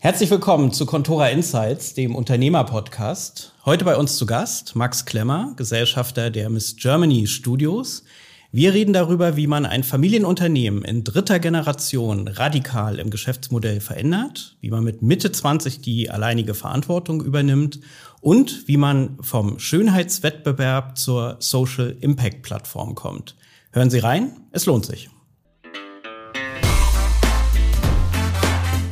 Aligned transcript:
Herzlich 0.00 0.30
willkommen 0.30 0.72
zu 0.72 0.86
Contora 0.86 1.26
Insights, 1.26 1.92
dem 1.92 2.14
Unternehmerpodcast. 2.14 3.52
Heute 3.64 3.84
bei 3.84 3.96
uns 3.96 4.16
zu 4.16 4.26
Gast 4.26 4.76
Max 4.76 5.06
Klemmer, 5.06 5.54
Gesellschafter 5.56 6.30
der 6.30 6.50
Miss 6.50 6.76
Germany 6.76 7.26
Studios. 7.26 8.04
Wir 8.52 8.74
reden 8.74 8.92
darüber, 8.92 9.36
wie 9.36 9.48
man 9.48 9.66
ein 9.66 9.82
Familienunternehmen 9.82 10.84
in 10.84 11.02
dritter 11.02 11.40
Generation 11.40 12.28
radikal 12.28 13.00
im 13.00 13.10
Geschäftsmodell 13.10 13.80
verändert, 13.80 14.56
wie 14.60 14.70
man 14.70 14.84
mit 14.84 15.02
Mitte 15.02 15.32
20 15.32 15.80
die 15.80 16.10
alleinige 16.10 16.54
Verantwortung 16.54 17.20
übernimmt 17.20 17.80
und 18.20 18.68
wie 18.68 18.76
man 18.76 19.18
vom 19.20 19.58
Schönheitswettbewerb 19.58 20.96
zur 20.96 21.38
Social 21.40 21.96
Impact 22.00 22.42
Plattform 22.42 22.94
kommt. 22.94 23.34
Hören 23.72 23.90
Sie 23.90 23.98
rein, 23.98 24.30
es 24.52 24.64
lohnt 24.64 24.86
sich. 24.86 25.10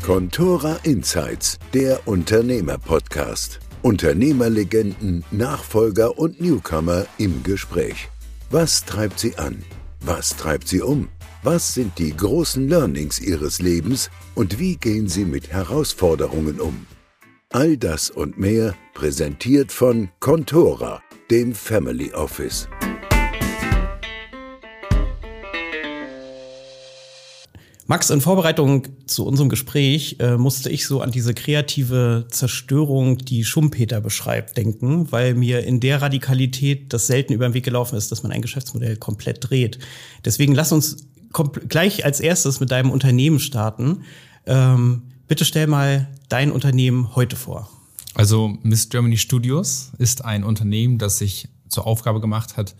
Contora 0.07 0.79
Insights, 0.85 1.59
der 1.75 2.07
Unternehmer-Podcast. 2.07 3.59
Unternehmerlegenden, 3.83 5.25
Nachfolger 5.33 6.17
und 6.17 6.41
Newcomer 6.41 7.07
im 7.19 7.43
Gespräch. 7.43 8.09
Was 8.49 8.85
treibt 8.85 9.19
sie 9.19 9.37
an? 9.37 9.65
Was 9.99 10.37
treibt 10.37 10.69
sie 10.69 10.81
um? 10.81 11.09
Was 11.43 11.75
sind 11.75 11.99
die 11.99 12.17
großen 12.17 12.69
Learnings 12.69 13.19
ihres 13.19 13.61
Lebens 13.61 14.09
und 14.37 14.61
wie 14.61 14.77
gehen 14.77 15.09
sie 15.09 15.25
mit 15.25 15.49
Herausforderungen 15.49 16.61
um? 16.61 16.87
All 17.51 17.77
das 17.77 18.09
und 18.09 18.39
mehr 18.39 18.77
präsentiert 18.95 19.73
von 19.73 20.09
Contora, 20.21 21.03
dem 21.33 21.53
Family 21.53 22.13
Office. 22.13 22.69
Max, 27.89 28.11
in 28.11 28.21
Vorbereitung 28.21 28.89
zu 29.07 29.25
unserem 29.25 29.49
Gespräch 29.49 30.17
äh, 30.19 30.37
musste 30.37 30.71
ich 30.71 30.87
so 30.87 31.03
an 31.03 31.13
diese 31.13 31.35
kreative 31.35 32.27
Zerstörung, 32.31 33.19
die 33.19 33.45
Schumpeter 33.45 34.01
beschreibt, 34.01 34.57
denken, 34.57 35.13
weil 35.13 35.35
mir 35.35 35.63
in 35.65 35.79
der 35.79 36.03
Radikalität 36.03 36.93
das 36.93 37.07
selten 37.07 37.33
über 37.33 37.49
den 37.49 37.55
Weg 37.55 37.65
gelaufen 37.65 37.97
ist, 37.97 38.11
dass 38.11 38.25
man 38.25 38.33
ein 38.33 38.43
Geschäftsmodell 38.43 38.97
komplett 38.97 39.49
dreht. 39.49 39.79
Deswegen 40.25 40.53
lass 40.53 40.73
uns 40.73 41.07
gleich 41.69 42.05
als 42.05 42.19
erstes 42.19 42.59
mit 42.59 42.73
deinem 42.73 42.91
Unternehmen 42.91 43.39
starten. 43.39 44.03
Ähm, 44.47 45.03
bitte 45.29 45.45
stell 45.45 45.69
mal 45.69 46.09
dein 46.29 46.51
Unternehmen 46.51 47.15
heute 47.15 47.37
vor. 47.37 47.71
Also 48.15 48.59
Miss 48.63 48.89
Germany 48.89 49.19
Studios 49.19 49.93
ist 49.99 50.25
ein 50.25 50.43
Unternehmen, 50.43 50.99
das 50.99 51.19
sich 51.19 51.49
zur 51.69 51.87
Aufgabe 51.87 52.21
gemacht 52.21 52.57
hat, 52.57 52.75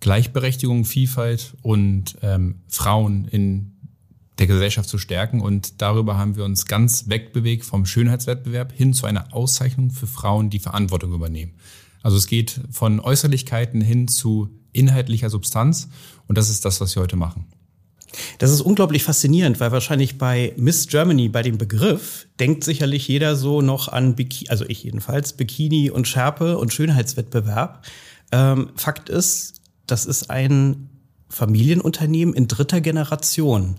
Gleichberechtigung, 0.00 0.84
Vielfalt 0.84 1.54
und 1.62 2.16
ähm, 2.22 2.60
Frauen 2.68 3.26
in 3.28 3.75
der 4.38 4.46
Gesellschaft 4.46 4.88
zu 4.88 4.98
stärken. 4.98 5.40
Und 5.40 5.80
darüber 5.80 6.16
haben 6.16 6.36
wir 6.36 6.44
uns 6.44 6.66
ganz 6.66 7.08
wegbewegt 7.08 7.64
vom 7.64 7.86
Schönheitswettbewerb 7.86 8.72
hin 8.72 8.92
zu 8.92 9.06
einer 9.06 9.34
Auszeichnung 9.34 9.90
für 9.90 10.06
Frauen, 10.06 10.50
die 10.50 10.58
Verantwortung 10.58 11.12
übernehmen. 11.12 11.54
Also 12.02 12.16
es 12.16 12.26
geht 12.26 12.60
von 12.70 13.00
Äußerlichkeiten 13.00 13.80
hin 13.80 14.08
zu 14.08 14.50
inhaltlicher 14.72 15.30
Substanz. 15.30 15.88
Und 16.28 16.38
das 16.38 16.50
ist 16.50 16.64
das, 16.64 16.80
was 16.80 16.94
wir 16.94 17.02
heute 17.02 17.16
machen. 17.16 17.46
Das 18.38 18.50
ist 18.50 18.60
unglaublich 18.60 19.02
faszinierend, 19.02 19.60
weil 19.60 19.72
wahrscheinlich 19.72 20.18
bei 20.18 20.52
Miss 20.56 20.86
Germany, 20.86 21.28
bei 21.28 21.42
dem 21.42 21.58
Begriff, 21.58 22.26
denkt 22.38 22.64
sicherlich 22.64 23.08
jeder 23.08 23.36
so 23.36 23.60
noch 23.60 23.88
an 23.88 24.14
Bikini, 24.14 24.48
also 24.50 24.64
ich 24.66 24.84
jedenfalls, 24.84 25.32
Bikini 25.34 25.90
und 25.90 26.06
Schärpe 26.06 26.58
und 26.58 26.72
Schönheitswettbewerb. 26.72 27.84
Ähm, 28.32 28.70
Fakt 28.76 29.08
ist, 29.08 29.60
das 29.86 30.06
ist 30.06 30.30
ein 30.30 30.88
Familienunternehmen 31.28 32.34
in 32.34 32.48
dritter 32.48 32.80
Generation. 32.80 33.76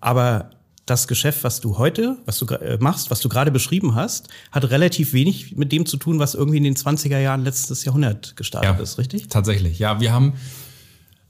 Aber 0.00 0.50
das 0.86 1.06
Geschäft, 1.06 1.44
was 1.44 1.60
du 1.60 1.78
heute, 1.78 2.18
was 2.24 2.38
du 2.38 2.46
äh, 2.46 2.78
machst, 2.80 3.10
was 3.10 3.20
du 3.20 3.28
gerade 3.28 3.50
beschrieben 3.50 3.94
hast, 3.94 4.28
hat 4.50 4.70
relativ 4.70 5.12
wenig 5.12 5.56
mit 5.56 5.70
dem 5.72 5.86
zu 5.86 5.96
tun, 5.96 6.18
was 6.18 6.34
irgendwie 6.34 6.58
in 6.58 6.64
den 6.64 6.74
20er 6.74 7.18
Jahren 7.18 7.44
letztes 7.44 7.84
Jahrhundert 7.84 8.36
gestartet 8.36 8.76
ja, 8.76 8.82
ist, 8.82 8.98
richtig? 8.98 9.28
Tatsächlich, 9.28 9.78
ja. 9.78 10.00
Wir 10.00 10.12
haben 10.12 10.34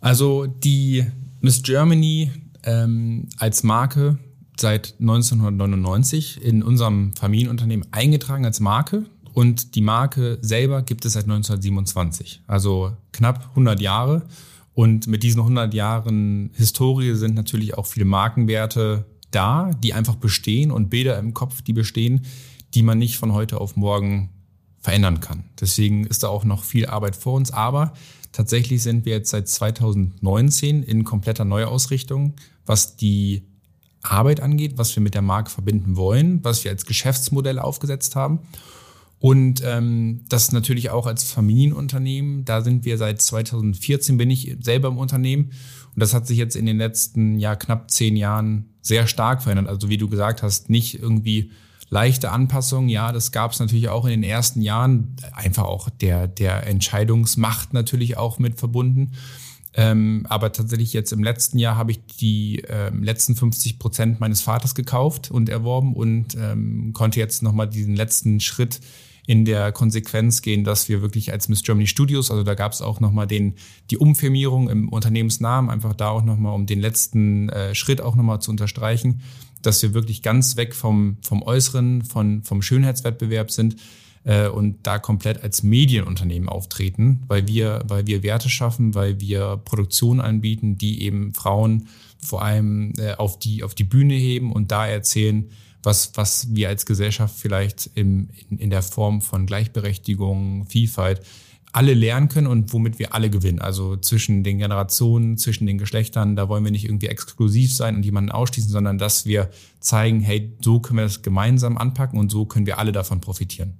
also 0.00 0.46
die 0.46 1.04
Miss 1.40 1.62
Germany 1.62 2.30
ähm, 2.62 3.28
als 3.36 3.62
Marke 3.62 4.18
seit 4.58 4.94
1999 5.00 6.42
in 6.42 6.62
unserem 6.62 7.14
Familienunternehmen 7.14 7.86
eingetragen 7.92 8.44
als 8.44 8.60
Marke 8.60 9.04
und 9.32 9.74
die 9.74 9.80
Marke 9.80 10.38
selber 10.40 10.82
gibt 10.82 11.04
es 11.04 11.14
seit 11.14 11.24
1927, 11.24 12.42
also 12.46 12.92
knapp 13.12 13.48
100 13.50 13.80
Jahre. 13.80 14.22
Und 14.80 15.08
mit 15.08 15.22
diesen 15.24 15.40
100 15.40 15.74
Jahren 15.74 16.52
Historie 16.54 17.14
sind 17.14 17.34
natürlich 17.34 17.76
auch 17.76 17.84
viele 17.84 18.06
Markenwerte 18.06 19.04
da, 19.30 19.72
die 19.82 19.92
einfach 19.92 20.14
bestehen 20.14 20.70
und 20.70 20.88
Bilder 20.88 21.18
im 21.18 21.34
Kopf, 21.34 21.60
die 21.60 21.74
bestehen, 21.74 22.22
die 22.72 22.82
man 22.82 22.96
nicht 22.96 23.18
von 23.18 23.34
heute 23.34 23.60
auf 23.60 23.76
morgen 23.76 24.30
verändern 24.78 25.20
kann. 25.20 25.44
Deswegen 25.60 26.06
ist 26.06 26.22
da 26.22 26.28
auch 26.28 26.44
noch 26.44 26.64
viel 26.64 26.86
Arbeit 26.86 27.14
vor 27.14 27.34
uns. 27.34 27.50
Aber 27.50 27.92
tatsächlich 28.32 28.82
sind 28.82 29.04
wir 29.04 29.12
jetzt 29.12 29.28
seit 29.28 29.48
2019 29.48 30.82
in 30.82 31.04
kompletter 31.04 31.44
Neuausrichtung, 31.44 32.32
was 32.64 32.96
die 32.96 33.42
Arbeit 34.00 34.40
angeht, 34.40 34.78
was 34.78 34.96
wir 34.96 35.02
mit 35.02 35.12
der 35.12 35.20
Marke 35.20 35.50
verbinden 35.50 35.96
wollen, 35.96 36.42
was 36.42 36.64
wir 36.64 36.70
als 36.70 36.86
Geschäftsmodell 36.86 37.58
aufgesetzt 37.58 38.16
haben. 38.16 38.38
Und 39.20 39.62
ähm, 39.66 40.24
das 40.30 40.50
natürlich 40.50 40.88
auch 40.88 41.06
als 41.06 41.24
Familienunternehmen. 41.24 42.46
Da 42.46 42.62
sind 42.62 42.86
wir 42.86 42.96
seit 42.96 43.20
2014, 43.20 44.16
bin 44.16 44.30
ich 44.30 44.56
selber 44.62 44.88
im 44.88 44.96
Unternehmen. 44.96 45.52
Und 45.94 46.00
das 46.00 46.14
hat 46.14 46.26
sich 46.26 46.38
jetzt 46.38 46.56
in 46.56 46.64
den 46.64 46.78
letzten 46.78 47.38
ja, 47.38 47.54
knapp 47.54 47.90
zehn 47.90 48.16
Jahren 48.16 48.70
sehr 48.80 49.06
stark 49.06 49.42
verändert. 49.42 49.68
Also 49.68 49.90
wie 49.90 49.98
du 49.98 50.08
gesagt 50.08 50.42
hast, 50.42 50.70
nicht 50.70 50.98
irgendwie 50.98 51.50
leichte 51.90 52.30
Anpassungen. 52.30 52.88
Ja, 52.88 53.12
das 53.12 53.30
gab 53.30 53.52
es 53.52 53.60
natürlich 53.60 53.90
auch 53.90 54.06
in 54.06 54.10
den 54.10 54.22
ersten 54.22 54.62
Jahren. 54.62 55.16
Einfach 55.34 55.64
auch 55.64 55.90
der, 55.90 56.26
der 56.26 56.66
Entscheidungsmacht 56.66 57.74
natürlich 57.74 58.16
auch 58.16 58.38
mit 58.38 58.58
verbunden. 58.58 59.12
Ähm, 59.74 60.24
aber 60.30 60.50
tatsächlich 60.50 60.94
jetzt 60.94 61.12
im 61.12 61.22
letzten 61.22 61.58
Jahr 61.58 61.76
habe 61.76 61.92
ich 61.92 62.00
die 62.18 62.62
ähm, 62.68 63.02
letzten 63.02 63.36
50 63.36 63.78
Prozent 63.78 64.18
meines 64.18 64.40
Vaters 64.40 64.74
gekauft 64.74 65.30
und 65.30 65.48
erworben 65.50 65.94
und 65.94 66.36
ähm, 66.40 66.92
konnte 66.94 67.20
jetzt 67.20 67.42
nochmal 67.42 67.68
diesen 67.68 67.94
letzten 67.94 68.40
Schritt 68.40 68.80
in 69.26 69.44
der 69.44 69.72
Konsequenz 69.72 70.42
gehen, 70.42 70.64
dass 70.64 70.88
wir 70.88 71.02
wirklich 71.02 71.32
als 71.32 71.48
Miss 71.48 71.62
Germany 71.62 71.86
Studios, 71.86 72.30
also 72.30 72.42
da 72.42 72.54
gab 72.54 72.72
es 72.72 72.82
auch 72.82 73.00
nochmal 73.00 73.26
den, 73.26 73.54
die 73.90 73.98
Umfirmierung 73.98 74.68
im 74.68 74.88
Unternehmensnamen, 74.88 75.70
einfach 75.70 75.94
da 75.94 76.10
auch 76.10 76.24
nochmal, 76.24 76.54
um 76.54 76.66
den 76.66 76.80
letzten 76.80 77.48
äh, 77.48 77.74
Schritt 77.74 78.00
auch 78.00 78.16
nochmal 78.16 78.40
zu 78.40 78.50
unterstreichen, 78.50 79.20
dass 79.62 79.82
wir 79.82 79.94
wirklich 79.94 80.22
ganz 80.22 80.56
weg 80.56 80.74
vom, 80.74 81.18
vom 81.22 81.42
Äußeren, 81.42 82.02
von, 82.02 82.42
vom 82.42 82.62
Schönheitswettbewerb 82.62 83.50
sind 83.50 83.76
äh, 84.24 84.48
und 84.48 84.78
da 84.84 84.98
komplett 84.98 85.42
als 85.42 85.62
Medienunternehmen 85.62 86.48
auftreten, 86.48 87.22
weil 87.28 87.46
wir, 87.46 87.82
weil 87.86 88.06
wir 88.06 88.22
Werte 88.22 88.48
schaffen, 88.48 88.94
weil 88.94 89.20
wir 89.20 89.58
Produktionen 89.64 90.20
anbieten, 90.20 90.78
die 90.78 91.02
eben 91.02 91.34
Frauen 91.34 91.88
vor 92.18 92.42
allem 92.42 92.92
äh, 92.98 93.14
auf, 93.14 93.38
die, 93.38 93.62
auf 93.62 93.74
die 93.74 93.84
Bühne 93.84 94.14
heben 94.14 94.52
und 94.52 94.70
da 94.70 94.86
erzählen, 94.86 95.50
was, 95.82 96.12
was 96.14 96.54
wir 96.54 96.68
als 96.68 96.86
Gesellschaft 96.86 97.34
vielleicht 97.38 97.90
im, 97.94 98.28
in, 98.48 98.58
in 98.58 98.70
der 98.70 98.82
Form 98.82 99.22
von 99.22 99.46
Gleichberechtigung, 99.46 100.66
Vielfalt 100.66 101.22
alle 101.72 101.94
lernen 101.94 102.28
können 102.28 102.46
und 102.46 102.72
womit 102.72 102.98
wir 102.98 103.14
alle 103.14 103.30
gewinnen. 103.30 103.60
Also 103.60 103.96
zwischen 103.96 104.42
den 104.42 104.58
Generationen, 104.58 105.38
zwischen 105.38 105.66
den 105.66 105.78
Geschlechtern, 105.78 106.34
da 106.34 106.48
wollen 106.48 106.64
wir 106.64 106.72
nicht 106.72 106.84
irgendwie 106.84 107.06
exklusiv 107.06 107.72
sein 107.72 107.94
und 107.96 108.04
jemanden 108.04 108.32
ausschließen, 108.32 108.70
sondern 108.70 108.98
dass 108.98 109.24
wir 109.24 109.50
zeigen, 109.78 110.20
hey, 110.20 110.52
so 110.60 110.80
können 110.80 110.98
wir 110.98 111.04
das 111.04 111.22
gemeinsam 111.22 111.78
anpacken 111.78 112.18
und 112.18 112.30
so 112.30 112.44
können 112.44 112.66
wir 112.66 112.78
alle 112.78 112.92
davon 112.92 113.20
profitieren. 113.20 113.78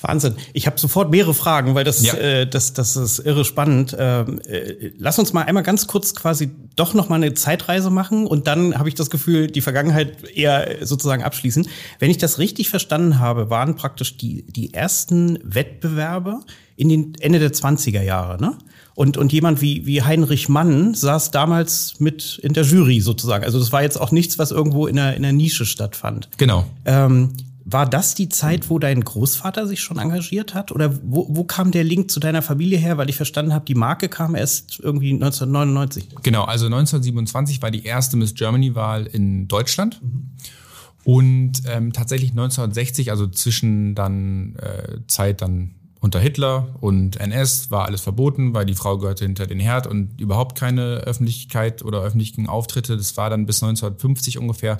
Wahnsinn. 0.00 0.34
Ich 0.52 0.66
habe 0.66 0.78
sofort 0.78 1.10
mehrere 1.10 1.34
Fragen, 1.34 1.74
weil 1.74 1.84
das, 1.84 2.02
ja. 2.02 2.14
äh, 2.14 2.46
das, 2.46 2.72
das 2.72 2.96
ist 2.96 3.18
irre 3.20 3.44
spannend. 3.44 3.96
Ähm, 3.98 4.40
äh, 4.46 4.90
lass 4.98 5.18
uns 5.18 5.32
mal 5.32 5.42
einmal 5.42 5.62
ganz 5.62 5.86
kurz 5.86 6.14
quasi 6.14 6.50
doch 6.76 6.94
noch 6.94 7.08
mal 7.08 7.16
eine 7.16 7.34
Zeitreise 7.34 7.90
machen 7.90 8.26
und 8.26 8.46
dann 8.46 8.78
habe 8.78 8.88
ich 8.88 8.94
das 8.94 9.10
Gefühl, 9.10 9.46
die 9.46 9.60
Vergangenheit 9.60 10.28
eher 10.34 10.86
sozusagen 10.86 11.22
abschließen. 11.22 11.66
Wenn 11.98 12.10
ich 12.10 12.18
das 12.18 12.38
richtig 12.38 12.68
verstanden 12.70 13.18
habe, 13.18 13.50
waren 13.50 13.76
praktisch 13.76 14.16
die, 14.16 14.44
die 14.46 14.74
ersten 14.74 15.38
Wettbewerbe 15.42 16.40
in 16.76 16.88
den 16.88 17.14
Ende 17.20 17.38
der 17.38 17.52
20er 17.52 18.02
Jahre, 18.02 18.40
ne? 18.40 18.58
Und, 18.96 19.16
und 19.16 19.32
jemand 19.32 19.60
wie, 19.60 19.86
wie 19.86 20.02
Heinrich 20.02 20.48
Mann 20.48 20.94
saß 20.94 21.32
damals 21.32 21.98
mit 21.98 22.38
in 22.42 22.52
der 22.52 22.62
Jury 22.62 23.00
sozusagen. 23.00 23.44
Also 23.44 23.58
das 23.58 23.72
war 23.72 23.82
jetzt 23.82 24.00
auch 24.00 24.12
nichts, 24.12 24.38
was 24.38 24.52
irgendwo 24.52 24.86
in 24.86 24.96
der, 24.96 25.16
in 25.16 25.22
der 25.22 25.32
Nische 25.32 25.66
stattfand. 25.66 26.28
Genau. 26.36 26.64
Ähm, 26.84 27.30
war 27.66 27.88
das 27.88 28.14
die 28.14 28.28
Zeit, 28.28 28.68
wo 28.68 28.78
dein 28.78 29.02
Großvater 29.02 29.66
sich 29.66 29.80
schon 29.80 29.98
engagiert 29.98 30.54
hat? 30.54 30.70
Oder 30.70 30.94
wo, 31.02 31.26
wo 31.30 31.44
kam 31.44 31.70
der 31.70 31.84
Link 31.84 32.10
zu 32.10 32.20
deiner 32.20 32.42
Familie 32.42 32.78
her? 32.78 32.98
Weil 32.98 33.08
ich 33.08 33.16
verstanden 33.16 33.54
habe, 33.54 33.64
die 33.64 33.74
Marke 33.74 34.08
kam 34.08 34.34
erst 34.34 34.80
irgendwie 34.80 35.12
1999. 35.14 36.08
Genau, 36.22 36.44
also 36.44 36.66
1927 36.66 37.62
war 37.62 37.70
die 37.70 37.84
erste 37.84 38.16
Miss 38.16 38.34
Germany-Wahl 38.34 39.06
in 39.06 39.48
Deutschland. 39.48 40.02
Mhm. 40.02 40.30
Und 41.04 41.62
ähm, 41.66 41.92
tatsächlich 41.92 42.30
1960, 42.30 43.10
also 43.10 43.26
zwischen 43.26 43.94
dann 43.94 44.56
äh, 44.56 44.98
Zeit 45.06 45.42
dann 45.42 45.74
unter 46.00 46.20
Hitler 46.20 46.68
und 46.80 47.16
NS 47.16 47.70
war 47.70 47.86
alles 47.86 48.02
verboten, 48.02 48.52
weil 48.52 48.66
die 48.66 48.74
Frau 48.74 48.98
gehörte 48.98 49.24
hinter 49.24 49.46
den 49.46 49.58
Herd 49.58 49.86
und 49.86 50.20
überhaupt 50.20 50.58
keine 50.58 50.96
Öffentlichkeit 50.98 51.82
oder 51.82 52.02
öffentlichen 52.02 52.46
Auftritte. 52.46 52.98
Das 52.98 53.16
war 53.16 53.30
dann 53.30 53.46
bis 53.46 53.62
1950 53.62 54.38
ungefähr 54.38 54.78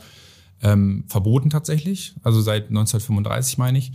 ähm, 0.64 1.04
verboten 1.06 1.50
tatsächlich, 1.50 2.14
also 2.22 2.40
seit 2.40 2.68
1935 2.68 3.58
meine 3.58 3.78
ich. 3.78 3.92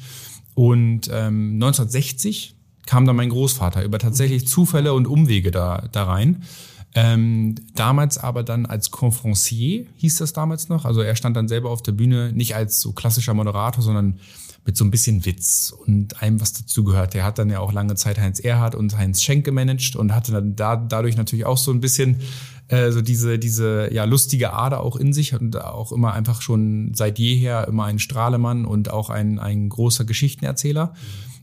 Und 0.54 1.10
ähm, 1.12 1.54
1960 1.56 2.56
kam 2.86 3.06
dann 3.06 3.16
mein 3.16 3.30
Großvater 3.30 3.84
über 3.84 4.00
tatsächlich 4.00 4.48
Zufälle 4.48 4.94
und 4.94 5.08
Umwege 5.08 5.52
da, 5.52 5.88
da 5.92 6.04
rein. 6.06 6.44
Ähm, 6.96 7.56
damals 7.76 8.18
aber 8.18 8.44
dann 8.44 8.66
als 8.66 8.90
Confrancier 8.90 9.86
hieß 9.98 10.18
das 10.18 10.34
damals 10.34 10.70
noch. 10.70 10.86
Also 10.86 11.02
er 11.02 11.16
stand 11.16 11.36
dann 11.38 11.48
selber 11.48 11.70
auf 11.70 11.84
der 11.84 11.92
Bühne, 11.92 12.32
nicht 12.34 12.56
als 12.56 12.82
so 12.82 12.94
klassischer 12.94 13.34
Moderator, 13.34 13.84
sondern 13.84 14.20
mit 14.66 14.76
so 14.76 14.84
ein 14.86 14.92
bisschen 14.92 15.26
Witz 15.26 15.74
und 15.86 16.22
allem, 16.22 16.42
was 16.42 16.54
dazu 16.54 16.84
gehört. 16.84 17.14
Der 17.14 17.24
hat 17.24 17.38
dann 17.38 17.50
ja 17.50 17.60
auch 17.60 17.72
lange 17.72 17.96
Zeit 17.96 18.20
Heinz 18.20 18.40
Erhardt 18.40 18.76
und 18.76 18.98
Heinz 18.98 19.22
Schenk 19.22 19.46
gemanagt 19.46 19.96
und 19.96 20.14
hatte 20.14 20.32
dann 20.32 20.56
da, 20.56 20.76
dadurch 20.76 21.16
natürlich 21.16 21.46
auch 21.46 21.58
so 21.58 21.72
ein 21.72 21.80
bisschen 21.80 22.18
äh, 22.70 22.92
so 22.92 23.02
diese, 23.02 23.38
diese 23.40 23.94
ja 23.94 24.06
lustige 24.06 24.54
Ader 24.54 24.82
auch 24.82 24.96
in 24.96 25.12
sich 25.12 25.34
und 25.34 25.60
auch 25.62 25.92
immer 25.92 26.14
einfach 26.14 26.42
schon 26.42 26.94
seit 26.94 27.20
jeher 27.20 27.68
immer 27.68 27.86
ein 27.86 28.00
Strahlemann 28.00 28.66
und 28.66 28.92
auch 28.92 29.10
ein, 29.10 29.40
ein 29.40 29.70
großer 29.70 30.06
Geschichtenerzähler. 30.06 30.94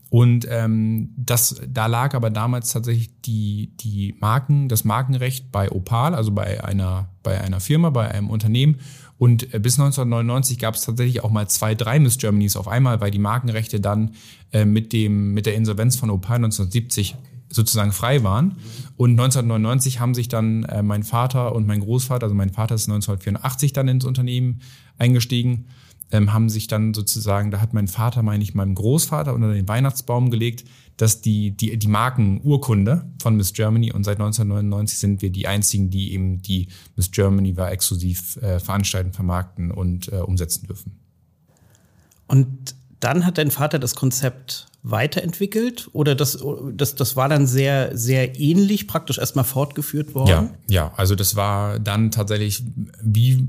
Und 0.09 0.47
ähm, 0.49 1.13
das, 1.17 1.61
da 1.67 1.87
lag 1.87 2.15
aber 2.15 2.29
damals 2.29 2.71
tatsächlich 2.71 3.09
die, 3.21 3.73
die 3.77 4.15
Marken, 4.21 4.69
das 4.69 4.85
Markenrecht 4.85 5.51
bei 5.51 5.69
Opal, 5.69 6.15
also 6.15 6.31
bei 6.31 6.63
einer, 6.63 7.09
bei 7.23 7.41
einer 7.41 7.59
Firma, 7.59 7.89
bei 7.89 8.09
einem 8.09 8.29
Unternehmen. 8.29 8.77
Und 9.17 9.53
äh, 9.53 9.59
bis 9.59 9.77
1999 9.77 10.59
gab 10.59 10.75
es 10.75 10.85
tatsächlich 10.85 11.25
auch 11.25 11.31
mal 11.31 11.49
zwei, 11.49 11.75
drei 11.75 11.99
Miss 11.99 12.17
Germanys 12.17 12.55
auf 12.55 12.69
einmal, 12.69 13.01
weil 13.01 13.11
die 13.11 13.19
Markenrechte 13.19 13.81
dann 13.81 14.11
äh, 14.53 14.63
mit, 14.63 14.93
dem, 14.93 15.33
mit 15.33 15.45
der 15.45 15.55
Insolvenz 15.55 15.97
von 15.97 16.09
Opal 16.09 16.37
1970 16.37 17.17
sozusagen 17.49 17.91
frei 17.91 18.23
waren. 18.23 18.57
Und 18.95 19.11
1999 19.11 19.99
haben 19.99 20.13
sich 20.13 20.27
dann 20.27 20.63
äh, 20.63 20.83
mein 20.83 21.03
Vater 21.03 21.55
und 21.55 21.67
mein 21.67 21.79
Großvater, 21.79 22.23
also 22.23 22.35
mein 22.35 22.51
Vater 22.51 22.75
ist 22.75 22.89
1984 22.89 23.73
dann 23.73 23.87
ins 23.87 24.05
Unternehmen 24.05 24.61
eingestiegen 24.97 25.67
ähm, 26.11 26.33
haben 26.33 26.49
sich 26.49 26.67
dann 26.67 26.93
sozusagen, 26.93 27.51
da 27.51 27.59
hat 27.59 27.73
mein 27.73 27.87
Vater, 27.87 28.23
meine 28.23 28.43
ich, 28.43 28.55
meinem 28.55 28.75
Großvater 28.75 29.33
unter 29.33 29.53
den 29.53 29.67
Weihnachtsbaum 29.67 30.31
gelegt, 30.31 30.65
dass 30.95 31.21
die, 31.21 31.51
die, 31.51 31.77
die 31.77 31.87
Markenurkunde 31.87 33.05
von 33.21 33.35
Miss 33.35 33.53
Germany 33.53 33.91
und 33.91 34.03
seit 34.03 34.17
1999 34.17 34.99
sind 34.99 35.21
wir 35.21 35.31
die 35.31 35.47
einzigen, 35.47 35.89
die 35.89 36.13
eben 36.13 36.41
die 36.41 36.69
Miss 36.95 37.11
Germany 37.11 37.55
war 37.57 37.71
exklusiv 37.71 38.37
äh, 38.37 38.59
veranstalten, 38.59 39.13
vermarkten 39.13 39.71
und 39.71 40.11
äh, 40.11 40.17
umsetzen 40.17 40.67
dürfen. 40.67 40.99
Und 42.27 42.75
dann 42.99 43.25
hat 43.25 43.37
dein 43.37 43.51
Vater 43.51 43.77
das 43.77 43.95
Konzept 43.95 44.67
weiterentwickelt 44.89 45.89
oder 45.93 46.15
das, 46.15 46.43
das, 46.73 46.95
das 46.95 47.15
war 47.15 47.29
dann 47.29 47.47
sehr, 47.47 47.97
sehr 47.97 48.39
ähnlich, 48.39 48.87
praktisch 48.87 49.17
erstmal 49.17 49.45
fortgeführt 49.45 50.15
worden? 50.15 50.29
Ja, 50.29 50.49
ja, 50.69 50.91
also 50.95 51.15
das 51.15 51.35
war 51.35 51.79
dann 51.79 52.11
tatsächlich 52.11 52.63
wie 53.01 53.45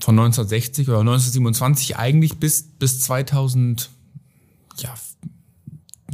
von 0.00 0.18
1960 0.18 0.88
oder 0.88 1.00
1927 1.00 1.96
eigentlich 1.96 2.38
bis, 2.38 2.62
bis 2.78 3.00
2016, 3.00 3.90
ja, 4.78 4.94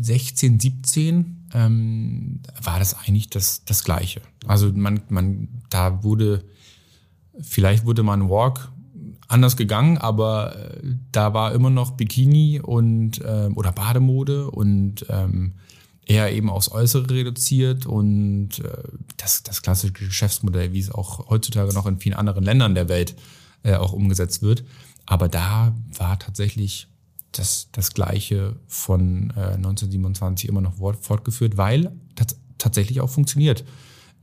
17 0.01 1.49
ähm, 1.55 2.41
war 2.63 2.79
das 2.79 2.95
eigentlich 2.95 3.31
das, 3.31 3.65
das 3.65 3.85
Gleiche. 3.85 4.21
Also 4.47 4.71
man, 4.73 5.01
man, 5.09 5.49
da 5.71 6.03
wurde, 6.03 6.45
vielleicht 7.41 7.87
wurde 7.87 8.03
man 8.03 8.29
Walk 8.29 8.71
anders 9.29 9.57
gegangen, 9.57 9.99
aber 9.99 10.57
äh, 10.57 10.97
da 11.13 11.35
war 11.35 11.53
immer 11.53 11.71
noch 11.71 11.93
Bikini 11.93 12.61
und 12.61 13.21
äh, 13.21 13.51
oder 13.55 13.73
Bademode 13.73 14.51
und 14.51 15.07
ähm, 15.11 15.55
eher 16.07 16.33
eben 16.33 16.49
aufs 16.49 16.73
Äußere 16.73 17.11
reduziert 17.11 17.85
und 17.85 18.61
äh, 18.61 18.83
das, 19.19 19.43
das 19.43 19.63
klassische 19.63 19.93
Geschäftsmodell, 19.93 20.73
wie 20.73 20.81
es 20.81 20.91
auch 20.91 21.29
heutzutage 21.29 21.75
noch 21.75 21.87
in 21.87 21.99
vielen 21.99 22.17
anderen 22.17 22.43
Ländern 22.43 22.75
der 22.75 22.89
Welt 22.89 23.15
äh, 23.63 23.75
auch 23.75 23.93
umgesetzt 23.93 24.43
wird. 24.43 24.65
Aber 25.05 25.29
da 25.29 25.75
war 25.97 26.19
tatsächlich 26.19 26.89
das, 27.33 27.69
das 27.73 27.93
Gleiche 27.93 28.57
von 28.67 29.31
äh, 29.37 29.55
1927 29.55 30.49
immer 30.49 30.63
noch 30.63 30.75
fortgeführt, 31.01 31.59
weil 31.59 31.93
tatsächlich 32.57 33.01
auch 33.03 33.11
funktioniert. 33.11 33.65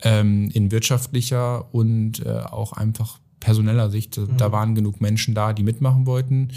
Ähm, 0.01 0.49
in 0.51 0.71
wirtschaftlicher 0.71 1.73
und 1.73 2.25
äh, 2.25 2.39
auch 2.39 2.73
einfach 2.73 3.19
personeller 3.45 3.91
Sicht. 3.91 4.17
Mhm. 4.17 4.37
Da 4.37 4.51
waren 4.51 4.73
genug 4.73 5.01
Menschen 5.01 5.35
da, 5.35 5.53
die 5.53 5.61
mitmachen 5.61 6.07
wollten, 6.07 6.49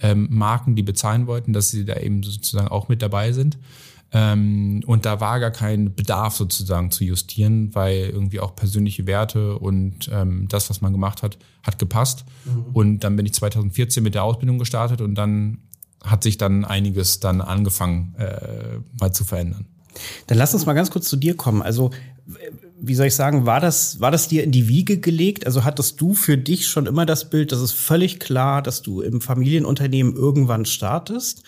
ähm, 0.00 0.28
Marken, 0.30 0.76
die 0.76 0.82
bezahlen 0.82 1.26
wollten, 1.26 1.54
dass 1.54 1.70
sie 1.70 1.86
da 1.86 1.96
eben 1.96 2.22
sozusagen 2.22 2.68
auch 2.68 2.88
mit 2.88 3.00
dabei 3.00 3.32
sind. 3.32 3.56
Ähm, 4.12 4.82
und 4.86 5.06
da 5.06 5.20
war 5.20 5.40
gar 5.40 5.50
kein 5.50 5.94
Bedarf 5.94 6.36
sozusagen 6.36 6.90
zu 6.90 7.02
justieren, 7.02 7.74
weil 7.74 8.10
irgendwie 8.10 8.40
auch 8.40 8.54
persönliche 8.54 9.06
Werte 9.06 9.58
und 9.58 10.10
ähm, 10.12 10.46
das, 10.48 10.68
was 10.68 10.82
man 10.82 10.92
gemacht 10.92 11.22
hat, 11.22 11.38
hat 11.62 11.78
gepasst. 11.78 12.26
Mhm. 12.44 12.64
Und 12.74 12.98
dann 13.00 13.16
bin 13.16 13.24
ich 13.24 13.32
2014 13.32 14.02
mit 14.02 14.14
der 14.14 14.22
Ausbildung 14.22 14.58
gestartet 14.58 15.00
und 15.00 15.14
dann 15.14 15.58
hat 16.04 16.22
sich 16.22 16.36
dann 16.36 16.66
einiges 16.66 17.20
dann 17.20 17.40
angefangen 17.40 18.14
äh, 18.18 18.78
mal 19.00 19.12
zu 19.12 19.24
verändern. 19.24 19.64
Dann 20.26 20.36
lass 20.36 20.52
uns 20.52 20.66
mal 20.66 20.74
ganz 20.74 20.90
kurz 20.90 21.08
zu 21.08 21.16
dir 21.16 21.34
kommen. 21.34 21.62
Also 21.62 21.90
wie 22.86 22.94
soll 22.94 23.06
ich 23.06 23.14
sagen, 23.14 23.46
war 23.46 23.60
das, 23.60 24.00
war 24.00 24.10
das 24.10 24.28
dir 24.28 24.44
in 24.44 24.52
die 24.52 24.68
Wiege 24.68 24.98
gelegt? 24.98 25.46
Also 25.46 25.64
hattest 25.64 26.00
du 26.00 26.14
für 26.14 26.36
dich 26.36 26.66
schon 26.66 26.86
immer 26.86 27.06
das 27.06 27.30
Bild, 27.30 27.52
dass 27.52 27.60
es 27.60 27.72
völlig 27.72 28.20
klar, 28.20 28.62
dass 28.62 28.82
du 28.82 29.00
im 29.00 29.20
Familienunternehmen 29.20 30.14
irgendwann 30.14 30.64
startest? 30.64 31.42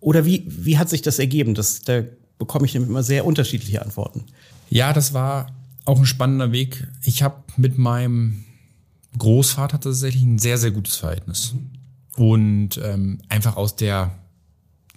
Oder 0.00 0.24
wie, 0.24 0.44
wie 0.46 0.78
hat 0.78 0.88
sich 0.88 1.02
das 1.02 1.18
ergeben? 1.18 1.54
Das, 1.54 1.82
da 1.82 2.02
bekomme 2.38 2.66
ich 2.66 2.74
nämlich 2.74 2.90
immer 2.90 3.02
sehr 3.02 3.26
unterschiedliche 3.26 3.82
Antworten. 3.82 4.24
Ja, 4.70 4.92
das 4.92 5.12
war 5.14 5.46
auch 5.84 5.98
ein 5.98 6.06
spannender 6.06 6.52
Weg. 6.52 6.86
Ich 7.02 7.22
habe 7.22 7.36
mit 7.56 7.78
meinem 7.78 8.44
Großvater 9.16 9.80
tatsächlich 9.80 10.22
ein 10.22 10.38
sehr, 10.38 10.58
sehr 10.58 10.70
gutes 10.70 10.96
Verhältnis. 10.96 11.54
Und 12.16 12.80
ähm, 12.82 13.20
einfach 13.28 13.56
aus 13.56 13.76
der, 13.76 14.12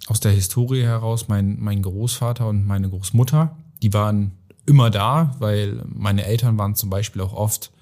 aus 0.06 0.20
der 0.20 0.32
Historie 0.32 0.82
heraus, 0.82 1.28
mein, 1.28 1.58
mein 1.60 1.82
Großvater 1.82 2.48
und 2.48 2.66
meine 2.66 2.88
Großmutter, 2.90 3.56
die 3.82 3.92
waren 3.92 4.32
immer 4.66 4.90
da, 4.90 5.34
weil 5.38 5.82
meine 5.86 6.24
Eltern 6.24 6.58
waren 6.58 6.74
zum 6.74 6.90
Beispiel 6.90 7.22
auch 7.22 7.32
oft 7.32 7.72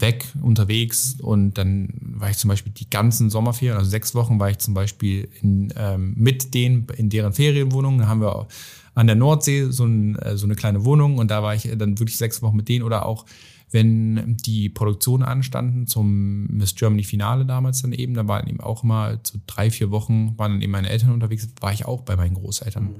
weg 0.00 0.26
unterwegs 0.42 1.16
und 1.20 1.58
dann 1.58 1.88
war 2.00 2.30
ich 2.30 2.38
zum 2.38 2.48
Beispiel 2.48 2.72
die 2.72 2.88
ganzen 2.88 3.30
Sommerferien, 3.30 3.76
also 3.76 3.90
sechs 3.90 4.14
Wochen 4.14 4.40
war 4.40 4.50
ich 4.50 4.58
zum 4.58 4.74
Beispiel 4.74 5.28
in, 5.42 5.72
ähm, 5.76 6.14
mit 6.16 6.54
denen 6.54 6.86
in 6.96 7.10
deren 7.10 7.32
Ferienwohnung. 7.32 7.98
Da 7.98 8.06
haben 8.06 8.20
wir 8.20 8.48
an 8.94 9.06
der 9.06 9.16
Nordsee 9.16 9.66
so, 9.70 9.84
ein, 9.84 10.16
äh, 10.16 10.36
so 10.36 10.46
eine 10.46 10.54
kleine 10.54 10.84
Wohnung 10.84 11.18
und 11.18 11.30
da 11.30 11.42
war 11.42 11.54
ich 11.54 11.68
dann 11.76 11.98
wirklich 11.98 12.16
sechs 12.16 12.42
Wochen 12.42 12.56
mit 12.56 12.68
denen 12.68 12.84
oder 12.84 13.06
auch 13.06 13.26
wenn 13.72 14.36
die 14.36 14.68
Produktionen 14.68 15.22
anstanden 15.22 15.86
zum 15.86 16.46
Miss 16.46 16.74
Germany 16.74 17.04
Finale 17.04 17.46
damals 17.46 17.82
dann 17.82 17.92
eben, 17.92 18.14
da 18.14 18.26
waren 18.26 18.48
eben 18.48 18.60
auch 18.60 18.82
mal 18.82 19.20
so 19.22 19.38
drei, 19.46 19.70
vier 19.70 19.92
Wochen 19.92 20.36
waren 20.38 20.52
dann 20.52 20.62
eben 20.62 20.72
meine 20.72 20.88
Eltern 20.88 21.12
unterwegs, 21.12 21.48
war 21.60 21.72
ich 21.72 21.84
auch 21.84 22.02
bei 22.02 22.16
meinen 22.16 22.34
Großeltern. 22.34 22.84
Mhm. 22.84 22.96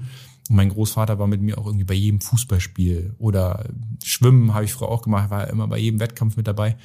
Und 0.51 0.57
mein 0.57 0.69
Großvater 0.69 1.21
war 1.21 1.29
mit 1.29 1.41
mir 1.41 1.59
auch 1.59 1.67
irgendwie 1.67 1.85
bei 1.85 1.95
jedem 1.95 2.21
Fußballspiel 2.21 3.15
oder 3.19 3.67
Schwimmen 4.03 4.53
habe 4.53 4.65
ich 4.65 4.73
früher 4.73 4.89
auch 4.89 5.03
gemacht, 5.03 5.31
war 5.31 5.49
immer 5.49 5.69
bei 5.69 5.79
jedem 5.79 6.01
Wettkampf 6.01 6.37
mit 6.37 6.49
dabei. 6.49 6.77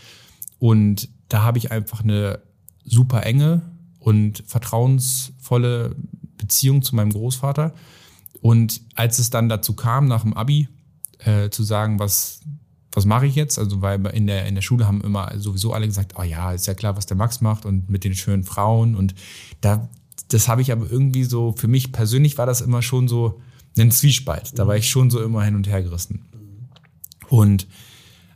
Und 0.60 1.10
da 1.29 1.41
habe 1.41 1.57
ich 1.57 1.72
einfach 1.72 2.01
eine 2.01 2.41
super 2.84 3.25
enge 3.25 3.63
und 4.00 4.43
vertrauensvolle 4.45 5.95
Beziehung 6.38 6.84
zu 6.84 6.95
meinem 6.95 7.12
Großvater. 7.12 7.74
Und 8.39 8.81
als 8.93 9.17
es 9.17 9.31
dann 9.31 9.50
dazu 9.50 9.74
kam, 9.74 10.07
nach 10.07 10.22
dem 10.22 10.36
Abi, 10.36 10.69
äh, 11.17 11.50
zu 11.50 11.63
sagen, 11.63 11.98
was, 11.98 12.41
was 12.91 13.05
mache 13.05 13.25
ich 13.25 13.34
jetzt? 13.34 13.57
Also, 13.57 13.81
weil 13.81 14.05
in 14.07 14.27
der, 14.27 14.45
in 14.45 14.53
der 14.53 14.62
Schule 14.62 14.86
haben 14.86 15.01
immer 15.01 15.31
sowieso 15.39 15.74
alle 15.74 15.88
gesagt, 15.88 16.13
oh 16.19 16.24
ja, 16.24 16.51
ist 16.51 16.67
ja 16.67 16.75
klar, 16.75 16.98
was 16.98 17.07
der 17.07 17.17
Max 17.17 17.41
macht 17.41 17.65
und 17.65 17.89
mit 17.89 18.03
den 18.03 18.13
schönen 18.13 18.43
Frauen. 18.43 18.95
Und 18.95 19.15
da, 19.62 19.89
das 20.27 20.48
habe 20.48 20.62
ich 20.62 20.72
aber 20.72 20.88
irgendwie 20.88 21.24
so, 21.24 21.55
für 21.57 21.67
mich 21.67 21.91
persönlich 21.91 22.38
war 22.38 22.45
das 22.45 22.62
immer 22.62 22.84
schon 22.84 23.07
so, 23.07 23.41
einen 23.77 23.91
Zwiespalt. 23.91 24.58
Da 24.58 24.67
war 24.67 24.75
ich 24.75 24.89
schon 24.89 25.10
so 25.10 25.22
immer 25.22 25.44
hin 25.44 25.55
und 25.55 25.67
her 25.67 25.84
gerissen. 25.84 26.25
Und 27.29 27.67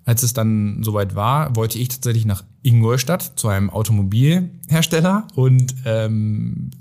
als 0.05 0.23
es 0.23 0.33
dann 0.33 0.81
soweit 0.83 1.15
war, 1.15 1.55
wollte 1.55 1.77
ich 1.77 1.89
tatsächlich 1.89 2.25
nach 2.25 2.43
Ingolstadt 2.63 3.33
zu 3.35 3.47
einem 3.47 3.69
Automobilhersteller 3.69 5.27
und 5.35 5.75
ähm, 5.85 6.71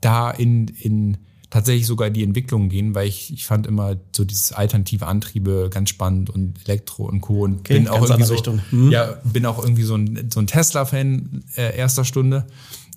da 0.00 0.30
in, 0.30 0.68
in 0.68 1.18
tatsächlich 1.50 1.86
sogar 1.86 2.10
die 2.10 2.22
Entwicklung 2.22 2.68
gehen, 2.68 2.94
weil 2.94 3.08
ich, 3.08 3.32
ich 3.32 3.46
fand 3.46 3.66
immer 3.66 3.96
so 4.14 4.24
dieses 4.24 4.52
alternative 4.52 5.06
Antriebe 5.06 5.68
ganz 5.70 5.90
spannend 5.90 6.30
und 6.30 6.60
Elektro 6.64 7.04
und 7.04 7.20
Co. 7.20 7.44
Und 7.44 7.60
okay, 7.60 7.74
bin 7.74 7.88
auch 7.88 8.02
irgendwie 8.02 8.24
so, 8.24 8.36
hm. 8.70 8.90
ja, 8.90 9.20
bin 9.24 9.46
auch 9.46 9.62
irgendwie 9.62 9.82
so 9.82 9.96
ein, 9.96 10.30
so 10.32 10.40
ein 10.40 10.46
Tesla-Fan 10.46 11.44
äh, 11.56 11.76
erster 11.76 12.04
Stunde. 12.04 12.46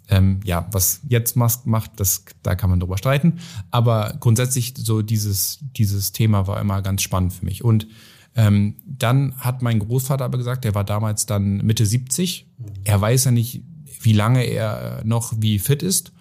Ähm, 0.09 0.39
ja, 0.43 0.67
was 0.71 1.01
jetzt 1.07 1.35
Musk 1.35 1.65
macht, 1.67 1.99
das, 1.99 2.25
da 2.41 2.55
kann 2.55 2.69
man 2.69 2.79
drüber 2.79 2.97
streiten. 2.97 3.39
Aber 3.69 4.17
grundsätzlich 4.19 4.73
so 4.75 5.01
dieses, 5.01 5.59
dieses 5.61 6.11
Thema 6.11 6.47
war 6.47 6.59
immer 6.59 6.81
ganz 6.81 7.03
spannend 7.03 7.33
für 7.33 7.45
mich. 7.45 7.63
Und 7.63 7.87
ähm, 8.35 8.75
dann 8.85 9.35
hat 9.37 9.61
mein 9.61 9.79
Großvater 9.79 10.25
aber 10.25 10.37
gesagt, 10.37 10.63
der 10.63 10.75
war 10.75 10.83
damals 10.83 11.25
dann 11.25 11.57
Mitte 11.57 11.85
70. 11.85 12.47
Er 12.83 12.99
weiß 12.99 13.25
ja 13.25 13.31
nicht, 13.31 13.63
wie 14.01 14.13
lange 14.13 14.43
er 14.43 15.01
noch 15.03 15.33
wie 15.37 15.59
fit 15.59 15.83
ist. 15.83 16.11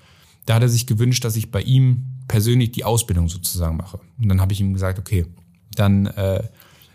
Da 0.47 0.55
hat 0.55 0.63
er 0.63 0.69
sich 0.69 0.87
gewünscht, 0.87 1.25
dass 1.25 1.37
ich 1.37 1.51
bei 1.51 1.63
ihm 1.63 2.05
persönlich 2.27 2.73
die 2.73 2.85
Ausbildung 2.85 3.29
sozusagen 3.29 3.77
mache. 3.77 4.01
Und 4.21 4.29
dann 4.29 4.41
habe 4.41 4.53
ich 4.53 4.61
ihm 4.61 4.73
gesagt, 4.73 4.99
okay, 4.99 5.27
dann 5.75 6.07
äh, 6.07 6.43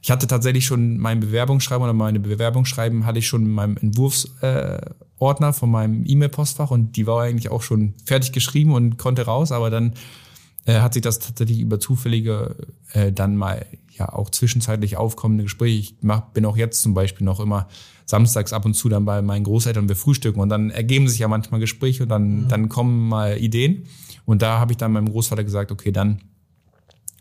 Ich 0.03 0.11
hatte 0.11 0.27
tatsächlich 0.27 0.65
schon 0.65 0.97
mein 0.97 1.21
Bewerbungsschreiben 1.21 1.81
oder 1.81 1.93
meine 1.93 2.19
Bewerbungsschreiben 2.19 3.05
hatte 3.05 3.19
ich 3.19 3.27
schon 3.27 3.43
in 3.43 3.51
meinem 3.51 3.77
Entwurfsordner 3.77 5.49
äh, 5.49 5.53
von 5.53 5.71
meinem 5.71 6.03
E-Mail-Postfach 6.05 6.71
und 6.71 6.97
die 6.97 7.07
war 7.07 7.21
eigentlich 7.21 7.49
auch 7.49 7.61
schon 7.61 7.93
fertig 8.03 8.33
geschrieben 8.33 8.73
und 8.73 8.97
konnte 8.97 9.21
raus, 9.21 9.53
aber 9.53 9.69
dann 9.69 9.93
äh, 10.65 10.81
hat 10.81 10.93
sich 10.93 11.03
das 11.03 11.19
tatsächlich 11.19 11.61
über 11.61 11.79
zufällige 11.79 12.53
äh, 12.91 13.13
dann 13.13 13.37
mal 13.37 13.65
ja 13.97 14.11
auch 14.11 14.29
zwischenzeitlich 14.29 14.97
aufkommende 14.97 15.43
Gespräche. 15.43 15.79
Ich 15.79 15.95
mach, 16.01 16.19
bin 16.31 16.45
auch 16.45 16.57
jetzt 16.57 16.81
zum 16.81 16.93
Beispiel 16.93 17.23
noch 17.23 17.39
immer 17.39 17.69
samstags 18.05 18.51
ab 18.51 18.65
und 18.65 18.73
zu 18.73 18.89
dann 18.89 19.05
bei 19.05 19.21
meinen 19.21 19.45
Großeltern 19.45 19.87
wir 19.87 19.95
frühstücken 19.95 20.41
und 20.41 20.49
dann 20.49 20.69
ergeben 20.69 21.07
sich 21.07 21.19
ja 21.19 21.29
manchmal 21.29 21.61
Gespräche 21.61 22.03
und 22.03 22.09
dann, 22.09 22.41
mhm. 22.41 22.47
dann 22.49 22.67
kommen 22.67 23.07
mal 23.07 23.37
Ideen. 23.37 23.85
Und 24.25 24.41
da 24.41 24.59
habe 24.59 24.73
ich 24.73 24.77
dann 24.77 24.91
meinem 24.91 25.09
Großvater 25.09 25.45
gesagt, 25.45 25.71
okay, 25.71 25.93
dann 25.93 26.19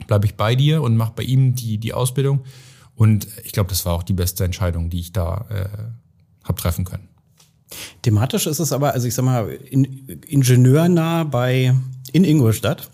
bleibe 0.08 0.26
ich 0.26 0.34
bei 0.34 0.56
dir 0.56 0.82
und 0.82 0.96
mache 0.96 1.12
bei 1.14 1.22
ihm 1.22 1.54
die, 1.54 1.78
die 1.78 1.94
Ausbildung. 1.94 2.40
Und 2.94 3.26
ich 3.44 3.52
glaube, 3.52 3.70
das 3.70 3.84
war 3.84 3.94
auch 3.94 4.02
die 4.02 4.12
beste 4.12 4.44
Entscheidung, 4.44 4.90
die 4.90 5.00
ich 5.00 5.12
da 5.12 5.46
äh, 5.50 6.46
habe 6.46 6.60
treffen 6.60 6.84
können. 6.84 7.08
Thematisch 8.02 8.46
ist 8.46 8.58
es 8.58 8.72
aber, 8.72 8.92
also 8.92 9.08
ich 9.08 9.14
sag 9.14 9.24
mal, 9.24 9.48
in, 9.48 9.84
ingenieurnah 10.26 11.24
bei 11.24 11.74
in 12.12 12.24
Ingolstadt 12.24 12.90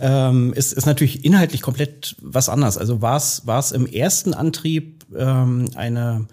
ähm, 0.00 0.54
ist, 0.54 0.72
ist 0.72 0.86
natürlich 0.86 1.24
inhaltlich 1.24 1.60
komplett 1.60 2.16
was 2.22 2.48
anderes. 2.48 2.78
Also 2.78 3.02
war 3.02 3.16
es 3.18 3.46
war 3.46 3.58
es 3.58 3.72
im 3.72 3.86
ersten 3.86 4.32
Antrieb 4.32 5.04
ähm, 5.14 5.68
eine 5.74 6.26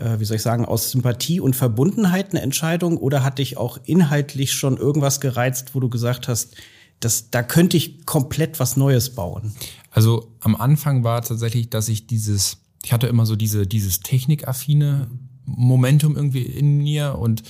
äh, 0.00 0.18
wie 0.18 0.24
soll 0.24 0.36
ich 0.36 0.42
sagen, 0.42 0.64
aus 0.64 0.90
Sympathie 0.90 1.40
und 1.40 1.54
Verbundenheit 1.54 2.30
eine 2.30 2.42
Entscheidung 2.42 2.96
oder 2.96 3.22
hat 3.22 3.38
dich 3.38 3.56
auch 3.56 3.78
inhaltlich 3.84 4.52
schon 4.52 4.76
irgendwas 4.76 5.20
gereizt, 5.20 5.74
wo 5.74 5.80
du 5.80 5.88
gesagt 5.88 6.28
hast, 6.28 6.56
das, 7.00 7.30
da 7.30 7.42
könnte 7.42 7.76
ich 7.76 8.04
komplett 8.04 8.60
was 8.60 8.76
Neues 8.76 9.14
bauen? 9.14 9.54
Also 9.90 10.32
am 10.40 10.56
Anfang 10.56 11.04
war 11.04 11.22
tatsächlich, 11.22 11.70
dass 11.70 11.88
ich 11.88 12.06
dieses, 12.06 12.58
ich 12.84 12.92
hatte 12.92 13.06
immer 13.06 13.26
so 13.26 13.36
diese, 13.36 13.66
dieses 13.66 14.00
technikaffine 14.00 15.08
Momentum 15.44 16.16
irgendwie 16.16 16.42
in 16.42 16.78
mir 16.78 17.18
und 17.18 17.42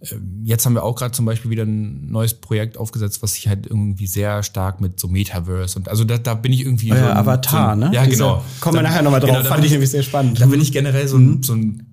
äh, 0.00 0.16
Jetzt 0.44 0.66
haben 0.66 0.74
wir 0.74 0.84
auch 0.84 0.94
gerade 0.94 1.12
zum 1.12 1.24
Beispiel 1.24 1.50
wieder 1.50 1.64
ein 1.64 2.10
neues 2.10 2.34
Projekt 2.34 2.76
aufgesetzt, 2.76 3.22
was 3.22 3.34
sich 3.34 3.48
halt 3.48 3.66
irgendwie 3.66 4.06
sehr 4.06 4.42
stark 4.42 4.80
mit 4.80 5.00
so 5.00 5.08
Metaverse 5.08 5.78
und 5.78 5.88
also 5.88 6.04
da, 6.04 6.18
da 6.18 6.34
bin 6.34 6.52
ich 6.52 6.60
irgendwie. 6.60 6.88
Ja, 6.88 6.98
so 6.98 7.04
ein, 7.04 7.16
Avatar, 7.16 7.66
so 7.66 7.72
ein, 7.72 7.90
ne? 7.90 7.94
Ja, 7.94 8.04
Diese, 8.04 8.18
genau. 8.18 8.44
Kommen 8.60 8.76
wir 8.76 8.82
nachher 8.82 9.02
nochmal 9.02 9.20
drauf. 9.20 9.38
Genau, 9.38 9.48
Fand 9.48 9.64
ich 9.64 9.70
nämlich 9.70 9.90
sehr 9.90 10.02
spannend. 10.02 10.40
Da 10.40 10.46
bin 10.46 10.60
ich 10.60 10.72
generell 10.72 11.08
so 11.08 11.16
ein, 11.16 11.26
mhm. 11.26 11.42
so 11.42 11.54
ein 11.54 11.86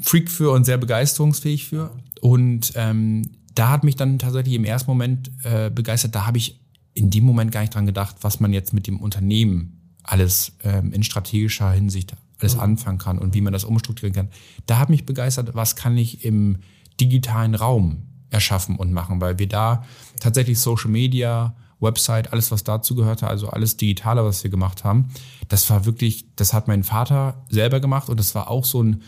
Freak 0.00 0.30
für 0.30 0.50
und 0.50 0.64
sehr 0.64 0.78
begeisterungsfähig 0.78 1.66
für. 1.66 1.90
Und 2.20 2.72
ähm, 2.74 3.30
da 3.54 3.70
hat 3.70 3.84
mich 3.84 3.96
dann 3.96 4.18
tatsächlich 4.18 4.54
im 4.54 4.64
ersten 4.64 4.90
Moment 4.90 5.30
äh, 5.44 5.70
begeistert. 5.70 6.14
Da 6.14 6.26
habe 6.26 6.38
ich 6.38 6.60
in 6.94 7.10
dem 7.10 7.24
Moment 7.24 7.52
gar 7.52 7.60
nicht 7.60 7.74
dran 7.74 7.86
gedacht, 7.86 8.16
was 8.22 8.40
man 8.40 8.52
jetzt 8.52 8.72
mit 8.72 8.86
dem 8.86 9.00
Unternehmen 9.00 9.80
alles 10.02 10.52
ähm, 10.62 10.92
in 10.92 11.02
strategischer 11.02 11.70
Hinsicht 11.72 12.14
alles 12.40 12.54
mhm. 12.54 12.60
anfangen 12.60 12.98
kann 12.98 13.18
und 13.18 13.34
wie 13.34 13.40
man 13.40 13.52
das 13.52 13.64
umstrukturieren 13.64 14.14
kann. 14.14 14.28
Da 14.66 14.78
hat 14.78 14.90
mich 14.90 15.06
begeistert, 15.06 15.54
was 15.54 15.76
kann 15.76 15.96
ich 15.96 16.24
im 16.24 16.58
digitalen 17.00 17.54
Raum 17.54 18.02
erschaffen 18.30 18.76
und 18.76 18.92
machen, 18.92 19.20
weil 19.20 19.38
wir 19.38 19.48
da 19.48 19.84
tatsächlich 20.20 20.58
Social 20.58 20.90
Media, 20.90 21.54
Website, 21.80 22.32
alles, 22.32 22.50
was 22.50 22.64
dazu 22.64 22.94
gehörte, 22.94 23.26
also 23.28 23.48
alles 23.48 23.76
Digitale, 23.76 24.24
was 24.24 24.42
wir 24.42 24.50
gemacht 24.50 24.84
haben, 24.84 25.08
das 25.48 25.68
war 25.70 25.84
wirklich, 25.84 26.26
das 26.36 26.52
hat 26.52 26.68
mein 26.68 26.82
Vater 26.82 27.44
selber 27.48 27.80
gemacht 27.80 28.08
und 28.08 28.18
das 28.18 28.34
war 28.34 28.50
auch 28.50 28.64
so 28.64 28.82
ein, 28.82 29.02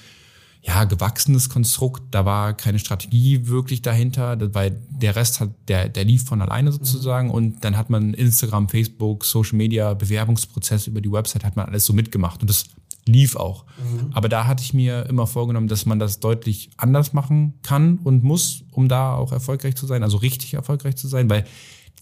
ja, 0.67 0.85
gewachsenes 0.85 1.49
Konstrukt. 1.49 2.03
Da 2.11 2.25
war 2.25 2.55
keine 2.55 2.79
Strategie 2.79 3.47
wirklich 3.47 3.83
dahinter, 3.83 4.37
weil 4.55 4.81
der 4.91 5.15
Rest 5.15 5.41
hat, 5.41 5.51
der, 5.69 5.89
der 5.89 6.05
lief 6.05 6.25
von 6.25 6.43
alleine 6.43 6.73
sozusagen. 6.73 7.31
Und 7.31 7.65
dann 7.65 7.77
hat 7.77 7.89
man 7.89 8.15
Instagram, 8.15 8.69
Facebook, 8.69 9.25
Social 9.25 9.57
Media, 9.57 9.95
Bewerbungsprozess 9.95 10.89
über 10.89 11.01
die 11.01 11.13
Website, 11.13 11.45
hat 11.45 11.57
man 11.57 11.67
alles 11.67 11.85
so 11.85 11.93
mitgemacht. 11.93 12.41
Und 12.41 12.51
das 12.51 12.65
lief 13.07 13.37
auch. 13.37 13.65
Mhm. 13.79 14.11
Aber 14.13 14.29
da 14.29 14.47
hatte 14.47 14.65
ich 14.65 14.75
mir 14.75 15.07
immer 15.07 15.29
vorgenommen, 15.29 15.69
dass 15.69 15.87
man 15.87 16.01
das 16.01 16.19
deutlich 16.19 16.71
anders 16.77 17.13
machen 17.13 17.55
kann 17.63 17.99
und 17.99 18.25
muss, 18.25 18.65
um 18.73 18.89
da 18.89 19.15
auch 19.15 19.31
erfolgreich 19.31 19.77
zu 19.77 19.87
sein, 19.87 20.03
also 20.03 20.17
richtig 20.17 20.55
erfolgreich 20.55 20.97
zu 20.97 21.07
sein, 21.07 21.31
weil 21.31 21.45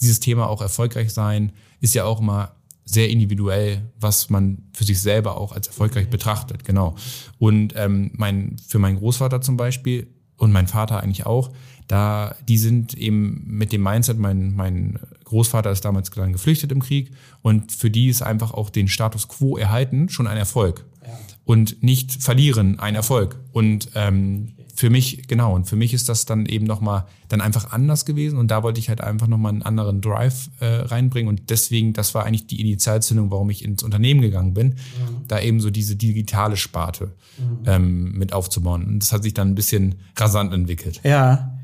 dieses 0.00 0.20
Thema 0.20 0.48
auch 0.48 0.62
erfolgreich 0.62 1.12
sein 1.12 1.52
ist 1.80 1.94
ja 1.94 2.04
auch 2.04 2.20
immer 2.20 2.52
sehr 2.84 3.08
individuell, 3.08 3.82
was 3.98 4.30
man 4.30 4.58
für 4.72 4.84
sich 4.84 5.00
selber 5.00 5.38
auch 5.38 5.52
als 5.52 5.68
erfolgreich 5.68 6.08
betrachtet, 6.08 6.64
genau. 6.64 6.94
Und 7.38 7.74
ähm, 7.76 8.10
mein, 8.14 8.56
für 8.66 8.78
meinen 8.78 8.98
Großvater 8.98 9.40
zum 9.40 9.56
Beispiel 9.56 10.08
und 10.36 10.52
mein 10.52 10.66
Vater 10.66 11.02
eigentlich 11.02 11.26
auch, 11.26 11.50
da 11.86 12.34
die 12.48 12.58
sind 12.58 12.94
eben 12.94 13.42
mit 13.46 13.72
dem 13.72 13.82
Mindset, 13.82 14.18
mein, 14.18 14.54
mein 14.54 14.98
Großvater 15.24 15.70
ist 15.70 15.84
damals 15.84 16.10
dann 16.10 16.32
geflüchtet 16.32 16.72
im 16.72 16.80
Krieg 16.80 17.12
und 17.42 17.72
für 17.72 17.90
die 17.90 18.08
ist 18.08 18.22
einfach 18.22 18.52
auch 18.52 18.70
den 18.70 18.88
Status 18.88 19.28
quo 19.28 19.56
erhalten 19.56 20.08
schon 20.08 20.26
ein 20.26 20.36
Erfolg 20.36 20.86
ja. 21.02 21.18
und 21.44 21.82
nicht 21.82 22.12
verlieren 22.22 22.78
ein 22.78 22.94
Erfolg. 22.94 23.38
Und 23.52 23.90
ähm, 23.94 24.54
für 24.74 24.90
mich, 24.90 25.28
genau, 25.28 25.54
und 25.54 25.66
für 25.66 25.76
mich 25.76 25.94
ist 25.94 26.08
das 26.08 26.26
dann 26.26 26.46
eben 26.46 26.66
nochmal 26.66 27.06
dann 27.28 27.40
einfach 27.40 27.72
anders 27.72 28.04
gewesen 28.04 28.38
und 28.38 28.50
da 28.50 28.62
wollte 28.62 28.80
ich 28.80 28.88
halt 28.88 29.00
einfach 29.00 29.28
nochmal 29.28 29.52
einen 29.52 29.62
anderen 29.62 30.00
Drive 30.00 30.50
äh, 30.60 30.66
reinbringen 30.66 31.28
und 31.28 31.50
deswegen, 31.50 31.92
das 31.92 32.14
war 32.14 32.26
eigentlich 32.26 32.46
die 32.48 32.60
Initialzündung, 32.60 33.30
warum 33.30 33.50
ich 33.50 33.64
ins 33.64 33.82
Unternehmen 33.82 34.20
gegangen 34.20 34.52
bin, 34.52 34.68
mhm. 34.68 35.28
da 35.28 35.40
eben 35.40 35.60
so 35.60 35.70
diese 35.70 35.96
digitale 35.96 36.56
Sparte 36.56 37.12
mhm. 37.38 37.58
ähm, 37.66 38.12
mit 38.12 38.32
aufzubauen 38.32 38.84
und 38.84 38.98
das 39.00 39.12
hat 39.12 39.22
sich 39.22 39.34
dann 39.34 39.50
ein 39.50 39.54
bisschen 39.54 39.96
rasant 40.16 40.52
entwickelt. 40.52 41.00
Ja. 41.04 41.56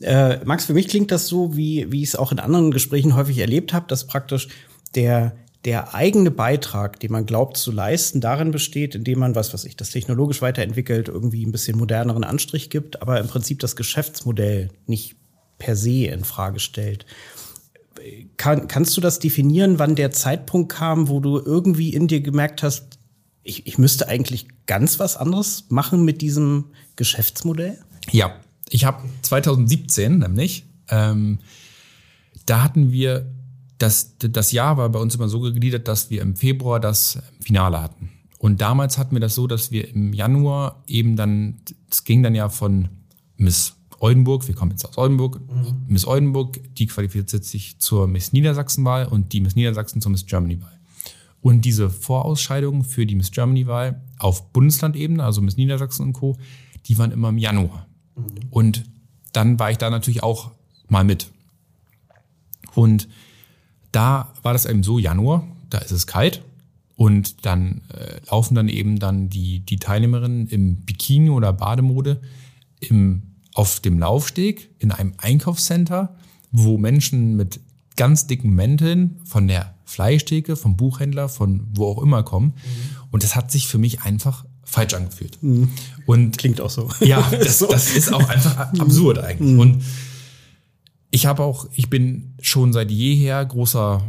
Äh, 0.00 0.44
Max, 0.44 0.64
für 0.64 0.74
mich 0.74 0.88
klingt 0.88 1.10
das 1.10 1.26
so, 1.26 1.56
wie, 1.56 1.90
wie 1.90 2.02
ich 2.02 2.10
es 2.10 2.16
auch 2.16 2.32
in 2.32 2.38
anderen 2.38 2.70
Gesprächen 2.70 3.14
häufig 3.14 3.38
erlebt 3.38 3.72
habe, 3.72 3.86
dass 3.88 4.06
praktisch 4.06 4.48
der 4.94 5.36
der 5.68 5.94
eigene 5.94 6.30
Beitrag, 6.30 6.98
den 6.98 7.12
man 7.12 7.26
glaubt 7.26 7.58
zu 7.58 7.70
leisten, 7.70 8.22
darin 8.22 8.52
besteht, 8.52 8.94
indem 8.94 9.18
man, 9.18 9.34
was 9.34 9.52
weiß 9.52 9.66
ich, 9.66 9.76
das 9.76 9.90
technologisch 9.90 10.40
weiterentwickelt, 10.40 11.08
irgendwie 11.08 11.44
ein 11.44 11.52
bisschen 11.52 11.76
moderneren 11.76 12.24
Anstrich 12.24 12.70
gibt, 12.70 13.02
aber 13.02 13.20
im 13.20 13.26
Prinzip 13.26 13.58
das 13.58 13.76
Geschäftsmodell 13.76 14.70
nicht 14.86 15.16
per 15.58 15.76
se 15.76 16.06
in 16.06 16.24
Frage 16.24 16.58
stellt. 16.58 17.04
Kann, 18.38 18.66
kannst 18.66 18.96
du 18.96 19.02
das 19.02 19.18
definieren, 19.18 19.78
wann 19.78 19.94
der 19.94 20.10
Zeitpunkt 20.10 20.72
kam, 20.72 21.08
wo 21.08 21.20
du 21.20 21.38
irgendwie 21.38 21.92
in 21.92 22.08
dir 22.08 22.22
gemerkt 22.22 22.62
hast, 22.62 22.98
ich, 23.42 23.66
ich 23.66 23.76
müsste 23.76 24.08
eigentlich 24.08 24.48
ganz 24.64 24.98
was 24.98 25.18
anderes 25.18 25.66
machen 25.68 26.02
mit 26.02 26.22
diesem 26.22 26.72
Geschäftsmodell? 26.96 27.78
Ja, 28.10 28.34
ich 28.70 28.86
habe 28.86 29.06
2017 29.20 30.16
nämlich, 30.16 30.64
ähm, 30.88 31.40
da 32.46 32.62
hatten 32.62 32.90
wir 32.90 33.26
das, 33.78 34.16
das 34.18 34.52
Jahr 34.52 34.76
war 34.76 34.88
bei 34.88 34.98
uns 34.98 35.14
immer 35.14 35.28
so 35.28 35.40
gegliedert, 35.40 35.88
dass 35.88 36.10
wir 36.10 36.22
im 36.22 36.36
Februar 36.36 36.80
das 36.80 37.20
Finale 37.40 37.80
hatten. 37.80 38.10
Und 38.38 38.60
damals 38.60 38.98
hatten 38.98 39.14
wir 39.14 39.20
das 39.20 39.34
so, 39.34 39.46
dass 39.46 39.70
wir 39.70 39.88
im 39.88 40.12
Januar 40.12 40.82
eben 40.86 41.16
dann, 41.16 41.60
es 41.90 42.04
ging 42.04 42.22
dann 42.22 42.34
ja 42.34 42.48
von 42.48 42.88
Miss 43.36 43.74
Oldenburg, 44.00 44.46
wir 44.46 44.54
kommen 44.54 44.70
jetzt 44.72 44.84
aus 44.84 44.96
Oldenburg, 44.96 45.40
mhm. 45.40 45.84
Miss 45.88 46.06
Oldenburg, 46.06 46.60
die 46.74 46.86
qualifiziert 46.86 47.44
sich 47.44 47.78
zur 47.78 48.06
Miss 48.06 48.32
Niedersachsen-Wahl 48.32 49.06
und 49.06 49.32
die 49.32 49.40
Miss 49.40 49.56
Niedersachsen 49.56 50.00
zur 50.00 50.12
Miss 50.12 50.26
Germany-Wahl. 50.26 50.78
Und 51.40 51.64
diese 51.64 51.90
Vorausscheidungen 51.90 52.84
für 52.84 53.06
die 53.06 53.14
Miss 53.14 53.30
Germany-Wahl 53.30 54.00
auf 54.18 54.52
Bundeslandebene, 54.52 55.22
also 55.22 55.40
Miss 55.40 55.56
Niedersachsen 55.56 56.02
und 56.02 56.12
Co., 56.12 56.36
die 56.86 56.98
waren 56.98 57.10
immer 57.10 57.28
im 57.28 57.38
Januar. 57.38 57.86
Mhm. 58.14 58.24
Und 58.50 58.84
dann 59.32 59.58
war 59.58 59.70
ich 59.70 59.78
da 59.78 59.90
natürlich 59.90 60.22
auch 60.22 60.52
mal 60.88 61.04
mit. 61.04 61.28
Und 62.74 63.08
da 63.92 64.32
war 64.42 64.52
das 64.52 64.66
eben 64.66 64.82
so 64.82 64.98
Januar, 64.98 65.46
da 65.70 65.78
ist 65.78 65.92
es 65.92 66.06
kalt 66.06 66.42
und 66.96 67.46
dann 67.46 67.82
äh, 67.94 68.20
laufen 68.30 68.54
dann 68.54 68.68
eben 68.68 68.98
dann 68.98 69.28
die, 69.28 69.60
die 69.60 69.78
Teilnehmerinnen 69.78 70.48
im 70.48 70.76
Bikini 70.76 71.30
oder 71.30 71.52
Bademode 71.52 72.20
im, 72.80 73.22
auf 73.54 73.80
dem 73.80 73.98
Laufsteg 73.98 74.70
in 74.78 74.90
einem 74.92 75.14
Einkaufscenter, 75.18 76.16
wo 76.50 76.78
Menschen 76.78 77.36
mit 77.36 77.60
ganz 77.96 78.26
dicken 78.26 78.50
Mänteln 78.50 79.20
von 79.24 79.48
der 79.48 79.74
Fleischtheke, 79.84 80.56
vom 80.56 80.76
Buchhändler, 80.76 81.28
von 81.28 81.66
wo 81.72 81.86
auch 81.86 82.02
immer 82.02 82.22
kommen. 82.22 82.48
Mhm. 82.48 83.06
Und 83.10 83.22
das 83.22 83.34
hat 83.34 83.50
sich 83.50 83.68
für 83.68 83.78
mich 83.78 84.02
einfach 84.02 84.44
falsch 84.64 84.94
angefühlt. 84.94 85.42
Mhm. 85.42 85.70
Und 86.06 86.36
klingt 86.36 86.60
auch 86.60 86.70
so. 86.70 86.90
Ja, 87.00 87.28
das, 87.30 87.58
das 87.70 87.96
ist 87.96 88.12
auch 88.12 88.28
einfach 88.28 88.72
absurd 88.78 89.18
eigentlich. 89.18 89.52
Mhm. 89.52 89.60
Und 89.60 89.84
ich 91.10 91.26
habe 91.26 91.42
auch, 91.42 91.66
ich 91.74 91.88
bin 91.88 92.34
schon 92.40 92.72
seit 92.72 92.90
jeher 92.90 93.44
großer 93.44 94.02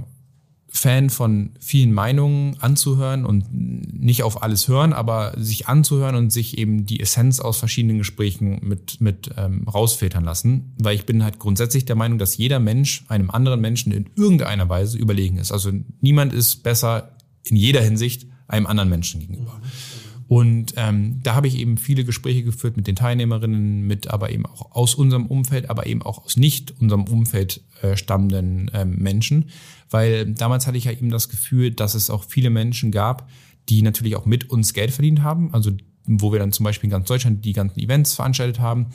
Fan 0.72 1.10
von 1.10 1.52
vielen 1.60 1.92
Meinungen 1.94 2.56
anzuhören 2.60 3.26
und 3.26 3.46
nicht 3.52 4.22
auf 4.22 4.44
alles 4.44 4.68
hören, 4.68 4.94
aber 4.94 5.34
sich 5.38 5.68
anzuhören 5.68 6.16
und 6.16 6.32
sich 6.32 6.60
eben 6.60 6.86
die 6.86 7.00
Essenz 7.00 7.40
aus 7.40 7.58
verschiedenen 7.58 7.98
Gesprächen 7.98 8.60
mit, 8.62 9.02
mit 9.02 9.32
ähm, 9.36 9.68
rausfiltern 9.68 10.24
lassen. 10.24 10.76
Weil 10.78 10.96
ich 10.96 11.06
bin 11.06 11.24
halt 11.24 11.40
grundsätzlich 11.40 11.86
der 11.86 11.96
Meinung, 11.96 12.20
dass 12.20 12.38
jeder 12.38 12.60
Mensch 12.60 13.04
einem 13.08 13.32
anderen 13.32 13.62
Menschen 13.62 13.92
in 13.92 14.10
irgendeiner 14.16 14.70
Weise 14.70 14.98
überlegen 14.98 15.38
ist. 15.38 15.52
Also 15.52 15.72
niemand 16.02 16.34
ist 16.34 16.62
besser 16.62 17.16
in 17.44 17.56
jeder 17.56 17.82
Hinsicht 17.82 18.28
einem 18.48 18.68
anderen 18.68 18.90
Menschen 18.90 19.22
gegenüber. 19.22 19.54
Mhm. 19.54 19.89
Und 20.30 20.76
ähm, 20.78 21.22
da 21.24 21.34
habe 21.34 21.48
ich 21.48 21.58
eben 21.58 21.78
viele 21.78 22.04
Gespräche 22.04 22.44
geführt 22.44 22.78
mit 22.78 22.86
den 22.86 22.96
Teilnehmerinnen, 22.96 23.82
mit 23.82 24.12
aber 24.12 24.30
eben 24.30 24.46
auch 24.46 24.76
aus 24.76 24.94
unserem 24.94 25.26
Umfeld, 25.26 25.72
aber 25.72 25.88
eben 25.88 26.04
auch 26.04 26.24
aus 26.24 26.38
nicht 26.38 26.80
unserem 26.80 27.06
Umfeld 27.06 27.64
äh, 27.82 27.98
stammenden 27.98 28.70
ähm, 28.76 28.96
Menschen, 29.00 29.50
weil 29.90 30.28
damals 30.28 30.68
hatte 30.68 30.78
ich 30.78 30.84
ja 30.84 30.92
eben 30.92 31.10
das 31.10 31.30
Gefühl, 31.30 31.72
dass 31.72 31.96
es 31.96 32.12
auch 32.12 32.26
viele 32.26 32.52
Menschen 32.52 32.92
gab, 32.92 33.28
die 33.70 33.82
natürlich 33.82 34.16
auch 34.16 34.28
mit 34.28 34.52
uns 34.52 34.76
Geld 34.76 34.92
verdient 34.92 35.24
haben, 35.24 35.52
also 35.52 35.72
wo 36.06 36.32
wir 36.32 36.38
dann 36.38 36.52
zum 36.52 36.64
Beispiel 36.64 36.90
in 36.90 36.92
ganz 36.92 37.08
Deutschland 37.08 37.44
die 37.44 37.54
ganzen 37.54 37.80
Events 37.80 38.14
veranstaltet 38.14 38.60
haben, 38.60 38.92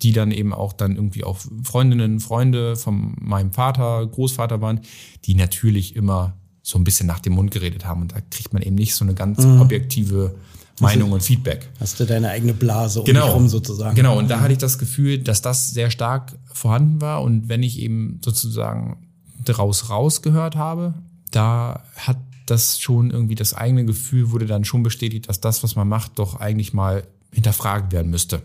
die 0.00 0.12
dann 0.12 0.30
eben 0.30 0.54
auch 0.54 0.72
dann 0.72 0.96
irgendwie 0.96 1.22
auch 1.22 1.38
Freundinnen, 1.64 2.18
Freunde 2.18 2.76
von 2.76 3.14
meinem 3.20 3.52
Vater, 3.52 4.06
Großvater 4.06 4.62
waren, 4.62 4.80
die 5.26 5.34
natürlich 5.34 5.96
immer 5.96 6.38
so 6.62 6.78
ein 6.78 6.84
bisschen 6.84 7.06
nach 7.06 7.20
dem 7.20 7.34
Mund 7.34 7.50
geredet 7.50 7.84
haben. 7.84 8.00
Und 8.00 8.12
da 8.12 8.22
kriegt 8.30 8.54
man 8.54 8.62
eben 8.62 8.76
nicht 8.76 8.94
so 8.94 9.04
eine 9.04 9.12
ganz 9.12 9.44
mhm. 9.44 9.60
objektive 9.60 10.34
Meinung 10.80 11.12
und 11.12 11.22
Feedback. 11.22 11.68
Hast 11.80 11.98
du 12.00 12.04
deine 12.04 12.30
eigene 12.30 12.54
Blase 12.54 13.00
um 13.00 13.06
genau. 13.06 13.26
dich 13.26 13.34
rum 13.34 13.48
sozusagen. 13.48 13.94
Genau, 13.94 14.18
und 14.18 14.28
da 14.28 14.40
hatte 14.40 14.52
ich 14.52 14.58
das 14.58 14.78
Gefühl, 14.78 15.18
dass 15.18 15.42
das 15.42 15.70
sehr 15.70 15.90
stark 15.90 16.36
vorhanden 16.52 17.00
war. 17.00 17.22
Und 17.22 17.48
wenn 17.48 17.62
ich 17.62 17.78
eben 17.78 18.20
sozusagen 18.24 19.08
daraus 19.44 19.90
rausgehört 19.90 20.56
habe, 20.56 20.94
da 21.30 21.82
hat 21.96 22.18
das 22.46 22.80
schon 22.80 23.10
irgendwie 23.10 23.34
das 23.34 23.54
eigene 23.54 23.84
Gefühl 23.84 24.30
wurde 24.30 24.46
dann 24.46 24.64
schon 24.64 24.82
bestätigt, 24.82 25.28
dass 25.28 25.40
das, 25.40 25.62
was 25.62 25.76
man 25.76 25.88
macht, 25.88 26.18
doch 26.18 26.40
eigentlich 26.40 26.72
mal 26.72 27.04
hinterfragt 27.32 27.92
werden 27.92 28.10
müsste. 28.10 28.42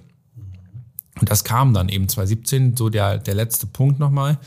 Und 1.19 1.29
das 1.29 1.43
kam 1.43 1.73
dann 1.73 1.89
eben 1.89 2.09
2017, 2.09 2.75
so 2.75 2.89
der, 2.89 3.17
der 3.17 3.35
letzte 3.35 3.67
Punkt 3.67 3.99
nochmal, 3.99 4.39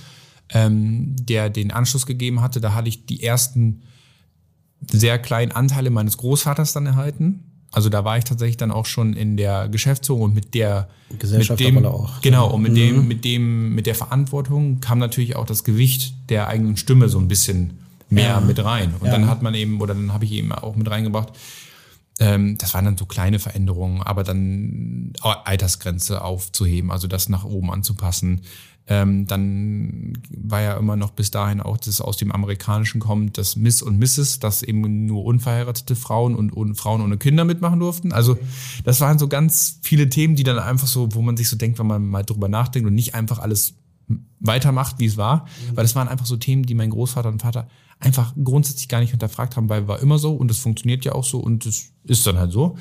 ähm, 0.50 1.16
der 1.18 1.48
den 1.48 1.70
Anschluss 1.70 2.06
gegeben 2.06 2.40
hatte. 2.40 2.60
Da 2.60 2.74
hatte 2.74 2.88
ich 2.88 3.06
die 3.06 3.22
ersten 3.22 3.82
sehr 4.90 5.18
kleinen 5.18 5.52
Anteile 5.52 5.90
meines 5.90 6.16
Großvaters 6.18 6.72
dann 6.72 6.86
erhalten. 6.86 7.45
Also 7.76 7.90
da 7.90 8.06
war 8.06 8.16
ich 8.16 8.24
tatsächlich 8.24 8.56
dann 8.56 8.70
auch 8.70 8.86
schon 8.86 9.12
in 9.12 9.36
der 9.36 9.68
Geschäftsführung 9.68 10.22
und 10.22 10.34
mit 10.34 10.54
der 10.54 10.88
Gesellschaft 11.18 11.60
mit 11.60 11.68
dem, 11.76 11.84
auch. 11.84 12.22
Genau, 12.22 12.48
und 12.48 12.62
mit 12.62 12.72
mhm. 12.72 12.76
dem, 12.76 13.08
mit 13.08 13.24
dem, 13.26 13.74
mit 13.74 13.84
der 13.84 13.94
Verantwortung 13.94 14.80
kam 14.80 14.98
natürlich 14.98 15.36
auch 15.36 15.44
das 15.44 15.62
Gewicht 15.62 16.14
der 16.30 16.48
eigenen 16.48 16.78
Stimme 16.78 17.10
so 17.10 17.18
ein 17.18 17.28
bisschen 17.28 17.78
mehr 18.08 18.28
ja. 18.28 18.40
mit 18.40 18.64
rein. 18.64 18.94
Und 18.98 19.08
ja. 19.08 19.12
dann 19.12 19.28
hat 19.28 19.42
man 19.42 19.52
eben, 19.52 19.82
oder 19.82 19.92
dann 19.92 20.14
habe 20.14 20.24
ich 20.24 20.32
eben 20.32 20.52
auch 20.52 20.74
mit 20.74 20.90
reingebracht, 20.90 21.34
ähm, 22.18 22.56
das 22.56 22.72
waren 22.72 22.86
dann 22.86 22.96
so 22.96 23.04
kleine 23.04 23.38
Veränderungen, 23.38 24.00
aber 24.00 24.24
dann 24.24 25.12
Altersgrenze 25.20 26.22
aufzuheben, 26.22 26.90
also 26.90 27.08
das 27.08 27.28
nach 27.28 27.44
oben 27.44 27.70
anzupassen. 27.70 28.40
Ähm, 28.88 29.26
dann 29.26 30.12
war 30.30 30.60
ja 30.60 30.76
immer 30.76 30.94
noch 30.94 31.10
bis 31.10 31.32
dahin 31.32 31.60
auch 31.60 31.76
das 31.76 32.00
aus 32.00 32.16
dem 32.16 32.30
Amerikanischen 32.30 33.00
kommt, 33.00 33.36
das 33.36 33.56
Miss 33.56 33.82
und 33.82 33.98
Mrs., 33.98 34.38
dass 34.38 34.62
eben 34.62 35.06
nur 35.06 35.24
unverheiratete 35.24 35.96
Frauen 35.96 36.36
und, 36.36 36.52
und 36.52 36.76
Frauen 36.76 37.00
ohne 37.00 37.18
Kinder 37.18 37.44
mitmachen 37.44 37.80
durften. 37.80 38.12
Also 38.12 38.38
das 38.84 39.00
waren 39.00 39.18
so 39.18 39.26
ganz 39.26 39.80
viele 39.82 40.08
Themen, 40.08 40.36
die 40.36 40.44
dann 40.44 40.58
einfach 40.60 40.86
so, 40.86 41.08
wo 41.14 41.22
man 41.22 41.36
sich 41.36 41.48
so 41.48 41.56
denkt, 41.56 41.80
wenn 41.80 41.86
man 41.88 42.06
mal 42.06 42.22
drüber 42.22 42.48
nachdenkt 42.48 42.86
und 42.86 42.94
nicht 42.94 43.14
einfach 43.16 43.40
alles 43.40 43.74
weitermacht, 44.38 45.00
wie 45.00 45.06
es 45.06 45.16
war. 45.16 45.44
Mhm. 45.44 45.76
Weil 45.76 45.84
das 45.84 45.96
waren 45.96 46.06
einfach 46.06 46.26
so 46.26 46.36
Themen, 46.36 46.62
die 46.64 46.74
mein 46.74 46.90
Großvater 46.90 47.28
und 47.28 47.42
Vater 47.42 47.68
einfach 47.98 48.34
grundsätzlich 48.42 48.88
gar 48.88 49.00
nicht 49.00 49.10
hinterfragt 49.10 49.56
haben, 49.56 49.68
weil 49.68 49.88
war 49.88 50.00
immer 50.00 50.18
so 50.18 50.34
und 50.34 50.50
es 50.50 50.58
funktioniert 50.58 51.04
ja 51.04 51.12
auch 51.12 51.24
so 51.24 51.38
und 51.38 51.64
es 51.64 51.92
ist 52.04 52.26
dann 52.26 52.38
halt 52.38 52.52
so. 52.52 52.68
Mhm. 52.68 52.76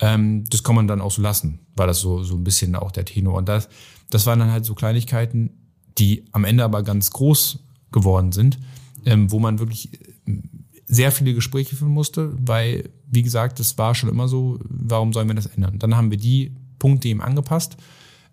Ähm, 0.00 0.44
das 0.48 0.62
kann 0.62 0.76
man 0.76 0.86
dann 0.86 1.00
auch 1.00 1.10
so 1.10 1.22
lassen, 1.22 1.60
weil 1.74 1.86
das 1.86 2.00
so, 2.00 2.22
so 2.22 2.36
ein 2.36 2.44
bisschen 2.44 2.76
auch 2.76 2.92
der 2.92 3.04
Tenor. 3.04 3.38
Und 3.38 3.48
das, 3.48 3.68
das 4.10 4.26
waren 4.26 4.38
dann 4.38 4.50
halt 4.50 4.64
so 4.64 4.74
Kleinigkeiten, 4.74 5.50
die 5.98 6.24
am 6.32 6.44
Ende 6.44 6.64
aber 6.64 6.82
ganz 6.82 7.10
groß 7.10 7.60
geworden 7.92 8.32
sind, 8.32 8.58
ähm, 9.04 9.30
wo 9.30 9.38
man 9.38 9.58
wirklich 9.58 9.92
äh, 9.92 10.42
sehr 10.86 11.12
viele 11.12 11.34
Gespräche 11.34 11.76
führen 11.76 11.92
musste, 11.92 12.32
weil, 12.38 12.90
wie 13.06 13.22
gesagt, 13.22 13.60
das 13.60 13.78
war 13.78 13.94
schon 13.94 14.10
immer 14.10 14.28
so, 14.28 14.58
warum 14.64 15.12
sollen 15.12 15.28
wir 15.28 15.34
das 15.34 15.46
ändern? 15.46 15.78
Dann 15.78 15.96
haben 15.96 16.10
wir 16.10 16.18
die 16.18 16.54
Punkte 16.78 17.08
eben 17.08 17.20
angepasst 17.20 17.76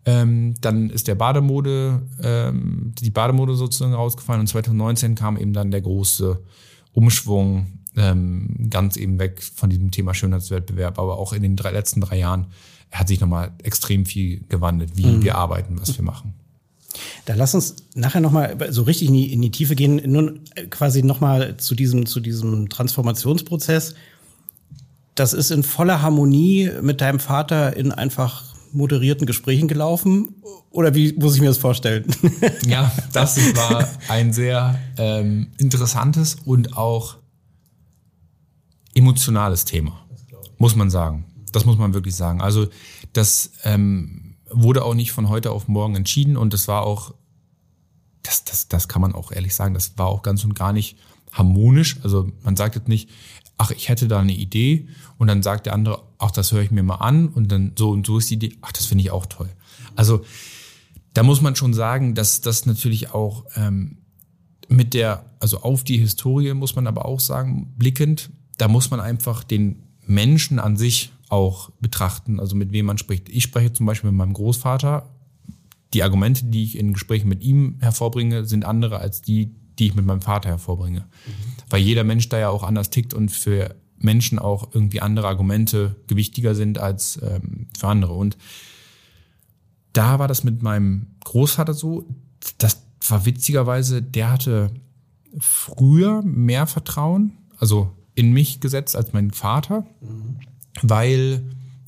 ähm, 0.08 0.56
dann 0.62 0.90
ist 0.90 1.10
der 1.10 1.16
Bademode, 1.16 2.02
ähm, 2.24 2.94
die 2.98 3.10
Bademode 3.10 3.56
sozusagen 3.56 3.94
rausgefallen 3.94 4.40
und 4.40 4.48
2019 4.48 5.16
kam 5.16 5.36
eben 5.36 5.52
dann 5.52 5.70
der 5.70 5.82
große 5.82 6.42
Umschwung 6.94 7.68
ähm, 7.98 8.70
ganz 8.70 8.96
eben 8.96 9.20
weg 9.20 9.44
von 9.44 9.70
diesem 9.70 9.92
Thema 9.92 10.14
Schönheitswettbewerb. 10.14 10.98
Aber 10.98 11.18
auch 11.18 11.34
in 11.34 11.42
den 11.42 11.58
drei, 11.58 11.72
letzten 11.72 12.00
drei 12.00 12.20
Jahren 12.20 12.48
hat 12.92 13.08
sich 13.08 13.20
nochmal 13.20 13.52
extrem 13.64 14.06
viel 14.06 14.44
gewandelt, 14.50 14.92
wie 14.96 15.06
mhm. 15.06 15.24
wir 15.24 15.36
arbeiten, 15.36 15.80
was 15.80 15.98
wir 15.98 16.04
machen. 16.04 16.34
Da 17.26 17.36
lass 17.36 17.54
uns 17.54 17.76
nachher 17.94 18.22
nochmal 18.22 18.56
so 18.72 18.84
richtig 18.84 19.10
in 19.10 19.14
die, 19.14 19.34
in 19.34 19.42
die 19.42 19.52
Tiefe 19.52 19.76
gehen, 19.76 20.02
nun 20.06 20.42
quasi 20.70 21.04
nochmal 21.04 21.58
zu 21.58 21.76
diesem, 21.76 22.06
zu 22.06 22.20
diesem 22.20 22.70
Transformationsprozess. 22.70 23.94
Das 25.14 25.34
ist 25.34 25.52
in 25.52 25.64
voller 25.64 26.02
Harmonie 26.02 26.72
mit 26.82 27.02
deinem 27.02 27.20
Vater 27.20 27.76
in 27.76 27.92
einfach 27.92 28.48
moderierten 28.72 29.26
Gesprächen 29.26 29.68
gelaufen? 29.68 30.36
Oder 30.72 30.94
wie 30.96 31.14
muss 31.14 31.36
ich 31.36 31.42
mir 31.42 31.48
das 31.48 31.58
vorstellen? 31.58 32.06
Ja, 32.68 32.92
das 33.14 33.38
war 33.56 33.88
ein 34.10 34.34
sehr 34.34 34.80
ähm, 34.98 35.48
interessantes 35.58 36.36
und 36.46 36.78
auch 36.78 37.18
emotionales 38.94 39.66
Thema, 39.66 40.06
muss 40.58 40.76
man 40.76 40.90
sagen. 40.90 41.26
Das 41.52 41.66
muss 41.66 41.78
man 41.78 41.94
wirklich 41.94 42.16
sagen. 42.16 42.42
Also 42.42 42.68
das 43.14 43.52
ähm, 43.64 44.36
wurde 44.50 44.84
auch 44.84 44.94
nicht 44.94 45.12
von 45.12 45.30
heute 45.30 45.52
auf 45.52 45.68
morgen 45.68 45.96
entschieden 45.96 46.38
und 46.38 46.54
das 46.54 46.68
war 46.68 46.84
auch, 46.84 47.14
das, 48.24 48.44
das, 48.44 48.68
das 48.68 48.88
kann 48.88 49.02
man 49.02 49.14
auch 49.14 49.32
ehrlich 49.32 49.56
sagen, 49.56 49.74
das 49.74 49.98
war 49.98 50.08
auch 50.08 50.22
ganz 50.22 50.44
und 50.44 50.56
gar 50.56 50.74
nicht 50.74 50.98
harmonisch. 51.32 51.98
Also 52.04 52.32
man 52.44 52.56
sagt 52.56 52.76
jetzt 52.76 52.88
nicht, 52.88 53.10
ach, 53.58 53.72
ich 53.72 53.90
hätte 53.90 54.08
da 54.08 54.20
eine 54.20 54.34
Idee 54.34 54.88
und 55.18 55.28
dann 55.28 55.44
sagt 55.44 55.66
der 55.66 55.74
andere, 55.74 56.04
ach, 56.18 56.32
das 56.32 56.52
höre 56.52 56.62
ich 56.62 56.72
mir 56.72 56.84
mal 56.84 56.96
an 56.96 57.30
und 57.30 57.52
dann 57.52 57.74
so 57.78 57.90
und 57.90 58.06
so 58.06 58.18
ist 58.18 58.30
die 58.30 58.36
Idee, 58.36 58.58
ach, 58.62 58.72
das 58.72 58.86
finde 58.86 59.04
ich 59.04 59.12
auch 59.12 59.26
toll. 59.26 59.50
Also 59.96 60.24
da 61.14 61.24
muss 61.24 61.42
man 61.42 61.56
schon 61.56 61.74
sagen, 61.74 62.14
dass 62.14 62.42
das 62.42 62.66
natürlich 62.66 63.12
auch 63.12 63.46
ähm, 63.56 63.98
mit 64.68 64.94
der, 64.94 65.26
also 65.40 65.62
auf 65.62 65.84
die 65.84 65.98
Historie 65.98 66.54
muss 66.54 66.76
man 66.76 66.88
aber 66.88 67.06
auch 67.06 67.20
sagen, 67.20 67.74
blickend, 67.78 68.30
da 68.58 68.68
muss 68.68 68.92
man 68.92 69.00
einfach 69.00 69.44
den 69.44 69.84
Menschen 70.06 70.60
an 70.60 70.78
sich 70.78 71.12
auch 71.30 71.72
betrachten, 71.80 72.40
also 72.40 72.56
mit 72.56 72.72
wem 72.72 72.86
man 72.86 72.98
spricht. 72.98 73.30
Ich 73.30 73.44
spreche 73.44 73.74
zum 73.74 73.86
Beispiel 73.86 74.12
mit 74.12 74.18
meinem 74.18 74.34
Großvater. 74.34 75.10
Die 75.94 76.04
Argumente, 76.04 76.46
die 76.46 76.64
ich 76.64 76.78
in 76.78 76.94
Gesprächen 76.94 77.28
mit 77.28 77.44
ihm 77.44 77.78
hervorbringe, 77.80 78.46
sind 78.46 78.66
andere 78.66 79.00
als 79.00 79.22
die, 79.22 79.56
die 79.80 79.88
ich 79.88 79.96
mit 79.96 80.06
meinem 80.06 80.22
Vater 80.22 80.50
hervorbringe. 80.50 81.02
Mhm. 81.02 81.34
Weil 81.70 81.82
jeder 81.82 82.04
Mensch 82.04 82.30
da 82.30 82.40
ja 82.40 82.50
auch 82.50 82.64
anders 82.64 82.90
tickt 82.90 83.14
und 83.14 83.30
für 83.30 83.76
Menschen 84.00 84.40
auch 84.40 84.74
irgendwie 84.74 85.02
andere 85.02 85.28
Argumente 85.28 85.96
gewichtiger 86.08 86.56
sind 86.56 86.78
als 86.78 87.20
ähm, 87.22 87.68
für 87.78 87.88
andere. 87.88 88.14
Und 88.14 88.38
da 89.94 90.20
war 90.20 90.28
das 90.28 90.44
mit 90.44 90.62
meinem 90.62 91.08
Großvater 91.24 91.74
so, 91.74 92.08
das 92.58 92.84
war 93.08 93.26
witzigerweise, 93.26 94.02
der 94.02 94.32
hatte 94.32 94.72
früher 95.40 96.22
mehr 96.22 96.68
Vertrauen, 96.68 97.38
also 97.58 97.92
in 98.16 98.32
mich 98.32 98.60
gesetzt 98.60 98.96
als 98.96 99.14
mein 99.14 99.32
Vater, 99.32 99.86
mhm. 100.02 100.40
Weil 100.82 101.44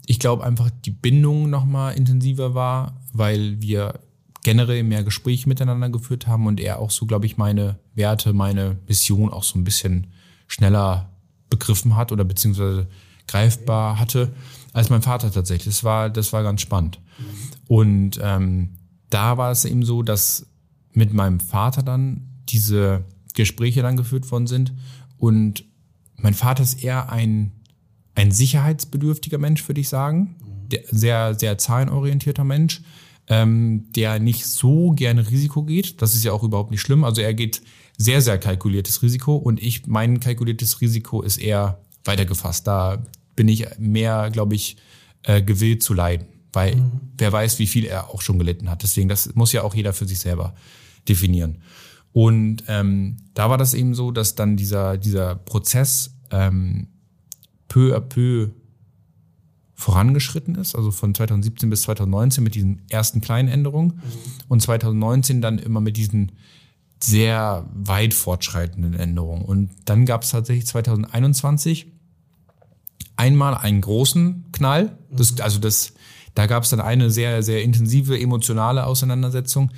ich 0.06 0.20
glaube 0.20 0.44
einfach 0.44 0.70
die 0.86 0.92
Bindung 0.92 1.50
nochmal 1.50 1.96
intensiver 1.96 2.56
war, 2.56 3.02
weil 3.14 3.62
wir 3.62 4.00
generell 4.44 4.84
mehr 4.84 5.04
Gespräche 5.04 5.50
miteinander 5.50 5.90
geführt 5.90 6.28
haben 6.28 6.48
und 6.48 6.60
er 6.60 6.80
auch 6.80 6.92
so, 6.92 7.06
glaube 7.06 7.26
ich, 7.26 7.38
meine 7.38 7.78
Werte, 7.94 8.34
meine 8.34 8.78
Mission 8.88 9.32
auch 9.32 9.44
so 9.44 9.60
ein 9.60 9.64
bisschen 9.64 10.08
schneller 10.48 11.10
begriffen 11.50 11.96
hat 11.96 12.12
oder 12.12 12.24
beziehungsweise 12.24 12.88
greifbar 13.28 14.00
hatte 14.00 14.34
als 14.74 14.90
mein 14.90 15.02
Vater 15.02 15.32
tatsächlich. 15.32 15.76
Das 15.76 15.84
war, 15.84 16.10
das 16.10 16.34
war 16.34 16.44
ganz 16.44 16.62
spannend. 16.62 17.00
Und 17.68 18.20
ähm, 18.22 18.70
da 19.10 19.38
war 19.38 19.52
es 19.52 19.66
eben 19.66 19.84
so, 19.84 20.04
dass 20.04 20.48
mit 20.94 21.14
meinem 21.14 21.40
Vater 21.40 21.84
dann 21.84 22.28
diese 22.50 23.04
Gespräche 23.34 23.82
dann 23.82 23.98
geführt 23.98 24.30
worden 24.32 24.48
sind. 24.48 24.74
Und 25.18 25.66
mein 26.18 26.34
Vater 26.34 26.64
ist 26.64 26.84
eher 26.84 27.12
ein, 27.12 27.52
ein 28.20 28.32
sicherheitsbedürftiger 28.32 29.38
Mensch, 29.38 29.68
würde 29.68 29.80
ich 29.80 29.88
sagen. 29.88 30.36
Der, 30.68 30.82
sehr, 30.92 31.36
sehr 31.36 31.58
zahlenorientierter 31.58 32.44
Mensch, 32.44 32.82
ähm, 33.28 33.86
der 33.96 34.20
nicht 34.20 34.46
so 34.46 34.92
gerne 34.92 35.30
Risiko 35.30 35.64
geht. 35.64 36.02
Das 36.02 36.14
ist 36.16 36.26
ja 36.26 36.34
auch 36.34 36.44
überhaupt 36.44 36.70
nicht 36.70 36.82
schlimm. 36.82 37.04
Also 37.06 37.22
er 37.22 37.34
geht 37.34 37.62
sehr, 37.98 38.22
sehr 38.22 38.38
kalkuliertes 38.38 39.02
Risiko 39.02 39.38
und 39.38 39.62
ich, 39.62 39.88
mein 39.88 40.20
kalkuliertes 40.20 40.82
Risiko 40.82 41.22
ist 41.22 41.38
eher 41.38 41.80
weitergefasst. 42.04 42.68
Da 42.68 43.06
bin 43.36 43.48
ich 43.48 43.66
mehr, 43.80 44.30
glaube 44.32 44.56
ich, 44.56 44.76
äh, 45.24 45.42
gewillt 45.42 45.82
zu 45.82 45.94
leiden, 45.94 46.28
weil 46.52 46.76
mhm. 46.76 46.92
wer 47.18 47.32
weiß, 47.32 47.58
wie 47.60 47.68
viel 47.68 47.86
er 47.86 48.10
auch 48.10 48.22
schon 48.22 48.38
gelitten 48.38 48.70
hat. 48.70 48.84
Deswegen, 48.84 49.08
das 49.08 49.34
muss 49.36 49.54
ja 49.54 49.64
auch 49.64 49.74
jeder 49.74 49.94
für 49.94 50.06
sich 50.06 50.20
selber 50.20 50.56
definieren. 51.08 51.60
Und 52.12 52.64
ähm, 52.68 53.18
da 53.34 53.50
war 53.50 53.58
das 53.58 53.74
eben 53.74 53.96
so, 53.96 54.12
dass 54.12 54.36
dann 54.36 54.58
dieser, 54.58 54.98
dieser 54.98 55.36
Prozess 55.36 56.16
ähm, 56.32 56.88
peu 57.70 57.96
à 57.96 58.02
peu 58.02 58.50
vorangeschritten 59.80 60.56
ist, 60.56 60.76
also 60.76 60.92
von 60.92 61.16
2017 61.16 61.70
bis 61.70 61.84
2019 61.84 62.44
mit 62.44 62.54
diesen 62.54 62.82
ersten 62.90 63.22
kleinen 63.22 63.48
Änderungen 63.48 63.94
mhm. 63.96 64.02
und 64.50 64.62
2019 64.62 65.42
dann 65.42 65.58
immer 65.58 65.80
mit 65.80 65.96
diesen 65.96 66.34
sehr 67.02 67.66
weit 67.74 68.14
fortschreitenden 68.14 68.94
Änderungen. 68.94 69.46
Und 69.46 69.70
dann 69.86 70.06
gab 70.06 70.24
es 70.24 70.32
tatsächlich 70.32 70.66
2021 70.66 71.88
einmal 73.16 73.56
einen 73.56 73.80
großen 73.80 74.48
Knall. 74.52 74.98
Das, 75.10 75.40
also 75.40 75.60
das, 75.60 75.94
da 76.36 76.46
gab 76.46 76.64
es 76.64 76.72
dann 76.72 76.82
eine 76.82 77.10
sehr, 77.10 77.42
sehr 77.42 77.64
intensive 77.64 78.20
emotionale 78.20 78.86
Auseinandersetzung, 78.86 79.72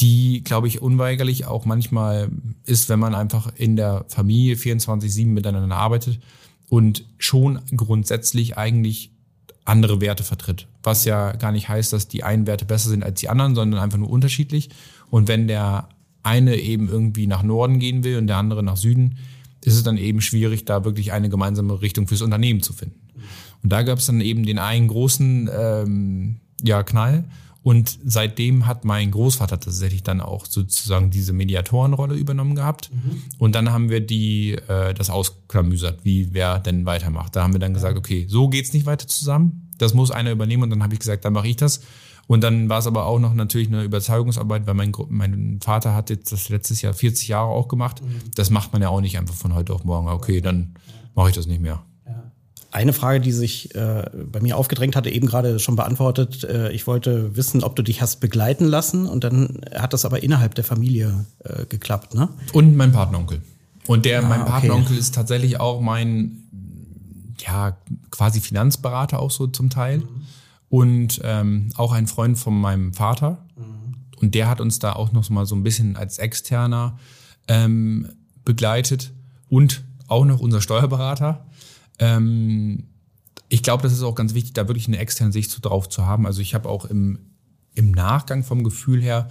die, 0.00 0.44
glaube 0.44 0.68
ich, 0.68 0.82
unweigerlich 0.82 1.46
auch 1.46 1.64
manchmal 1.64 2.28
ist, 2.66 2.90
wenn 2.90 3.00
man 3.00 3.14
einfach 3.14 3.50
in 3.56 3.76
der 3.76 4.04
Familie 4.08 4.56
24-7 4.56 5.26
miteinander 5.26 5.74
arbeitet 5.74 6.20
und 6.68 7.04
schon 7.18 7.60
grundsätzlich 7.74 8.56
eigentlich 8.58 9.10
andere 9.64 10.00
Werte 10.00 10.24
vertritt. 10.24 10.66
Was 10.82 11.04
ja 11.04 11.32
gar 11.32 11.52
nicht 11.52 11.68
heißt, 11.68 11.92
dass 11.92 12.08
die 12.08 12.24
einen 12.24 12.46
Werte 12.46 12.64
besser 12.64 12.88
sind 12.88 13.04
als 13.04 13.20
die 13.20 13.28
anderen, 13.28 13.54
sondern 13.54 13.80
einfach 13.80 13.98
nur 13.98 14.10
unterschiedlich. 14.10 14.70
Und 15.10 15.28
wenn 15.28 15.46
der 15.46 15.88
eine 16.22 16.56
eben 16.56 16.88
irgendwie 16.88 17.26
nach 17.26 17.42
Norden 17.42 17.78
gehen 17.78 18.04
will 18.04 18.18
und 18.18 18.26
der 18.26 18.36
andere 18.36 18.62
nach 18.62 18.76
Süden, 18.76 19.18
ist 19.64 19.74
es 19.74 19.82
dann 19.82 19.96
eben 19.96 20.20
schwierig, 20.20 20.64
da 20.64 20.84
wirklich 20.84 21.12
eine 21.12 21.28
gemeinsame 21.28 21.80
Richtung 21.80 22.06
fürs 22.06 22.22
Unternehmen 22.22 22.62
zu 22.62 22.72
finden. 22.72 23.00
Und 23.62 23.72
da 23.72 23.82
gab 23.82 23.98
es 23.98 24.06
dann 24.06 24.20
eben 24.20 24.44
den 24.44 24.58
einen 24.58 24.88
großen 24.88 25.50
ähm, 25.52 26.36
ja, 26.62 26.82
Knall. 26.82 27.24
Und 27.68 27.98
seitdem 28.02 28.66
hat 28.66 28.86
mein 28.86 29.10
Großvater 29.10 29.60
tatsächlich 29.60 30.02
dann 30.02 30.22
auch 30.22 30.46
sozusagen 30.46 31.10
diese 31.10 31.34
Mediatorenrolle 31.34 32.14
übernommen 32.14 32.54
gehabt. 32.54 32.90
Mhm. 32.90 33.22
Und 33.36 33.54
dann 33.54 33.72
haben 33.72 33.90
wir 33.90 34.00
die 34.00 34.52
äh, 34.52 34.94
das 34.94 35.10
ausklamüsert, 35.10 36.02
wie 36.02 36.32
wer 36.32 36.60
denn 36.60 36.86
weitermacht. 36.86 37.36
Da 37.36 37.42
haben 37.42 37.52
wir 37.52 37.60
dann 37.60 37.74
gesagt, 37.74 37.98
okay, 37.98 38.24
so 38.26 38.48
geht's 38.48 38.72
nicht 38.72 38.86
weiter 38.86 39.06
zusammen. 39.06 39.68
Das 39.76 39.92
muss 39.92 40.10
einer 40.10 40.32
übernehmen. 40.32 40.62
Und 40.62 40.70
dann 40.70 40.82
habe 40.82 40.94
ich 40.94 41.00
gesagt, 41.00 41.26
dann 41.26 41.34
mache 41.34 41.48
ich 41.48 41.56
das. 41.56 41.82
Und 42.26 42.42
dann 42.42 42.70
war 42.70 42.78
es 42.78 42.86
aber 42.86 43.04
auch 43.04 43.18
noch 43.18 43.34
natürlich 43.34 43.68
eine 43.68 43.82
Überzeugungsarbeit, 43.82 44.66
weil 44.66 44.72
mein, 44.72 44.94
mein 45.10 45.58
Vater 45.62 45.94
hat 45.94 46.08
jetzt 46.08 46.32
das 46.32 46.48
letztes 46.48 46.80
Jahr 46.80 46.94
40 46.94 47.28
Jahre 47.28 47.50
auch 47.50 47.68
gemacht. 47.68 48.00
Mhm. 48.00 48.30
Das 48.34 48.48
macht 48.48 48.72
man 48.72 48.80
ja 48.80 48.88
auch 48.88 49.02
nicht 49.02 49.18
einfach 49.18 49.34
von 49.34 49.54
heute 49.54 49.74
auf 49.74 49.84
morgen. 49.84 50.08
Okay, 50.08 50.40
dann 50.40 50.72
mache 51.14 51.28
ich 51.28 51.36
das 51.36 51.46
nicht 51.46 51.60
mehr. 51.60 51.82
Eine 52.70 52.92
Frage, 52.92 53.20
die 53.20 53.32
sich 53.32 53.74
äh, 53.74 54.10
bei 54.30 54.40
mir 54.40 54.56
aufgedrängt 54.58 54.94
hatte, 54.94 55.08
eben 55.08 55.26
gerade 55.26 55.58
schon 55.58 55.74
beantwortet. 55.74 56.44
Äh, 56.44 56.70
ich 56.72 56.86
wollte 56.86 57.34
wissen, 57.34 57.64
ob 57.64 57.76
du 57.76 57.82
dich 57.82 58.02
hast 58.02 58.20
begleiten 58.20 58.66
lassen 58.66 59.06
und 59.06 59.24
dann 59.24 59.62
hat 59.74 59.94
das 59.94 60.04
aber 60.04 60.22
innerhalb 60.22 60.54
der 60.54 60.64
Familie 60.64 61.24
äh, 61.44 61.64
geklappt, 61.64 62.14
ne? 62.14 62.28
Und 62.52 62.76
mein 62.76 62.92
Partneronkel. 62.92 63.40
Und 63.86 64.04
der, 64.04 64.22
ah, 64.22 64.28
mein 64.28 64.44
Partneronkel 64.44 64.92
okay. 64.92 65.00
ist 65.00 65.14
tatsächlich 65.14 65.58
auch 65.60 65.80
mein, 65.80 66.42
ja, 67.38 67.78
quasi 68.10 68.40
Finanzberater 68.40 69.18
auch 69.18 69.30
so 69.30 69.46
zum 69.46 69.70
Teil. 69.70 69.98
Mhm. 69.98 70.06
Und 70.68 71.20
ähm, 71.24 71.70
auch 71.76 71.92
ein 71.92 72.06
Freund 72.06 72.38
von 72.38 72.60
meinem 72.60 72.92
Vater. 72.92 73.46
Mhm. 73.56 73.94
Und 74.20 74.34
der 74.34 74.50
hat 74.50 74.60
uns 74.60 74.78
da 74.78 74.92
auch 74.92 75.12
noch 75.12 75.30
mal 75.30 75.46
so 75.46 75.54
ein 75.54 75.62
bisschen 75.62 75.96
als 75.96 76.18
Externer 76.18 76.98
ähm, 77.48 78.10
begleitet. 78.44 79.12
Und 79.48 79.84
auch 80.06 80.26
noch 80.26 80.40
unser 80.40 80.60
Steuerberater. 80.60 81.46
Ähm, 81.98 82.84
ich 83.48 83.62
glaube, 83.62 83.82
das 83.82 83.92
ist 83.92 84.02
auch 84.02 84.14
ganz 84.14 84.34
wichtig, 84.34 84.52
da 84.52 84.68
wirklich 84.68 84.88
eine 84.88 84.98
externe 84.98 85.32
Sicht 85.32 85.50
so 85.50 85.60
drauf 85.60 85.88
zu 85.88 86.06
haben. 86.06 86.26
Also 86.26 86.40
ich 86.40 86.54
habe 86.54 86.68
auch 86.68 86.84
im, 86.84 87.18
im 87.74 87.92
Nachgang 87.92 88.44
vom 88.44 88.62
Gefühl 88.62 89.02
her, 89.02 89.30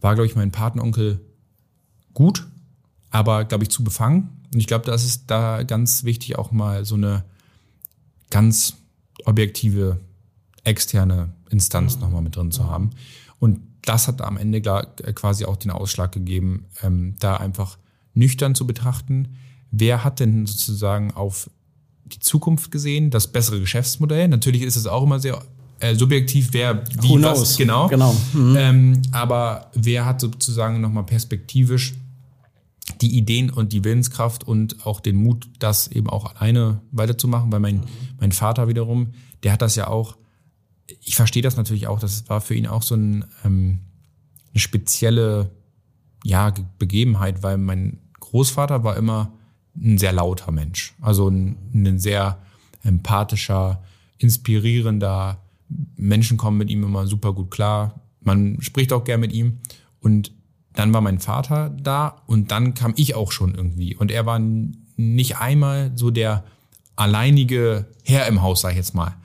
war, 0.00 0.14
glaube 0.14 0.26
ich, 0.26 0.34
mein 0.34 0.50
Patenonkel 0.50 1.20
gut, 2.12 2.48
aber, 3.10 3.44
glaube 3.44 3.64
ich, 3.64 3.70
zu 3.70 3.84
befangen. 3.84 4.40
Und 4.52 4.58
ich 4.58 4.66
glaube, 4.66 4.84
das 4.84 5.04
ist 5.04 5.30
da 5.30 5.62
ganz 5.62 6.04
wichtig, 6.04 6.36
auch 6.36 6.50
mal 6.50 6.84
so 6.84 6.96
eine 6.96 7.24
ganz 8.30 8.74
objektive, 9.24 10.00
externe 10.64 11.32
Instanz 11.50 11.98
nochmal 11.98 12.22
mit 12.22 12.36
drin 12.36 12.50
zu 12.50 12.66
haben. 12.66 12.90
Und 13.38 13.60
das 13.82 14.08
hat 14.08 14.22
am 14.22 14.36
Ende 14.36 14.60
quasi 14.60 15.44
auch 15.44 15.56
den 15.56 15.70
Ausschlag 15.70 16.12
gegeben, 16.12 16.66
ähm, 16.82 17.16
da 17.18 17.36
einfach 17.36 17.78
nüchtern 18.14 18.54
zu 18.54 18.66
betrachten, 18.66 19.36
wer 19.70 20.04
hat 20.04 20.20
denn 20.20 20.46
sozusagen 20.46 21.12
auf 21.12 21.50
die 22.04 22.18
Zukunft 22.18 22.70
gesehen, 22.70 23.10
das 23.10 23.28
bessere 23.28 23.60
Geschäftsmodell. 23.60 24.28
Natürlich 24.28 24.62
ist 24.62 24.76
es 24.76 24.86
auch 24.86 25.02
immer 25.02 25.18
sehr 25.18 25.42
äh, 25.80 25.94
subjektiv, 25.94 26.48
wer 26.52 26.84
wie 27.02 27.08
Who 27.08 27.22
was 27.22 27.56
genau. 27.56 27.88
genau. 27.88 28.14
Mhm. 28.32 28.56
Ähm, 28.56 29.02
aber 29.10 29.70
wer 29.74 30.04
hat 30.04 30.20
sozusagen 30.20 30.80
nochmal 30.80 31.04
perspektivisch 31.04 31.94
die 33.00 33.16
Ideen 33.16 33.50
und 33.50 33.72
die 33.72 33.84
Willenskraft 33.84 34.46
und 34.46 34.86
auch 34.86 35.00
den 35.00 35.16
Mut, 35.16 35.48
das 35.58 35.88
eben 35.88 36.08
auch 36.08 36.34
alleine 36.34 36.80
weiterzumachen, 36.90 37.50
weil 37.50 37.60
mein, 37.60 37.82
mein 38.20 38.32
Vater 38.32 38.68
wiederum, 38.68 39.12
der 39.42 39.52
hat 39.52 39.62
das 39.62 39.76
ja 39.76 39.88
auch, 39.88 40.16
ich 41.00 41.16
verstehe 41.16 41.42
das 41.42 41.56
natürlich 41.56 41.86
auch, 41.86 41.98
das 41.98 42.28
war 42.28 42.40
für 42.40 42.54
ihn 42.54 42.66
auch 42.66 42.82
so 42.82 42.94
ein, 42.94 43.24
ähm, 43.44 43.80
eine 44.52 44.60
spezielle 44.60 45.50
ja, 46.24 46.52
Begebenheit, 46.78 47.42
weil 47.42 47.58
mein 47.58 47.98
Großvater 48.20 48.84
war 48.84 48.96
immer 48.96 49.32
ein 49.76 49.98
sehr 49.98 50.12
lauter 50.12 50.52
Mensch. 50.52 50.94
Also 51.00 51.28
ein, 51.28 51.56
ein 51.74 51.98
sehr 51.98 52.38
empathischer, 52.84 53.82
inspirierender. 54.18 55.38
Menschen 55.96 56.36
kommen 56.36 56.58
mit 56.58 56.70
ihm 56.70 56.84
immer 56.84 57.06
super 57.06 57.32
gut 57.32 57.50
klar. 57.50 58.00
Man 58.20 58.60
spricht 58.60 58.92
auch 58.92 59.04
gern 59.04 59.20
mit 59.20 59.32
ihm. 59.32 59.58
Und 60.00 60.32
dann 60.74 60.92
war 60.92 61.00
mein 61.00 61.18
Vater 61.18 61.70
da 61.70 62.22
und 62.26 62.50
dann 62.50 62.74
kam 62.74 62.94
ich 62.96 63.14
auch 63.14 63.30
schon 63.30 63.54
irgendwie. 63.54 63.94
Und 63.94 64.10
er 64.10 64.26
war 64.26 64.40
nicht 64.96 65.36
einmal 65.36 65.92
so 65.96 66.10
der 66.10 66.44
alleinige 66.96 67.86
Herr 68.04 68.26
im 68.26 68.42
Haus, 68.42 68.62
sag 68.62 68.70
ich 68.70 68.76
jetzt 68.76 68.94
mal. 68.94 69.16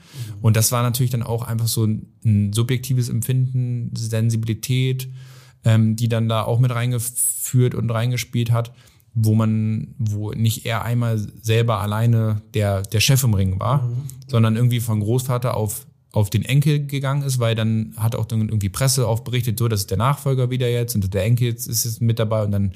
Und 0.42 0.58
das 0.58 0.72
war 0.72 0.84
natürlich 0.84 1.12
dann 1.12 1.24
auch 1.24 1.44
einfach 1.44 1.68
so 1.68 1.86
ein, 1.86 2.52
subjektives 2.54 3.10
Empfinden, 3.10 3.92
Sensibilität, 3.96 5.10
ähm, 5.64 5.96
die 5.96 6.10
dann 6.10 6.28
da 6.28 6.44
auch 6.44 6.60
mit 6.60 6.72
reingeführt 6.72 7.74
und 7.76 7.90
reingespielt 7.90 8.52
hat 8.52 8.74
wo 9.19 9.34
man, 9.34 9.95
wo 9.97 10.32
nicht 10.32 10.67
er 10.67 10.86
einmal 10.86 11.17
selber 11.41 11.82
alleine 11.82 12.43
der, 12.53 12.84
der 12.84 12.99
Chef 12.99 13.23
im 13.23 13.34
Ring 13.34 13.60
war, 13.60 13.82
mhm. 13.82 14.03
sondern 14.27 14.56
irgendwie 14.56 14.80
von 14.80 14.99
Großvater 14.99 15.58
auf, 15.58 15.88
auf 16.12 16.30
den 16.30 16.45
Enkel 16.45 16.86
gegangen 16.86 17.23
ist, 17.23 17.39
weil 17.39 17.56
dann 17.56 17.95
hat 17.97 18.15
auch 18.15 18.25
dann 18.25 18.41
irgendwie 18.41 18.69
Presse 18.69 19.08
aufberichtet, 19.08 19.58
so, 19.58 19.67
das 19.67 19.82
ist 19.82 19.89
der 19.89 19.97
Nachfolger 19.97 20.51
wieder 20.51 20.69
jetzt 20.69 20.93
und 20.93 21.12
der 21.15 21.23
Enkel 21.23 21.51
ist 21.51 21.67
jetzt 21.67 21.99
mit 21.99 22.19
dabei 22.19 22.43
und 22.43 22.51
dann 22.51 22.73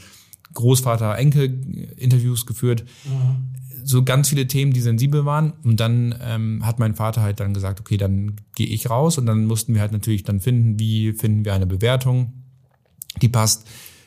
Großvater-Enkel-Interviews 0.56 2.48
geführt. 2.48 2.86
Mhm. 3.06 3.52
So 3.84 4.04
ganz 4.04 4.30
viele 4.30 4.48
Themen, 4.48 4.74
die 4.74 4.82
sensibel 4.82 5.26
waren. 5.26 5.54
Und 5.64 5.80
dann 5.80 6.14
ähm, 6.22 6.66
hat 6.66 6.78
mein 6.78 6.94
Vater 6.94 7.22
halt 7.22 7.40
dann 7.40 7.54
gesagt, 7.54 7.80
okay, 7.80 7.98
dann 7.98 8.36
gehe 8.56 8.68
ich 8.68 8.90
raus. 8.90 9.18
Und 9.18 9.28
dann 9.28 9.46
mussten 9.46 9.74
wir 9.74 9.82
halt 9.82 9.92
natürlich 9.92 10.24
dann 10.24 10.40
finden, 10.40 10.78
wie 10.80 11.14
finden 11.14 11.46
wir 11.46 11.54
eine 11.54 11.66
Bewertung, 11.66 12.34
die 13.22 13.30
passt 13.30 13.66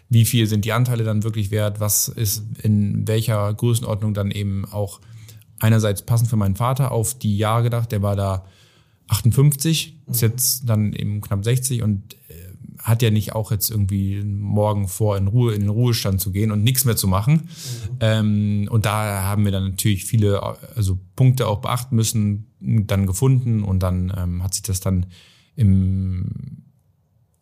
wie 0.08 0.24
viel 0.24 0.46
sind 0.46 0.64
die 0.64 0.72
Anteile 0.72 1.04
dann 1.04 1.24
wirklich 1.24 1.50
wert, 1.50 1.80
was 1.80 2.08
ist 2.08 2.44
in 2.62 3.06
welcher 3.06 3.52
Größenordnung 3.52 4.14
dann 4.14 4.30
eben 4.30 4.64
auch 4.66 5.00
einerseits 5.58 6.02
passend 6.02 6.28
für 6.28 6.36
meinen 6.36 6.56
Vater 6.56 6.92
auf 6.92 7.18
die 7.18 7.36
Jahre 7.36 7.64
gedacht, 7.64 7.92
der 7.92 8.02
war 8.02 8.16
da 8.16 8.44
58, 9.08 9.98
ist 10.06 10.22
jetzt 10.22 10.68
dann 10.68 10.92
eben 10.92 11.20
knapp 11.20 11.44
60 11.44 11.82
und 11.82 12.14
äh, 12.28 12.54
hat 12.78 13.02
ja 13.02 13.10
nicht 13.10 13.34
auch 13.34 13.50
jetzt 13.50 13.70
irgendwie 13.70 14.22
morgen 14.22 14.88
vor 14.88 15.16
in 15.16 15.26
Ruhe 15.26 15.54
in 15.54 15.60
den 15.60 15.70
Ruhestand 15.70 16.20
zu 16.20 16.32
gehen 16.32 16.50
und 16.50 16.62
nichts 16.62 16.84
mehr 16.84 16.96
zu 16.96 17.08
machen. 17.08 17.34
Mhm. 17.34 17.96
Ähm, 18.00 18.68
und 18.70 18.86
da 18.86 19.22
haben 19.22 19.44
wir 19.44 19.52
dann 19.52 19.70
natürlich 19.70 20.04
viele 20.04 20.42
also 20.74 20.98
Punkte 21.16 21.46
auch 21.46 21.60
beachten 21.60 21.96
müssen, 21.96 22.46
dann 22.60 23.06
gefunden 23.06 23.62
und 23.62 23.80
dann 23.80 24.12
ähm, 24.16 24.42
hat 24.42 24.54
sich 24.54 24.62
das 24.62 24.80
dann 24.80 25.06
im 25.56 26.62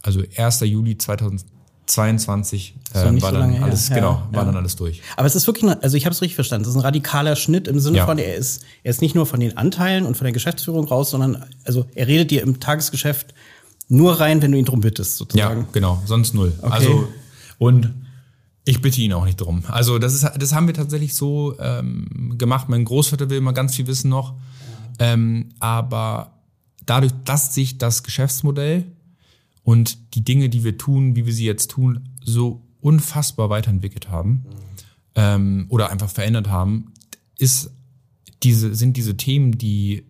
also 0.02 0.22
1. 0.36 0.60
Juli 0.60 0.98
2000 0.98 1.44
22 1.92 2.74
äh, 2.94 2.94
war 2.94 3.32
so 3.32 3.38
dann 3.38 3.62
alles, 3.62 3.90
her. 3.90 3.96
genau, 3.96 4.22
ja, 4.30 4.36
war 4.36 4.44
dann 4.44 4.56
alles 4.56 4.76
durch. 4.76 5.02
Aber 5.16 5.26
es 5.26 5.34
ist 5.34 5.46
wirklich, 5.46 5.70
also 5.82 5.96
ich 5.96 6.04
habe 6.06 6.14
es 6.14 6.22
richtig 6.22 6.34
verstanden, 6.34 6.64
das 6.64 6.72
ist 6.72 6.76
ein 6.76 6.82
radikaler 6.82 7.36
Schnitt 7.36 7.68
im 7.68 7.80
Sinne 7.80 7.98
ja. 7.98 8.06
von, 8.06 8.18
er 8.18 8.34
ist, 8.34 8.64
er 8.82 8.90
ist 8.90 9.02
nicht 9.02 9.14
nur 9.14 9.26
von 9.26 9.40
den 9.40 9.56
Anteilen 9.56 10.06
und 10.06 10.16
von 10.16 10.24
der 10.24 10.32
Geschäftsführung 10.32 10.86
raus, 10.86 11.10
sondern 11.10 11.44
also 11.64 11.86
er 11.94 12.06
redet 12.08 12.30
dir 12.30 12.42
im 12.42 12.60
Tagesgeschäft 12.60 13.34
nur 13.88 14.20
rein, 14.20 14.40
wenn 14.40 14.52
du 14.52 14.58
ihn 14.58 14.64
drum 14.64 14.80
bittest, 14.80 15.16
sozusagen. 15.18 15.60
Ja, 15.60 15.66
genau, 15.72 16.02
sonst 16.06 16.34
null. 16.34 16.52
Okay. 16.62 16.72
Also 16.72 17.08
und 17.58 17.92
ich 18.64 18.80
bitte 18.80 19.00
ihn 19.00 19.12
auch 19.12 19.24
nicht 19.24 19.40
drum. 19.40 19.64
Also 19.68 19.98
das 19.98 20.14
ist, 20.14 20.24
das 20.38 20.54
haben 20.54 20.66
wir 20.66 20.74
tatsächlich 20.74 21.14
so 21.14 21.58
ähm, 21.58 22.36
gemacht. 22.38 22.68
Mein 22.68 22.84
Großvater 22.84 23.28
will 23.28 23.38
immer 23.38 23.52
ganz 23.52 23.76
viel 23.76 23.86
wissen 23.86 24.08
noch, 24.08 24.34
ähm, 24.98 25.50
aber 25.60 26.38
dadurch, 26.86 27.12
dass 27.24 27.54
sich 27.54 27.78
das 27.78 28.02
Geschäftsmodell 28.02 28.86
und 29.64 30.14
die 30.14 30.24
Dinge, 30.24 30.48
die 30.48 30.64
wir 30.64 30.78
tun, 30.78 31.16
wie 31.16 31.26
wir 31.26 31.32
sie 31.32 31.44
jetzt 31.44 31.70
tun, 31.70 32.08
so 32.22 32.62
unfassbar 32.80 33.48
weiterentwickelt 33.50 34.10
haben 34.10 34.44
ähm, 35.14 35.66
oder 35.68 35.90
einfach 35.90 36.10
verändert 36.10 36.48
haben, 36.48 36.92
ist 37.38 37.70
diese, 38.42 38.74
sind 38.74 38.96
diese 38.96 39.16
Themen, 39.16 39.56
die, 39.56 40.04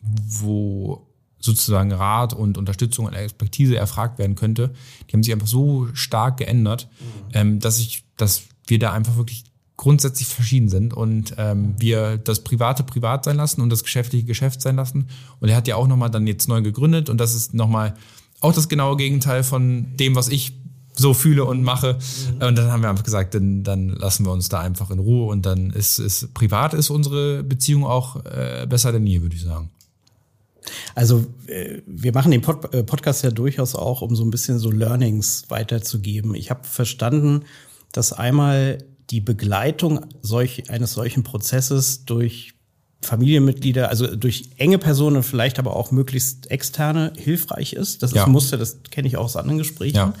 wo 0.00 1.06
sozusagen 1.40 1.92
Rat 1.92 2.34
und 2.34 2.58
Unterstützung 2.58 3.06
und 3.06 3.14
Expertise 3.14 3.76
erfragt 3.76 4.18
werden 4.18 4.34
könnte, 4.34 4.72
die 5.08 5.12
haben 5.12 5.22
sich 5.22 5.32
einfach 5.32 5.46
so 5.46 5.88
stark 5.94 6.36
geändert, 6.36 6.88
mhm. 7.00 7.30
ähm, 7.32 7.60
dass 7.60 7.78
ich, 7.78 8.04
dass 8.16 8.44
wir 8.66 8.78
da 8.78 8.92
einfach 8.92 9.16
wirklich 9.16 9.44
grundsätzlich 9.76 10.26
verschieden 10.28 10.68
sind 10.68 10.92
und 10.92 11.34
ähm, 11.38 11.76
wir 11.78 12.18
das 12.18 12.42
Private 12.42 12.82
privat 12.82 13.24
sein 13.24 13.36
lassen 13.36 13.60
und 13.60 13.70
das 13.70 13.84
Geschäftliche 13.84 14.26
Geschäft 14.26 14.60
sein 14.60 14.76
lassen. 14.76 15.08
Und 15.38 15.48
er 15.48 15.56
hat 15.56 15.68
ja 15.68 15.76
auch 15.76 15.86
nochmal 15.86 16.10
dann 16.10 16.26
jetzt 16.26 16.48
neu 16.48 16.60
gegründet 16.60 17.08
und 17.08 17.18
das 17.18 17.34
ist 17.34 17.54
nochmal 17.54 17.94
auch 18.40 18.52
das 18.52 18.68
genaue 18.68 18.96
Gegenteil 18.96 19.42
von 19.42 19.96
dem, 19.96 20.14
was 20.14 20.28
ich 20.28 20.52
so 20.94 21.14
fühle 21.14 21.44
und 21.44 21.62
mache. 21.62 21.94
Mhm. 21.94 22.46
Und 22.46 22.58
dann 22.58 22.70
haben 22.70 22.82
wir 22.82 22.90
einfach 22.90 23.04
gesagt, 23.04 23.34
dann, 23.34 23.62
dann 23.62 23.88
lassen 23.90 24.24
wir 24.24 24.32
uns 24.32 24.48
da 24.48 24.60
einfach 24.60 24.90
in 24.90 24.98
Ruhe 24.98 25.26
und 25.30 25.46
dann 25.46 25.70
ist 25.70 25.98
es 25.98 26.28
privat 26.34 26.74
ist 26.74 26.90
unsere 26.90 27.44
Beziehung 27.44 27.84
auch 27.84 28.24
äh, 28.24 28.66
besser 28.68 28.92
denn 28.92 29.04
nie, 29.04 29.22
würde 29.22 29.36
ich 29.36 29.42
sagen. 29.42 29.70
Also 30.94 31.24
äh, 31.46 31.80
wir 31.86 32.12
machen 32.12 32.30
den 32.30 32.42
Pod 32.42 32.74
äh, 32.74 32.82
Podcast 32.82 33.22
ja 33.22 33.30
durchaus 33.30 33.74
auch, 33.74 34.02
um 34.02 34.14
so 34.14 34.24
ein 34.24 34.30
bisschen 34.30 34.58
so 34.58 34.70
Learnings 34.70 35.44
weiterzugeben. 35.48 36.34
Ich 36.34 36.50
habe 36.50 36.64
verstanden, 36.64 37.44
dass 37.92 38.12
einmal 38.12 38.78
die 39.10 39.20
Begleitung 39.20 40.00
solch, 40.20 40.68
eines 40.70 40.92
solchen 40.92 41.22
Prozesses 41.22 42.04
durch 42.04 42.54
Familienmitglieder, 43.00 43.88
also 43.88 44.14
durch 44.14 44.50
enge 44.56 44.78
Personen, 44.78 45.22
vielleicht 45.22 45.58
aber 45.58 45.76
auch 45.76 45.90
möglichst 45.92 46.50
externe, 46.50 47.12
hilfreich 47.16 47.72
ist. 47.72 48.02
Das 48.02 48.12
ist 48.12 48.18
ein 48.18 48.32
Muster, 48.32 48.58
das 48.58 48.78
kenne 48.90 49.06
ich 49.06 49.16
auch 49.16 49.24
aus 49.24 49.36
anderen 49.36 49.58
Gesprächen. 49.58 49.96
Ja. 49.96 50.14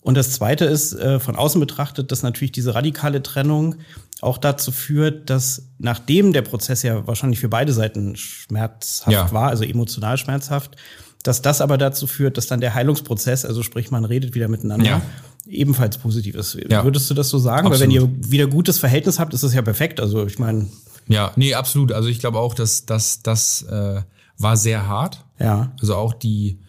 Und 0.00 0.14
das 0.14 0.30
Zweite 0.30 0.64
ist, 0.64 0.94
äh, 0.94 1.18
von 1.18 1.36
außen 1.36 1.60
betrachtet, 1.60 2.12
dass 2.12 2.22
natürlich 2.22 2.52
diese 2.52 2.74
radikale 2.74 3.22
Trennung 3.22 3.74
auch 4.20 4.38
dazu 4.38 4.72
führt, 4.72 5.28
dass 5.28 5.68
nachdem 5.78 6.32
der 6.32 6.42
Prozess 6.42 6.82
ja 6.82 7.06
wahrscheinlich 7.06 7.40
für 7.40 7.48
beide 7.48 7.72
Seiten 7.72 8.16
schmerzhaft 8.16 9.12
ja. 9.12 9.32
war, 9.32 9.48
also 9.48 9.64
emotional 9.64 10.16
schmerzhaft, 10.16 10.76
dass 11.24 11.42
das 11.42 11.60
aber 11.60 11.78
dazu 11.78 12.06
führt, 12.06 12.36
dass 12.36 12.46
dann 12.46 12.60
der 12.60 12.74
Heilungsprozess, 12.74 13.44
also 13.44 13.62
sprich, 13.62 13.90
man 13.90 14.04
redet 14.04 14.34
wieder 14.34 14.48
miteinander, 14.48 14.86
ja. 14.86 15.02
ebenfalls 15.46 15.98
positiv 15.98 16.36
ist. 16.36 16.56
Ja. 16.68 16.84
Würdest 16.84 17.10
du 17.10 17.14
das 17.14 17.28
so 17.28 17.38
sagen? 17.38 17.66
Absolut. 17.66 17.80
Weil 17.94 18.02
wenn 18.02 18.22
ihr 18.22 18.30
wieder 18.30 18.46
gutes 18.46 18.78
Verhältnis 18.78 19.18
habt, 19.18 19.34
ist 19.34 19.42
das 19.42 19.52
ja 19.52 19.62
perfekt. 19.62 20.00
Also 20.00 20.26
ich 20.26 20.38
meine. 20.38 20.66
Ja, 21.08 21.32
nee, 21.36 21.54
absolut. 21.54 21.92
Also 21.92 22.08
ich 22.08 22.20
glaube 22.20 22.38
auch, 22.38 22.54
dass 22.54 22.86
dass 22.86 23.22
das 23.22 23.62
äh, 23.62 24.02
war 24.38 24.56
sehr 24.56 24.86
hart. 24.86 25.24
Ja. 25.38 25.72
Also 25.80 25.96
auch 25.96 26.14
die, 26.14 26.60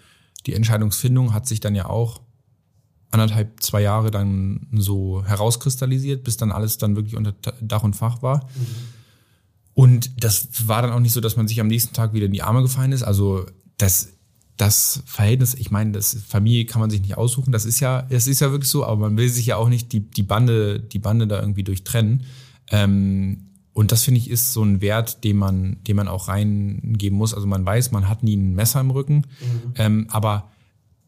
die 0.45 0.53
Entscheidungsfindung 0.53 1.33
hat 1.33 1.47
sich 1.47 1.59
dann 1.59 1.75
ja 1.75 1.85
auch 1.85 2.21
anderthalb, 3.11 3.61
zwei 3.61 3.81
Jahre 3.81 4.11
dann 4.11 4.67
so 4.73 5.23
herauskristallisiert, 5.25 6.23
bis 6.23 6.37
dann 6.37 6.51
alles 6.51 6.77
dann 6.77 6.95
wirklich 6.95 7.15
unter 7.15 7.33
Dach 7.61 7.83
und 7.83 7.95
Fach 7.95 8.21
war. 8.21 8.45
Mhm. 8.55 8.65
Und 9.73 10.23
das 10.23 10.67
war 10.67 10.81
dann 10.81 10.91
auch 10.91 10.99
nicht 10.99 11.13
so, 11.13 11.21
dass 11.21 11.37
man 11.37 11.47
sich 11.47 11.59
am 11.59 11.67
nächsten 11.67 11.93
Tag 11.93 12.13
wieder 12.13 12.25
in 12.25 12.33
die 12.33 12.43
Arme 12.43 12.61
gefallen 12.61 12.91
ist. 12.91 13.03
Also 13.03 13.45
das, 13.77 14.09
das 14.57 15.01
Verhältnis, 15.05 15.55
ich 15.55 15.71
meine, 15.71 15.93
das 15.93 16.17
Familie 16.27 16.65
kann 16.65 16.81
man 16.81 16.89
sich 16.89 17.01
nicht 17.01 17.17
aussuchen. 17.17 17.51
Das 17.51 17.65
ist 17.65 17.79
ja, 17.79 18.05
es 18.09 18.27
ist 18.27 18.41
ja 18.41 18.51
wirklich 18.51 18.69
so, 18.69 18.85
aber 18.85 18.97
man 19.07 19.17
will 19.17 19.29
sich 19.29 19.45
ja 19.45 19.55
auch 19.55 19.69
nicht 19.69 19.91
die, 19.93 20.01
die 20.01 20.23
Bande, 20.23 20.79
die 20.79 20.99
Bande 20.99 21.27
da 21.27 21.39
irgendwie 21.39 21.63
durchtrennen. 21.63 22.25
Ähm, 22.69 23.48
und 23.79 23.93
das 23.93 24.03
finde 24.03 24.19
ich 24.19 24.29
ist 24.29 24.51
so 24.51 24.61
ein 24.61 24.81
Wert, 24.81 25.23
den 25.23 25.37
man, 25.37 25.77
den 25.87 25.95
man 25.95 26.09
auch 26.09 26.27
reingeben 26.27 27.17
muss. 27.17 27.33
Also 27.33 27.47
man 27.47 27.65
weiß, 27.65 27.91
man 27.91 28.09
hat 28.09 28.23
nie 28.23 28.35
ein 28.35 28.53
Messer 28.53 28.81
im 28.81 28.91
Rücken, 28.91 29.15
mhm. 29.39 29.73
ähm, 29.75 30.07
aber 30.09 30.51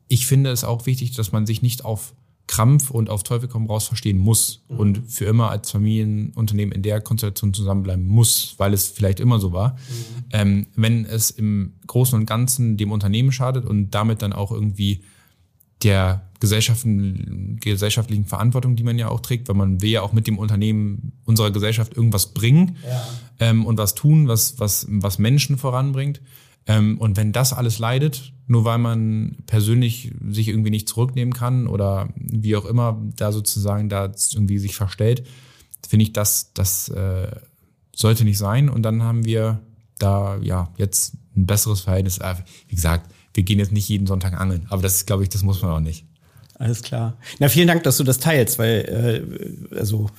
ich 0.07 0.25
finde 0.25 0.51
es 0.51 0.63
auch 0.63 0.85
wichtig, 0.85 1.11
dass 1.11 1.33
man 1.33 1.45
sich 1.45 1.61
nicht 1.61 1.83
auf 1.83 2.13
Krampf 2.47 2.89
und 2.89 3.09
auf 3.09 3.23
Teufel 3.23 3.49
komm 3.49 3.67
raus 3.67 3.87
verstehen 3.87 4.17
muss 4.17 4.63
mhm. 4.69 4.77
und 4.77 5.11
für 5.11 5.25
immer 5.25 5.49
als 5.49 5.69
Familienunternehmen 5.69 6.73
in 6.73 6.81
der 6.81 7.01
Konstellation 7.01 7.53
zusammenbleiben 7.53 8.07
muss, 8.07 8.55
weil 8.55 8.73
es 8.73 8.87
vielleicht 8.87 9.19
immer 9.19 9.41
so 9.41 9.51
war. 9.51 9.71
Mhm. 9.71 10.23
Ähm, 10.31 10.67
wenn 10.77 11.03
es 11.03 11.29
im 11.29 11.73
Großen 11.87 12.17
und 12.17 12.25
Ganzen 12.25 12.77
dem 12.77 12.93
Unternehmen 12.93 13.33
schadet 13.33 13.65
und 13.65 13.91
damit 13.91 14.21
dann 14.21 14.31
auch 14.31 14.53
irgendwie 14.53 15.03
der 15.83 16.30
gesellschaftlichen 16.41 18.25
Verantwortung, 18.25 18.75
die 18.75 18.83
man 18.83 18.97
ja 18.97 19.07
auch 19.07 19.21
trägt, 19.21 19.47
weil 19.47 19.55
man 19.55 19.81
will 19.81 19.91
ja 19.91 20.01
auch 20.01 20.11
mit 20.11 20.27
dem 20.27 20.37
Unternehmen 20.39 21.13
unserer 21.23 21.51
Gesellschaft 21.51 21.95
irgendwas 21.95 22.33
bringen 22.33 22.77
ja. 22.85 23.07
ähm, 23.39 23.65
und 23.65 23.77
was 23.77 23.95
tun, 23.95 24.27
was, 24.27 24.59
was, 24.59 24.87
was 24.89 25.19
Menschen 25.19 25.57
voranbringt. 25.57 26.19
Ähm, 26.67 26.97
und 26.97 27.15
wenn 27.15 27.31
das 27.31 27.53
alles 27.53 27.79
leidet, 27.79 28.33
nur 28.47 28.65
weil 28.65 28.79
man 28.79 29.37
persönlich 29.45 30.13
sich 30.29 30.47
irgendwie 30.47 30.71
nicht 30.71 30.89
zurücknehmen 30.89 31.33
kann 31.33 31.67
oder 31.67 32.09
wie 32.15 32.55
auch 32.55 32.65
immer 32.65 33.01
da 33.15 33.31
sozusagen 33.31 33.87
da 33.87 34.11
irgendwie 34.33 34.57
sich 34.57 34.75
verstellt, 34.75 35.25
finde 35.87 36.03
ich, 36.03 36.13
das, 36.13 36.53
das 36.53 36.89
äh, 36.89 37.31
sollte 37.95 38.23
nicht 38.23 38.37
sein. 38.37 38.67
Und 38.69 38.83
dann 38.83 39.03
haben 39.03 39.25
wir 39.25 39.61
da 39.99 40.37
ja 40.37 40.73
jetzt 40.77 41.13
ein 41.35 41.45
besseres 41.45 41.81
Verhältnis. 41.81 42.17
Äh, 42.17 42.35
wie 42.67 42.75
gesagt, 42.75 43.11
wir 43.33 43.43
gehen 43.43 43.59
jetzt 43.59 43.71
nicht 43.71 43.87
jeden 43.87 44.07
Sonntag 44.07 44.39
angeln, 44.39 44.65
aber 44.69 44.81
das 44.81 45.05
glaube 45.05 45.23
ich, 45.23 45.29
das 45.29 45.43
muss 45.43 45.61
man 45.61 45.71
auch 45.71 45.79
nicht. 45.79 46.05
Alles 46.61 46.83
klar. 46.83 47.17
Na, 47.39 47.49
vielen 47.49 47.67
Dank, 47.67 47.81
dass 47.83 47.97
du 47.97 48.03
das 48.03 48.19
teilst, 48.19 48.59
weil 48.59 49.25
äh, 49.71 49.75
also 49.75 50.11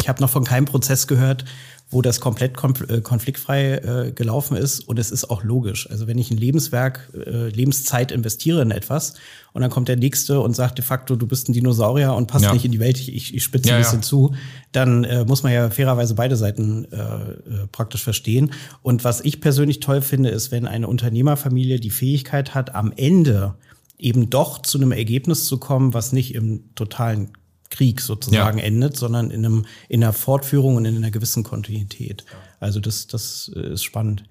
ich 0.00 0.08
habe 0.08 0.22
noch 0.22 0.30
von 0.30 0.42
keinem 0.42 0.64
Prozess 0.64 1.06
gehört, 1.06 1.44
wo 1.90 2.00
das 2.00 2.20
komplett 2.20 2.52
äh, 2.88 3.02
konfliktfrei 3.02 3.74
äh, 3.74 4.12
gelaufen 4.12 4.56
ist. 4.56 4.80
Und 4.80 4.98
es 4.98 5.10
ist 5.10 5.28
auch 5.28 5.44
logisch. 5.44 5.90
Also 5.90 6.06
wenn 6.06 6.16
ich 6.16 6.30
ein 6.30 6.38
Lebenswerk, 6.38 7.10
äh, 7.14 7.48
Lebenszeit 7.48 8.12
investiere 8.12 8.62
in 8.62 8.70
etwas 8.70 9.12
und 9.52 9.60
dann 9.60 9.70
kommt 9.70 9.88
der 9.88 9.96
Nächste 9.96 10.40
und 10.40 10.56
sagt 10.56 10.78
de 10.78 10.84
facto, 10.86 11.16
du 11.16 11.26
bist 11.26 11.50
ein 11.50 11.52
Dinosaurier 11.52 12.14
und 12.14 12.28
passt 12.28 12.46
ja. 12.46 12.54
nicht 12.54 12.64
in 12.64 12.72
die 12.72 12.80
Welt, 12.80 12.98
ich, 12.98 13.34
ich 13.34 13.42
spitze 13.44 13.68
ja, 13.68 13.76
ein 13.76 13.82
bisschen 13.82 13.98
ja. 13.98 14.02
zu, 14.02 14.34
dann 14.72 15.04
äh, 15.04 15.26
muss 15.26 15.42
man 15.42 15.52
ja 15.52 15.68
fairerweise 15.68 16.14
beide 16.14 16.36
Seiten 16.36 16.86
äh, 16.92 16.96
äh, 16.96 17.66
praktisch 17.72 18.02
verstehen. 18.02 18.52
Und 18.80 19.04
was 19.04 19.20
ich 19.20 19.42
persönlich 19.42 19.80
toll 19.80 20.00
finde, 20.00 20.30
ist, 20.30 20.50
wenn 20.50 20.66
eine 20.66 20.88
Unternehmerfamilie 20.88 21.78
die 21.78 21.90
Fähigkeit 21.90 22.54
hat, 22.54 22.74
am 22.74 22.90
Ende 22.96 23.56
eben 23.98 24.30
doch 24.30 24.60
zu 24.60 24.78
einem 24.78 24.92
Ergebnis 24.92 25.46
zu 25.46 25.58
kommen, 25.58 25.94
was 25.94 26.12
nicht 26.12 26.34
im 26.34 26.74
totalen 26.74 27.30
Krieg 27.70 28.00
sozusagen 28.00 28.58
ja. 28.58 28.64
endet, 28.64 28.96
sondern 28.96 29.30
in, 29.30 29.44
einem, 29.44 29.66
in 29.88 30.02
einer 30.02 30.12
Fortführung 30.12 30.76
und 30.76 30.84
in 30.84 30.96
einer 30.96 31.10
gewissen 31.10 31.42
Kontinuität. 31.42 32.24
Also 32.60 32.80
das, 32.80 33.06
das 33.06 33.50
äh, 33.54 33.72
ist 33.72 33.84
spannend. 33.84 34.24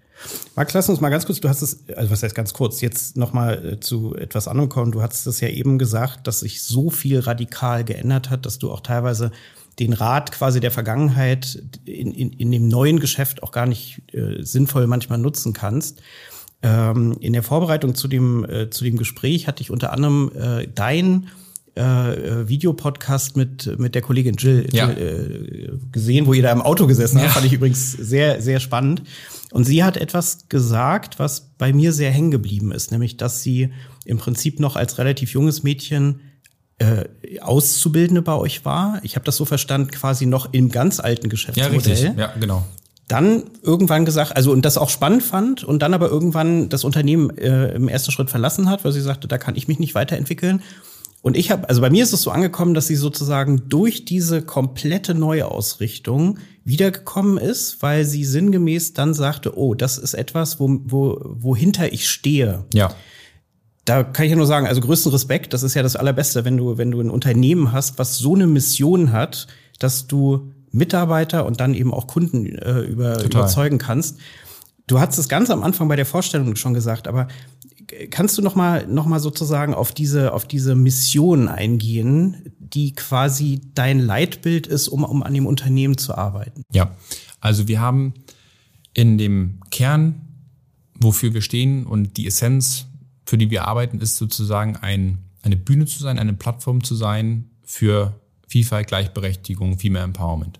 Max, 0.56 0.74
lass 0.74 0.90
uns 0.90 1.02
mal 1.02 1.10
ganz 1.10 1.26
kurz, 1.26 1.40
du 1.42 1.50
hast 1.50 1.62
es, 1.62 1.90
also 1.96 2.12
was 2.12 2.24
heißt 2.24 2.36
ganz 2.36 2.54
kurz, 2.54 2.82
jetzt 2.82 3.18
nochmal 3.18 3.74
äh, 3.74 3.80
zu 3.80 4.16
etwas 4.16 4.48
anderem 4.48 4.70
kommen. 4.70 4.92
Du 4.92 5.02
hast 5.02 5.26
es 5.26 5.42
ja 5.42 5.50
eben 5.50 5.78
gesagt, 5.78 6.28
dass 6.28 6.42
sich 6.42 6.64
so 6.64 6.90
viel 6.90 7.20
radikal 7.20 7.84
geändert 7.84 8.30
hat, 8.30 8.46
dass 8.46 8.60
du 8.60 8.72
auch 8.72 8.82
teilweise 8.82 9.32
den 9.80 9.94
Rat 9.94 10.32
quasi 10.32 10.60
der 10.60 10.72
Vergangenheit 10.72 11.64
in, 11.86 12.12
in, 12.12 12.32
in 12.32 12.52
dem 12.52 12.68
neuen 12.68 13.00
Geschäft 13.00 13.44
auch 13.44 13.52
gar 13.52 13.66
nicht 13.66 14.04
äh, 14.14 14.44
sinnvoll 14.44 14.88
manchmal 14.88 15.18
nutzen 15.18 15.54
kannst. 15.54 16.02
Ähm, 16.64 17.18
in 17.20 17.34
der 17.34 17.44
Vorbereitung 17.44 17.94
zu 17.94 18.08
dem, 18.08 18.46
äh, 18.46 18.70
zu 18.70 18.86
dem 18.86 18.98
Gespräch 18.98 19.48
hatte 19.48 19.62
ich 19.62 19.70
unter 19.70 19.92
anderem 19.92 20.32
äh, 20.34 20.68
dein 20.74 21.28
äh, 21.76 21.82
äh, 21.82 22.48
Videopodcast 22.48 23.36
mit, 23.36 23.80
mit 23.80 23.96
der 23.96 24.04
Kollegin 24.04 24.36
Jill, 24.36 24.70
ja. 24.72 24.92
Jill 24.92 25.74
äh, 25.74 25.92
gesehen, 25.92 26.28
wo 26.28 26.34
ihr 26.34 26.44
da 26.44 26.52
im 26.52 26.62
Auto 26.62 26.86
gesessen 26.86 27.18
habt. 27.18 27.30
Ja. 27.30 27.34
Fand 27.34 27.48
ich 27.48 27.54
übrigens 27.54 27.92
sehr, 27.92 28.42
sehr 28.42 28.60
spannend. 28.60 29.02
Und 29.52 29.66
sie 29.66 29.84
hat 29.84 29.98
etwas 29.98 30.50
gesagt, 30.50 31.20
was 31.20 31.50
bei 31.58 31.74
mir 31.74 31.92
sehr 31.92 32.12
hängen 32.12 32.32
geblieben 32.32 32.72
ist, 32.72 32.92
nämlich, 32.92 33.18
dass 33.18 33.42
sie 33.42 33.74
im 34.06 34.20
Prinzip 34.20 34.60
noch 34.60 34.76
als 34.76 35.00
relativ 35.00 35.32
junges 35.34 35.64
Mädchen 35.64 36.22
äh, 36.78 37.06
Auszubildende 37.42 38.22
bei 38.22 38.36
euch 38.36 38.66
war. 38.66 39.00
Ich 39.04 39.16
habe 39.16 39.26
das 39.26 39.36
so 39.36 39.46
verstanden, 39.46 39.90
quasi 39.90 40.28
noch 40.28 40.54
im 40.54 40.70
ganz 40.70 41.00
alten 41.00 41.28
Geschäftsmodell. 41.28 41.74
Ja, 41.74 41.92
richtig. 41.92 42.18
Ja, 42.18 42.34
genau. 42.40 42.66
Dann 43.08 43.44
irgendwann 43.62 44.06
gesagt, 44.06 44.36
also 44.36 44.52
und 44.52 44.64
das 44.64 44.78
auch 44.78 44.90
spannend 44.90 45.24
fand 45.24 45.64
und 45.64 45.82
dann 45.82 45.94
aber 45.94 46.10
irgendwann 46.10 46.70
das 46.70 46.84
Unternehmen 46.84 47.38
äh, 47.38 47.74
im 47.74 47.88
ersten 47.88 48.12
Schritt 48.12 48.30
verlassen 48.30 48.70
hat, 48.70 48.86
weil 48.86 48.94
sie 48.94 49.02
sagte, 49.02 49.28
da 49.28 49.38
kann 49.38 49.56
ich 49.56 49.68
mich 49.68 49.80
nicht 49.80 49.94
weiterentwickeln 49.94 50.62
und 51.24 51.38
ich 51.38 51.52
habe, 51.52 51.70
also 51.70 51.80
bei 51.80 51.90
mir 51.90 52.04
ist 52.04 52.12
es 52.12 52.22
so 52.22 52.32
angekommen, 52.32 52.74
dass 52.74 52.88
sie 52.88 52.98
sozusagen 52.98 53.70
durch 53.70 54.04
diese 54.04 54.42
komplette 54.42 55.16
Neuausrichtung 55.16 56.38
wiedergekommen 56.66 57.38
ist, 57.38 57.82
weil 57.82 58.04
sie 58.04 58.26
sinngemäß 58.26 58.92
dann 58.92 59.14
sagte, 59.14 59.58
oh, 59.58 59.74
das 59.74 59.98
ist 59.98 60.16
etwas, 60.16 60.60
wo, 60.60 60.82
wo, 60.84 61.22
wohinter 61.24 61.94
ich 61.94 62.10
stehe. 62.10 62.66
Ja. 62.74 62.94
Da 63.86 64.04
kann 64.04 64.26
ich 64.26 64.32
ja 64.32 64.36
nur 64.36 64.46
sagen, 64.46 64.68
also 64.68 64.82
größten 64.82 65.14
Respekt, 65.14 65.54
das 65.54 65.64
ist 65.64 65.76
ja 65.76 65.82
das 65.82 65.96
Allerbeste, 65.96 66.44
wenn 66.44 66.58
du, 66.58 66.78
wenn 66.78 66.92
du 66.92 67.00
ein 67.00 67.10
Unternehmen 67.10 67.72
hast, 67.72 67.98
was 67.98 68.18
so 68.18 68.36
eine 68.36 68.46
Mission 68.46 69.14
hat, 69.14 69.48
dass 69.80 70.08
du 70.08 70.52
Mitarbeiter 70.74 71.46
und 71.46 71.60
dann 71.60 71.74
eben 71.74 71.94
auch 71.94 72.08
Kunden 72.08 72.46
äh, 72.46 72.82
über, 72.82 73.24
überzeugen 73.24 73.78
kannst. 73.78 74.18
Du 74.88 75.00
hast 75.00 75.18
es 75.18 75.30
ganz 75.30 75.50
am 75.50 75.64
Anfang 75.64 75.88
bei 75.88 75.96
der 75.96 76.06
Vorstellung 76.06 76.56
schon 76.56 76.74
gesagt, 76.74 77.08
aber 77.08 77.28
kannst 78.10 78.38
du 78.38 78.42
noch 78.42 78.56
mal, 78.56 78.88
noch 78.88 79.06
mal 79.06 79.20
sozusagen 79.20 79.74
auf 79.74 79.92
diese, 79.92 80.34
auf 80.34 80.46
diese 80.46 80.76
Mission 80.76 81.48
eingehen, 81.48 82.52
die 82.60 82.94
quasi 82.94 83.62
dein 83.76 84.00
Leitbild 84.00 84.66
ist, 84.66 84.88
um, 84.88 85.04
um 85.04 85.22
an 85.24 85.34
dem 85.34 85.46
Unternehmen 85.46 85.98
zu 85.98 86.18
arbeiten? 86.18 86.64
Ja, 86.72 86.96
also 87.40 87.68
wir 87.68 87.80
haben 87.80 88.16
in 88.96 89.18
dem 89.20 89.60
Kern, 89.70 90.22
wofür 91.00 91.36
wir 91.36 91.42
stehen 91.42 91.86
und 91.86 92.18
die 92.18 92.26
Essenz, 92.26 92.88
für 93.26 93.38
die 93.38 93.52
wir 93.52 93.68
arbeiten, 93.68 94.00
ist 94.00 94.18
sozusagen 94.18 94.76
ein, 94.78 95.20
eine 95.44 95.56
Bühne 95.56 95.86
zu 95.86 96.00
sein, 96.00 96.18
eine 96.18 96.34
Plattform 96.34 96.84
zu 96.84 96.96
sein 96.96 97.52
für 97.64 98.20
Vielfalt, 98.54 98.86
Gleichberechtigung, 98.86 99.80
Female 99.80 100.06
Empowerment. 100.06 100.60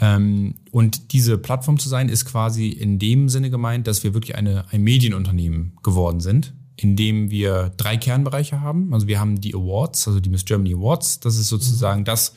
Ähm, 0.00 0.54
und 0.70 1.12
diese 1.12 1.36
Plattform 1.36 1.78
zu 1.78 1.90
sein, 1.90 2.08
ist 2.08 2.24
quasi 2.24 2.68
in 2.70 2.98
dem 2.98 3.28
Sinne 3.28 3.50
gemeint, 3.50 3.86
dass 3.86 4.02
wir 4.02 4.14
wirklich 4.14 4.34
eine, 4.34 4.64
ein 4.70 4.80
Medienunternehmen 4.80 5.76
geworden 5.82 6.20
sind, 6.20 6.54
in 6.76 6.96
dem 6.96 7.30
wir 7.30 7.70
drei 7.76 7.98
Kernbereiche 7.98 8.62
haben. 8.62 8.94
Also 8.94 9.08
wir 9.08 9.20
haben 9.20 9.42
die 9.42 9.54
Awards, 9.54 10.08
also 10.08 10.20
die 10.20 10.30
Miss 10.30 10.46
Germany 10.46 10.72
Awards. 10.72 11.20
Das 11.20 11.36
ist 11.36 11.48
sozusagen 11.48 12.06
das 12.06 12.34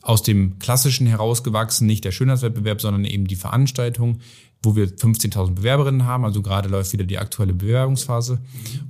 aus 0.00 0.22
dem 0.22 0.58
Klassischen 0.58 1.06
herausgewachsen, 1.06 1.86
nicht 1.86 2.06
der 2.06 2.12
Schönheitswettbewerb, 2.12 2.80
sondern 2.80 3.04
eben 3.04 3.26
die 3.26 3.36
Veranstaltung, 3.36 4.20
wo 4.62 4.74
wir 4.74 4.86
15.000 4.86 5.50
Bewerberinnen 5.50 6.06
haben. 6.06 6.24
Also 6.24 6.40
gerade 6.40 6.70
läuft 6.70 6.94
wieder 6.94 7.04
die 7.04 7.18
aktuelle 7.18 7.52
Bewerbungsphase. 7.52 8.40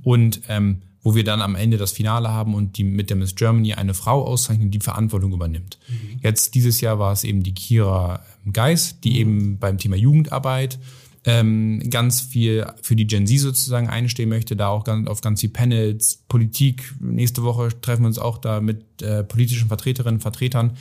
Und 0.01 0.39
ähm, 0.47 0.81
wo 1.05 1.13
wir 1.13 1.23
dann 1.23 1.39
am 1.39 1.53
Ende 1.53 1.77
das 1.77 1.91
Finale 1.91 2.29
haben 2.29 2.55
und 2.55 2.77
die 2.77 2.83
mit 2.83 3.11
der 3.11 3.15
Miss 3.15 3.35
Germany 3.35 3.75
eine 3.75 3.93
Frau 3.93 4.25
auszeichnen, 4.25 4.71
die 4.71 4.79
Verantwortung 4.79 5.33
übernimmt. 5.33 5.77
Mhm. 5.87 6.19
Jetzt 6.23 6.55
dieses 6.55 6.81
Jahr 6.81 6.97
war 6.97 7.13
es 7.13 7.23
eben 7.23 7.43
die 7.43 7.53
Kira 7.53 8.25
Geis, 8.51 8.99
die 9.01 9.11
mhm. 9.11 9.15
eben 9.15 9.59
beim 9.59 9.77
Thema 9.77 9.97
Jugendarbeit 9.97 10.79
ähm, 11.23 11.91
ganz 11.91 12.21
viel 12.21 12.65
für 12.81 12.95
die 12.95 13.05
Gen 13.05 13.27
Z 13.27 13.39
sozusagen 13.39 13.87
einstehen 13.87 14.29
möchte, 14.29 14.55
da 14.55 14.69
auch 14.69 14.83
ganz, 14.83 15.07
auf 15.07 15.21
ganz 15.21 15.41
viele 15.41 15.53
Panels, 15.53 16.23
Politik. 16.27 16.95
Nächste 16.99 17.43
Woche 17.43 17.69
treffen 17.81 18.01
wir 18.01 18.07
uns 18.07 18.17
auch 18.17 18.39
da 18.39 18.59
mit 18.59 19.03
äh, 19.03 19.23
politischen 19.23 19.67
Vertreterinnen, 19.67 20.21
Vertretern, 20.21 20.75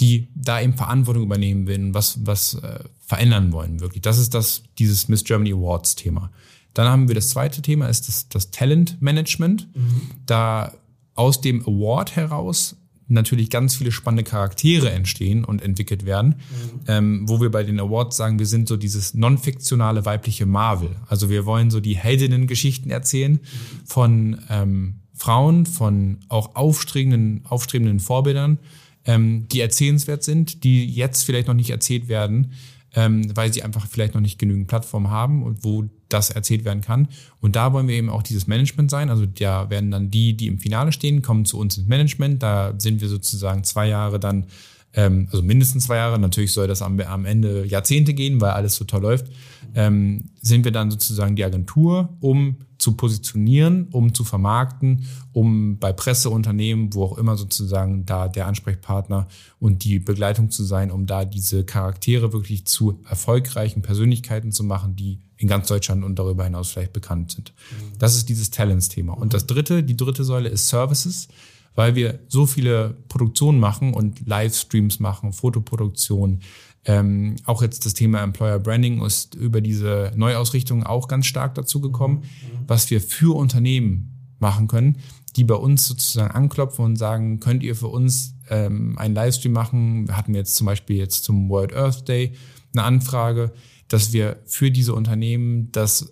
die 0.00 0.28
da 0.34 0.62
eben 0.62 0.78
Verantwortung 0.78 1.24
übernehmen 1.24 1.66
will, 1.66 1.92
was, 1.92 2.24
was 2.24 2.54
äh, 2.54 2.80
verändern 3.04 3.52
wollen, 3.52 3.80
wirklich. 3.80 4.00
Das 4.00 4.16
ist 4.16 4.32
das, 4.32 4.62
dieses 4.78 5.08
Miss 5.08 5.24
Germany 5.24 5.52
Awards 5.52 5.94
Thema. 5.94 6.30
Dann 6.74 6.88
haben 6.88 7.08
wir 7.08 7.14
das 7.14 7.28
zweite 7.30 7.62
Thema, 7.62 7.88
ist 7.88 8.08
das, 8.08 8.28
das 8.28 8.50
Talent 8.50 9.00
Management. 9.00 9.68
Mhm. 9.74 10.02
Da 10.26 10.72
aus 11.14 11.40
dem 11.40 11.62
Award 11.62 12.16
heraus 12.16 12.76
natürlich 13.08 13.50
ganz 13.50 13.74
viele 13.74 13.92
spannende 13.92 14.24
Charaktere 14.24 14.90
entstehen 14.90 15.44
und 15.44 15.62
entwickelt 15.62 16.04
werden, 16.04 16.36
mhm. 16.36 16.80
ähm, 16.88 17.28
wo 17.28 17.40
wir 17.40 17.50
bei 17.50 17.62
den 17.62 17.78
Awards 17.78 18.16
sagen, 18.16 18.38
wir 18.38 18.46
sind 18.46 18.68
so 18.68 18.76
dieses 18.76 19.14
non-fiktionale 19.14 20.04
weibliche 20.04 20.46
Marvel. 20.46 20.90
Also 21.06 21.28
wir 21.28 21.44
wollen 21.44 21.70
so 21.70 21.80
die 21.80 21.96
Heldinnen-Geschichten 21.96 22.90
erzählen 22.90 23.32
mhm. 23.32 23.86
von 23.86 24.40
ähm, 24.48 24.94
Frauen, 25.14 25.66
von 25.66 26.18
auch 26.28 26.56
aufstrebenden, 26.56 27.42
aufstrebenden 27.44 28.00
Vorbildern, 28.00 28.58
ähm, 29.04 29.46
die 29.48 29.60
erzählenswert 29.60 30.24
sind, 30.24 30.64
die 30.64 30.86
jetzt 30.86 31.24
vielleicht 31.24 31.48
noch 31.48 31.54
nicht 31.54 31.70
erzählt 31.70 32.08
werden, 32.08 32.52
ähm, 32.94 33.30
weil 33.36 33.52
sie 33.52 33.62
einfach 33.62 33.86
vielleicht 33.86 34.14
noch 34.14 34.20
nicht 34.20 34.38
genügend 34.38 34.68
Plattform 34.68 35.10
haben 35.10 35.42
und 35.42 35.64
wo 35.64 35.84
das 36.12 36.30
erzählt 36.30 36.64
werden 36.64 36.80
kann. 36.80 37.08
Und 37.40 37.56
da 37.56 37.72
wollen 37.72 37.88
wir 37.88 37.94
eben 37.94 38.10
auch 38.10 38.22
dieses 38.22 38.46
Management 38.46 38.90
sein. 38.90 39.10
Also 39.10 39.26
da 39.26 39.70
werden 39.70 39.90
dann 39.90 40.10
die, 40.10 40.36
die 40.36 40.46
im 40.46 40.58
Finale 40.58 40.92
stehen, 40.92 41.22
kommen 41.22 41.44
zu 41.44 41.58
uns 41.58 41.78
ins 41.78 41.88
Management. 41.88 42.42
Da 42.42 42.74
sind 42.78 43.00
wir 43.00 43.08
sozusagen 43.08 43.64
zwei 43.64 43.88
Jahre 43.88 44.20
dann, 44.20 44.46
ähm, 44.94 45.28
also 45.30 45.42
mindestens 45.42 45.84
zwei 45.84 45.96
Jahre. 45.96 46.18
Natürlich 46.18 46.52
soll 46.52 46.66
das 46.66 46.82
am, 46.82 47.00
am 47.00 47.24
Ende 47.24 47.64
Jahrzehnte 47.64 48.14
gehen, 48.14 48.40
weil 48.40 48.50
alles 48.50 48.76
so 48.76 48.84
toll 48.84 49.02
läuft. 49.02 49.26
Ähm, 49.74 50.30
sind 50.40 50.64
wir 50.64 50.72
dann 50.72 50.90
sozusagen 50.90 51.36
die 51.36 51.44
Agentur, 51.44 52.10
um 52.20 52.56
zu 52.82 52.92
positionieren, 52.92 53.88
um 53.92 54.12
zu 54.12 54.24
vermarkten, 54.24 55.06
um 55.32 55.78
bei 55.78 55.92
Presseunternehmen, 55.92 56.92
wo 56.92 57.04
auch 57.04 57.16
immer 57.16 57.36
sozusagen 57.36 58.04
da 58.04 58.28
der 58.28 58.46
Ansprechpartner 58.46 59.28
und 59.60 59.84
die 59.84 60.00
Begleitung 60.00 60.50
zu 60.50 60.64
sein, 60.64 60.90
um 60.90 61.06
da 61.06 61.24
diese 61.24 61.64
Charaktere 61.64 62.32
wirklich 62.32 62.66
zu 62.66 62.98
erfolgreichen 63.08 63.82
Persönlichkeiten 63.82 64.50
zu 64.50 64.64
machen, 64.64 64.96
die 64.96 65.20
in 65.36 65.48
ganz 65.48 65.68
Deutschland 65.68 66.04
und 66.04 66.18
darüber 66.18 66.44
hinaus 66.44 66.70
vielleicht 66.70 66.92
bekannt 66.92 67.32
sind. 67.32 67.52
Das 67.98 68.16
ist 68.16 68.28
dieses 68.28 68.50
Talents-Thema. 68.50 69.12
Und 69.12 69.32
das 69.32 69.46
dritte, 69.46 69.82
die 69.82 69.96
dritte 69.96 70.24
Säule 70.24 70.48
ist 70.48 70.68
Services, 70.68 71.28
weil 71.74 71.94
wir 71.94 72.18
so 72.28 72.46
viele 72.46 72.96
Produktionen 73.08 73.58
machen 73.58 73.94
und 73.94 74.26
Livestreams 74.26 75.00
machen, 75.00 75.32
Fotoproduktion, 75.32 76.40
ähm, 76.84 77.36
auch 77.44 77.62
jetzt 77.62 77.86
das 77.86 77.94
Thema 77.94 78.22
Employer 78.22 78.58
Branding 78.58 79.02
ist 79.02 79.34
über 79.34 79.60
diese 79.60 80.12
Neuausrichtung 80.16 80.84
auch 80.84 81.06
ganz 81.06 81.26
stark 81.26 81.54
dazu 81.54 81.80
gekommen, 81.80 82.16
mhm. 82.16 82.64
was 82.66 82.90
wir 82.90 83.00
für 83.00 83.36
Unternehmen 83.36 84.34
machen 84.40 84.66
können, 84.66 84.98
die 85.36 85.44
bei 85.44 85.54
uns 85.54 85.86
sozusagen 85.86 86.32
anklopfen 86.32 86.84
und 86.84 86.96
sagen, 86.96 87.40
könnt 87.40 87.62
ihr 87.62 87.76
für 87.76 87.88
uns 87.88 88.34
ähm, 88.50 88.98
einen 88.98 89.14
Livestream 89.14 89.52
machen? 89.52 90.08
Wir 90.08 90.16
hatten 90.16 90.34
jetzt 90.34 90.56
zum 90.56 90.66
Beispiel 90.66 90.96
jetzt 90.96 91.24
zum 91.24 91.48
World 91.48 91.74
Earth 91.74 92.08
Day 92.08 92.32
eine 92.74 92.84
Anfrage, 92.84 93.52
dass 93.88 94.12
wir 94.12 94.40
für 94.46 94.70
diese 94.70 94.94
Unternehmen 94.94 95.70
das 95.72 96.08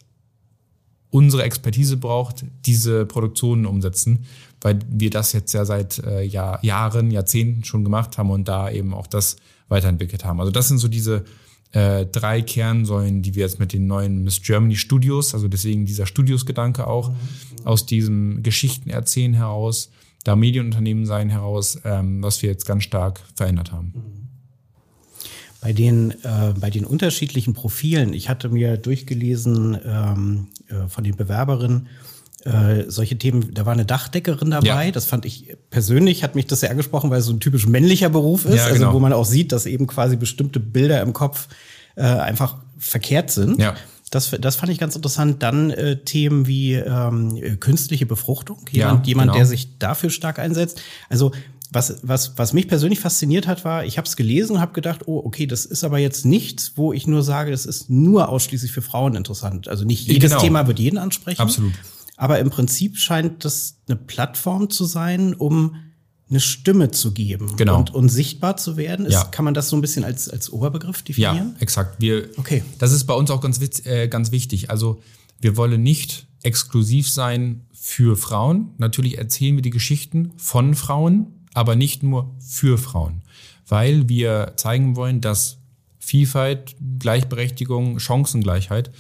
unsere 1.10 1.42
Expertise 1.42 1.96
braucht, 1.96 2.44
diese 2.64 3.04
Produktionen 3.04 3.66
umsetzen, 3.66 4.26
weil 4.60 4.78
wir 4.88 5.10
das 5.10 5.32
jetzt 5.32 5.52
ja 5.52 5.64
seit 5.64 5.98
äh, 5.98 6.22
Jahr, 6.22 6.62
Jahren, 6.64 7.10
Jahrzehnten 7.10 7.64
schon 7.64 7.84
gemacht 7.84 8.18
haben 8.18 8.30
und 8.30 8.48
da 8.48 8.70
eben 8.70 8.94
auch 8.94 9.06
das 9.06 9.36
weiterentwickelt 9.68 10.24
haben. 10.24 10.40
Also 10.40 10.52
das 10.52 10.68
sind 10.68 10.78
so 10.78 10.88
diese 10.88 11.24
äh, 11.72 12.04
drei 12.06 12.42
Kernsäulen, 12.42 13.22
die 13.22 13.34
wir 13.34 13.44
jetzt 13.44 13.60
mit 13.60 13.72
den 13.72 13.86
neuen 13.86 14.24
Miss 14.24 14.42
Germany 14.42 14.76
Studios, 14.76 15.34
also 15.34 15.48
deswegen 15.48 15.86
dieser 15.86 16.06
Studios-Gedanke 16.06 16.86
auch, 16.86 17.10
mhm. 17.10 17.16
aus 17.64 17.86
diesem 17.86 18.42
Geschichtenerzählen 18.42 19.34
heraus, 19.34 19.90
da 20.24 20.36
Medienunternehmen 20.36 21.06
sein 21.06 21.30
heraus, 21.30 21.78
ähm, 21.84 22.22
was 22.22 22.42
wir 22.42 22.50
jetzt 22.50 22.66
ganz 22.66 22.82
stark 22.82 23.20
verändert 23.34 23.72
haben. 23.72 23.94
Bei 25.60 25.72
den, 25.72 26.10
äh, 26.24 26.54
bei 26.58 26.70
den 26.70 26.84
unterschiedlichen 26.84 27.54
Profilen, 27.54 28.14
ich 28.14 28.28
hatte 28.28 28.48
mir 28.48 28.76
durchgelesen 28.76 29.78
ähm, 29.84 30.48
äh, 30.68 30.88
von 30.88 31.04
den 31.04 31.16
Bewerberinnen, 31.16 31.88
äh, 32.44 32.84
solche 32.88 33.18
Themen, 33.18 33.52
da 33.52 33.66
war 33.66 33.72
eine 33.72 33.84
Dachdeckerin 33.84 34.50
dabei. 34.50 34.86
Ja. 34.86 34.90
Das 34.92 35.04
fand 35.04 35.26
ich 35.26 35.56
persönlich, 35.70 36.24
hat 36.24 36.34
mich 36.34 36.46
das 36.46 36.60
sehr 36.60 36.70
angesprochen, 36.70 37.10
weil 37.10 37.20
es 37.20 37.26
so 37.26 37.32
ein 37.32 37.40
typisch 37.40 37.66
männlicher 37.66 38.08
Beruf 38.08 38.44
ist, 38.44 38.56
ja, 38.56 38.62
also 38.64 38.74
genau. 38.74 38.86
also 38.86 38.96
wo 38.96 39.00
man 39.00 39.12
auch 39.12 39.26
sieht, 39.26 39.52
dass 39.52 39.66
eben 39.66 39.86
quasi 39.86 40.16
bestimmte 40.16 40.60
Bilder 40.60 41.02
im 41.02 41.12
Kopf 41.12 41.48
äh, 41.96 42.02
einfach 42.02 42.56
verkehrt 42.78 43.30
sind. 43.30 43.60
Ja. 43.60 43.74
Das, 44.10 44.34
das 44.40 44.56
fand 44.56 44.72
ich 44.72 44.78
ganz 44.78 44.96
interessant. 44.96 45.42
Dann 45.42 45.70
äh, 45.70 45.98
Themen 45.98 46.46
wie 46.46 46.74
ähm, 46.74 47.60
künstliche 47.60 48.06
Befruchtung. 48.06 48.58
Jemand, 48.70 49.06
ja, 49.06 49.08
jemand 49.08 49.28
genau. 49.28 49.38
der 49.38 49.46
sich 49.46 49.78
dafür 49.78 50.10
stark 50.10 50.40
einsetzt. 50.40 50.80
Also 51.08 51.30
was, 51.72 52.00
was, 52.02 52.36
was 52.36 52.52
mich 52.52 52.66
persönlich 52.66 52.98
fasziniert 52.98 53.46
hat, 53.46 53.64
war, 53.64 53.84
ich 53.84 53.96
habe 53.96 54.08
es 54.08 54.16
gelesen 54.16 54.56
und 54.56 54.60
habe 54.60 54.72
gedacht, 54.72 55.02
oh, 55.06 55.22
okay, 55.24 55.46
das 55.46 55.64
ist 55.64 55.84
aber 55.84 55.98
jetzt 55.98 56.24
nichts, 56.24 56.72
wo 56.74 56.92
ich 56.92 57.06
nur 57.06 57.22
sage, 57.22 57.52
das 57.52 57.64
ist 57.64 57.88
nur 57.88 58.28
ausschließlich 58.28 58.72
für 58.72 58.82
Frauen 58.82 59.14
interessant. 59.14 59.68
Also 59.68 59.84
nicht 59.84 60.08
jedes 60.08 60.30
genau. 60.30 60.42
Thema 60.42 60.66
wird 60.66 60.80
jeden 60.80 60.98
ansprechen. 60.98 61.40
Absolut. 61.40 61.72
Aber 62.20 62.38
im 62.38 62.50
Prinzip 62.50 62.98
scheint 62.98 63.46
das 63.46 63.78
eine 63.88 63.96
Plattform 63.96 64.68
zu 64.68 64.84
sein, 64.84 65.32
um 65.32 65.76
eine 66.28 66.38
Stimme 66.38 66.90
zu 66.90 67.12
geben 67.12 67.56
genau. 67.56 67.78
und, 67.78 67.94
und 67.94 68.10
sichtbar 68.10 68.58
zu 68.58 68.76
werden. 68.76 69.06
Ist, 69.06 69.14
ja. 69.14 69.24
Kann 69.24 69.46
man 69.46 69.54
das 69.54 69.70
so 69.70 69.76
ein 69.76 69.80
bisschen 69.80 70.04
als, 70.04 70.28
als 70.28 70.52
Oberbegriff 70.52 71.00
definieren? 71.00 71.54
Ja, 71.54 71.60
exakt. 71.62 71.96
Wir, 71.98 72.28
okay. 72.36 72.62
Das 72.78 72.92
ist 72.92 73.04
bei 73.04 73.14
uns 73.14 73.30
auch 73.30 73.40
ganz, 73.40 73.58
äh, 73.86 74.06
ganz 74.08 74.32
wichtig. 74.32 74.68
Also 74.68 75.00
wir 75.40 75.56
wollen 75.56 75.82
nicht 75.82 76.26
exklusiv 76.42 77.08
sein 77.08 77.62
für 77.72 78.18
Frauen. 78.18 78.74
Natürlich 78.76 79.16
erzählen 79.16 79.56
wir 79.56 79.62
die 79.62 79.70
Geschichten 79.70 80.32
von 80.36 80.74
Frauen, 80.74 81.46
aber 81.54 81.74
nicht 81.74 82.02
nur 82.02 82.34
für 82.38 82.76
Frauen, 82.76 83.22
weil 83.66 84.10
wir 84.10 84.52
zeigen 84.56 84.94
wollen, 84.94 85.22
dass 85.22 85.56
Vielfalt, 85.98 86.76
Gleichberechtigung, 86.98 87.98
Chancengleichheit 87.98 88.90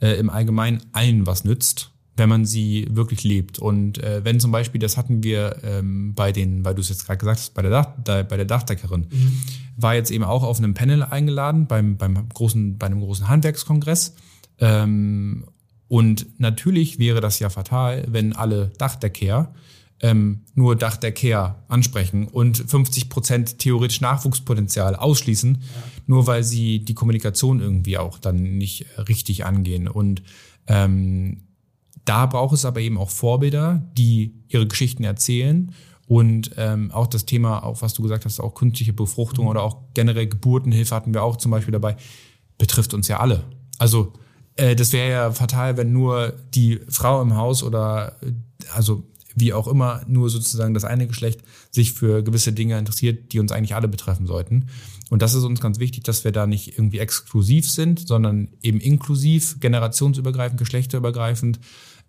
äh, 0.00 0.18
im 0.18 0.30
Allgemeinen 0.30 0.80
allen 0.92 1.26
was 1.26 1.44
nützt 1.44 1.90
wenn 2.20 2.28
man 2.28 2.44
sie 2.44 2.86
wirklich 2.90 3.24
lebt. 3.24 3.58
Und 3.58 3.96
äh, 3.96 4.22
wenn 4.22 4.40
zum 4.40 4.52
Beispiel, 4.52 4.78
das 4.78 4.98
hatten 4.98 5.22
wir 5.22 5.56
ähm, 5.64 6.12
bei 6.14 6.32
den, 6.32 6.66
weil 6.66 6.74
du 6.74 6.82
es 6.82 6.90
jetzt 6.90 7.06
gerade 7.06 7.16
gesagt 7.16 7.38
hast, 7.38 7.54
bei 7.54 7.62
der, 7.62 7.70
Dach, 7.70 7.88
da, 8.04 8.22
bei 8.22 8.36
der 8.36 8.44
Dachdeckerin, 8.44 9.06
mhm. 9.10 9.42
war 9.78 9.94
jetzt 9.94 10.10
eben 10.10 10.24
auch 10.24 10.42
auf 10.42 10.58
einem 10.58 10.74
Panel 10.74 11.02
eingeladen 11.02 11.66
beim, 11.66 11.96
beim 11.96 12.28
großen, 12.28 12.76
bei 12.76 12.86
einem 12.86 13.00
großen 13.00 13.26
Handwerkskongress. 13.26 14.16
Ähm, 14.58 15.46
und 15.88 16.26
natürlich 16.38 16.98
wäre 16.98 17.22
das 17.22 17.38
ja 17.38 17.48
fatal, 17.48 18.04
wenn 18.06 18.34
alle 18.34 18.70
Dachdecker 18.76 19.54
ähm, 20.02 20.40
nur 20.54 20.76
Dachdecker 20.76 21.64
ansprechen 21.68 22.28
und 22.28 22.58
50 22.58 23.08
Prozent 23.08 23.58
theoretisch 23.58 24.02
Nachwuchspotenzial 24.02 24.94
ausschließen, 24.94 25.54
ja. 25.54 25.82
nur 26.06 26.26
weil 26.26 26.44
sie 26.44 26.80
die 26.84 26.94
Kommunikation 26.94 27.60
irgendwie 27.60 27.96
auch 27.96 28.18
dann 28.18 28.58
nicht 28.58 28.84
richtig 29.08 29.46
angehen. 29.46 29.88
Und 29.88 30.22
ähm, 30.66 31.44
da 32.04 32.26
braucht 32.26 32.54
es 32.54 32.64
aber 32.64 32.80
eben 32.80 32.98
auch 32.98 33.10
Vorbilder, 33.10 33.82
die 33.96 34.34
ihre 34.48 34.66
Geschichten 34.66 35.04
erzählen 35.04 35.72
und 36.10 36.50
ähm, 36.56 36.90
auch 36.90 37.06
das 37.06 37.24
Thema, 37.24 37.62
auch 37.62 37.82
was 37.82 37.94
du 37.94 38.02
gesagt 38.02 38.24
hast, 38.24 38.40
auch 38.40 38.54
künstliche 38.54 38.92
Befruchtung 38.92 39.46
oder 39.46 39.62
auch 39.62 39.76
generell 39.94 40.26
Geburtenhilfe 40.26 40.92
hatten 40.94 41.14
wir 41.14 41.22
auch 41.22 41.36
zum 41.36 41.52
Beispiel 41.52 41.70
dabei, 41.70 41.96
betrifft 42.58 42.94
uns 42.94 43.06
ja 43.06 43.20
alle. 43.20 43.44
Also 43.78 44.12
äh, 44.56 44.74
das 44.74 44.92
wäre 44.92 45.10
ja 45.10 45.30
fatal, 45.30 45.76
wenn 45.76 45.92
nur 45.92 46.34
die 46.52 46.80
Frau 46.88 47.22
im 47.22 47.36
Haus 47.36 47.62
oder 47.62 48.16
äh, 48.22 48.32
also 48.74 49.04
wie 49.36 49.52
auch 49.52 49.68
immer 49.68 50.02
nur 50.08 50.28
sozusagen 50.28 50.74
das 50.74 50.84
eine 50.84 51.06
Geschlecht 51.06 51.42
sich 51.70 51.92
für 51.92 52.22
gewisse 52.22 52.52
Dinge 52.52 52.76
interessiert, 52.76 53.32
die 53.32 53.38
uns 53.38 53.52
eigentlich 53.52 53.76
alle 53.76 53.86
betreffen 53.88 54.26
sollten. 54.26 54.66
Und 55.10 55.22
das 55.22 55.34
ist 55.34 55.44
uns 55.44 55.60
ganz 55.60 55.78
wichtig, 55.78 56.04
dass 56.04 56.24
wir 56.24 56.32
da 56.32 56.46
nicht 56.46 56.76
irgendwie 56.76 56.98
exklusiv 56.98 57.70
sind, 57.70 58.06
sondern 58.06 58.48
eben 58.62 58.80
inklusiv, 58.80 59.60
generationsübergreifend, 59.60 60.58
geschlechterübergreifend 60.58 61.60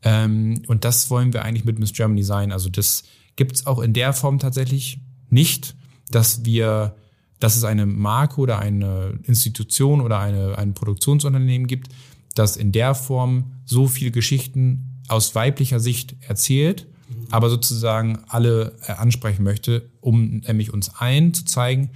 ähm, 0.04 0.64
und 0.68 0.86
das 0.86 1.10
wollen 1.10 1.34
wir 1.34 1.44
eigentlich 1.44 1.66
mit 1.66 1.80
Miss 1.80 1.94
Germany 1.94 2.24
sein. 2.24 2.52
Also 2.52 2.70
das 2.70 3.04
gibt's 3.36 3.66
auch 3.66 3.80
in 3.80 3.94
der 3.94 4.14
Form 4.14 4.40
tatsächlich 4.40 5.00
nicht, 5.30 5.76
dass 6.10 6.46
wir, 6.46 6.96
dass 7.40 7.56
es 7.56 7.64
eine 7.64 7.86
Marke 7.86 8.42
oder 8.42 8.60
eine 8.60 9.20
Institution 9.24 10.02
oder 10.02 10.20
eine, 10.20 10.58
ein 10.58 10.74
Produktionsunternehmen 10.74 11.68
gibt, 11.68 11.90
das 12.36 12.58
in 12.58 12.72
der 12.72 12.96
Form 12.96 13.52
so 13.66 13.88
viele 13.88 14.12
Geschichten 14.12 15.02
aus 15.08 15.36
weiblicher 15.36 15.80
Sicht 15.80 16.16
erzählt, 16.22 16.88
aber 17.30 17.49
sozusagen 17.49 18.20
alle 18.28 18.74
äh, 18.88 18.93
ansprechen 18.93 19.43
möchte, 19.43 19.89
um 19.99 20.38
nämlich 20.39 20.74
uns 20.74 20.89
allen 20.95 21.34
zu 21.34 21.45
zeigen, 21.45 21.89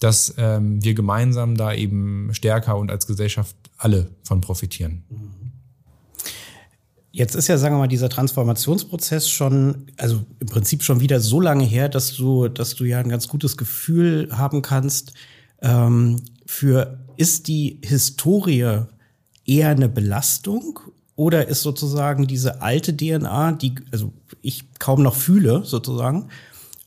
dass 0.00 0.34
ähm, 0.38 0.82
wir 0.82 0.94
gemeinsam 0.94 1.56
da 1.56 1.72
eben 1.74 2.30
stärker 2.32 2.76
und 2.76 2.90
als 2.90 3.06
Gesellschaft 3.06 3.56
alle 3.76 4.10
von 4.22 4.40
profitieren. 4.40 5.04
Mhm. 5.08 5.37
Jetzt 7.18 7.34
ist 7.34 7.48
ja, 7.48 7.58
sagen 7.58 7.74
wir 7.74 7.80
mal, 7.80 7.88
dieser 7.88 8.08
Transformationsprozess 8.08 9.28
schon, 9.28 9.88
also 9.96 10.24
im 10.38 10.46
Prinzip 10.46 10.84
schon 10.84 11.00
wieder 11.00 11.18
so 11.18 11.40
lange 11.40 11.64
her, 11.64 11.88
dass 11.88 12.14
du, 12.14 12.46
dass 12.46 12.76
du 12.76 12.84
ja 12.84 13.00
ein 13.00 13.08
ganz 13.08 13.26
gutes 13.26 13.56
Gefühl 13.56 14.28
haben 14.30 14.62
kannst 14.62 15.14
ähm, 15.60 16.22
für, 16.46 17.00
ist 17.16 17.48
die 17.48 17.80
Historie 17.82 18.82
eher 19.44 19.68
eine 19.68 19.88
Belastung 19.88 20.78
oder 21.16 21.48
ist 21.48 21.62
sozusagen 21.62 22.28
diese 22.28 22.62
alte 22.62 22.96
DNA, 22.96 23.50
die, 23.50 23.74
also 23.90 24.12
ich 24.40 24.78
kaum 24.78 25.02
noch 25.02 25.16
fühle, 25.16 25.64
sozusagen, 25.64 26.28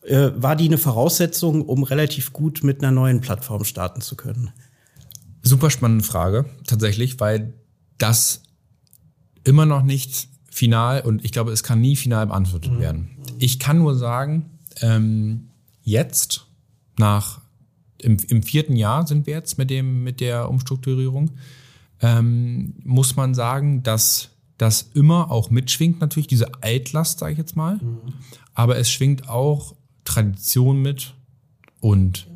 äh, 0.04 0.30
war 0.38 0.56
die 0.56 0.70
eine 0.70 0.78
Voraussetzung, 0.78 1.64
um 1.64 1.84
relativ 1.84 2.32
gut 2.32 2.64
mit 2.64 2.82
einer 2.82 2.94
neuen 2.94 3.20
Plattform 3.20 3.66
starten 3.66 4.00
zu 4.00 4.16
können? 4.16 4.52
Super 5.42 5.70
spannende 5.70 6.06
Frage, 6.06 6.46
tatsächlich, 6.66 7.20
weil 7.20 7.54
das 7.98 8.44
immer 9.44 9.66
noch 9.66 9.84
nicht 9.84 10.30
final 10.50 11.02
und 11.02 11.24
ich 11.24 11.32
glaube, 11.32 11.52
es 11.52 11.64
kann 11.64 11.82
nie 11.82 11.96
final 11.96 12.28
beantwortet 12.28 12.74
mhm. 12.74 12.80
werden. 12.80 13.10
Ich 13.40 13.60
kann 13.60 13.80
nur 13.80 13.96
sagen, 13.96 14.50
ähm, 14.82 15.48
jetzt, 15.84 16.46
nach 16.98 17.42
im, 17.98 18.18
im 18.28 18.44
vierten 18.44 18.76
Jahr 18.76 19.08
sind 19.08 19.28
wir 19.28 19.34
jetzt 19.34 19.58
mit 19.58 19.70
dem, 19.70 20.04
mit 20.04 20.20
der 20.20 20.50
Umstrukturierung, 20.50 21.32
ähm, 22.02 22.74
muss 22.84 23.16
man 23.16 23.34
sagen, 23.34 23.84
dass 23.84 24.30
das 24.58 24.92
immer 24.94 25.32
auch 25.32 25.50
mitschwingt, 25.50 26.02
natürlich 26.02 26.28
diese 26.28 26.52
Altlast, 26.62 27.20
sage 27.20 27.34
ich 27.34 27.38
jetzt 27.38 27.56
mal, 27.56 27.76
mhm. 27.76 28.14
aber 28.54 28.78
es 28.78 28.92
schwingt 28.92 29.30
auch 29.30 29.76
Tradition 30.04 30.82
mit 30.82 31.14
und 31.80 32.28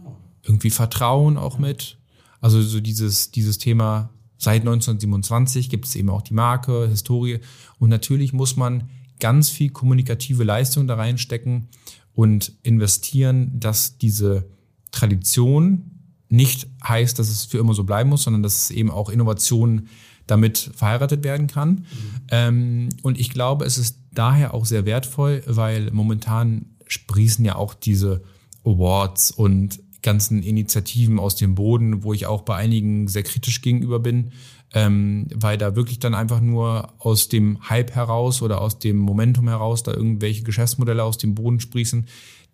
irgendwie 0.44 0.70
Vertrauen 0.70 1.38
auch 1.38 1.58
mit. 1.58 1.98
Also 2.42 2.62
so 2.62 2.80
dieses, 2.80 3.32
dieses 3.32 3.58
Thema, 3.58 4.10
seit 4.38 4.62
1927 4.62 5.70
gibt 5.70 5.86
es 5.86 5.96
eben 5.96 6.10
auch 6.10 6.22
die 6.22 6.34
Marke, 6.34 6.88
Historie 6.88 7.40
und 7.80 7.90
natürlich 7.90 8.34
muss 8.34 8.56
man 8.56 8.90
ganz 9.20 9.50
viel 9.50 9.70
kommunikative 9.70 10.44
Leistung 10.44 10.88
da 10.88 10.96
reinstecken 10.96 11.70
und 12.14 12.54
investieren, 12.64 13.52
dass 13.60 13.98
diese 13.98 14.48
Tradition 14.92 15.92
nicht 16.30 16.68
heißt, 16.86 17.20
dass 17.20 17.30
es 17.30 17.46
für 17.46 17.60
immer 17.60 17.74
so 17.74 17.84
bleiben 17.84 18.10
muss, 18.10 18.24
sondern 18.24 18.44
dass 18.44 18.58
es 18.58 18.72
eben 18.72 18.90
auch 18.90 19.10
Innovationen 19.10 19.90
damit 20.28 20.72
verheiratet 20.76 21.24
werden 21.24 21.48
kann. 21.48 21.70
Mhm. 21.70 21.86
Ähm, 22.30 22.90
und 23.04 23.20
ich 23.20 23.30
glaube, 23.30 23.66
es 23.66 23.78
ist 23.78 24.00
daher 24.12 24.54
auch 24.54 24.66
sehr 24.66 24.86
wertvoll, 24.86 25.44
weil 25.46 25.92
momentan 25.92 26.76
sprießen 26.88 27.46
ja 27.46 27.56
auch 27.56 27.74
diese 27.74 28.24
Awards 28.64 29.32
und 29.32 29.80
ganzen 30.06 30.42
Initiativen 30.42 31.20
aus 31.20 31.36
dem 31.36 31.56
Boden, 31.56 32.04
wo 32.04 32.14
ich 32.14 32.28
auch 32.28 32.44
bei 32.44 32.56
einigen 32.56 33.10
sehr 33.10 33.24
kritisch 33.24 33.62
gegenüber 33.62 34.00
bin, 34.00 34.32
ähm, 34.74 35.28
weil 35.34 35.58
da 35.58 35.76
wirklich 35.76 36.00
dann 36.00 36.14
einfach 36.14 36.40
nur 36.40 36.94
aus 37.00 37.28
dem 37.28 37.70
Hype 37.70 37.94
heraus 37.94 38.42
oder 38.42 38.62
aus 38.62 38.80
dem 38.80 38.98
Momentum 38.98 39.50
heraus 39.50 39.84
da 39.84 39.94
irgendwelche 39.94 40.44
Geschäftsmodelle 40.44 41.04
aus 41.04 41.18
dem 41.18 41.36
Boden 41.36 41.60
sprießen, 41.60 42.06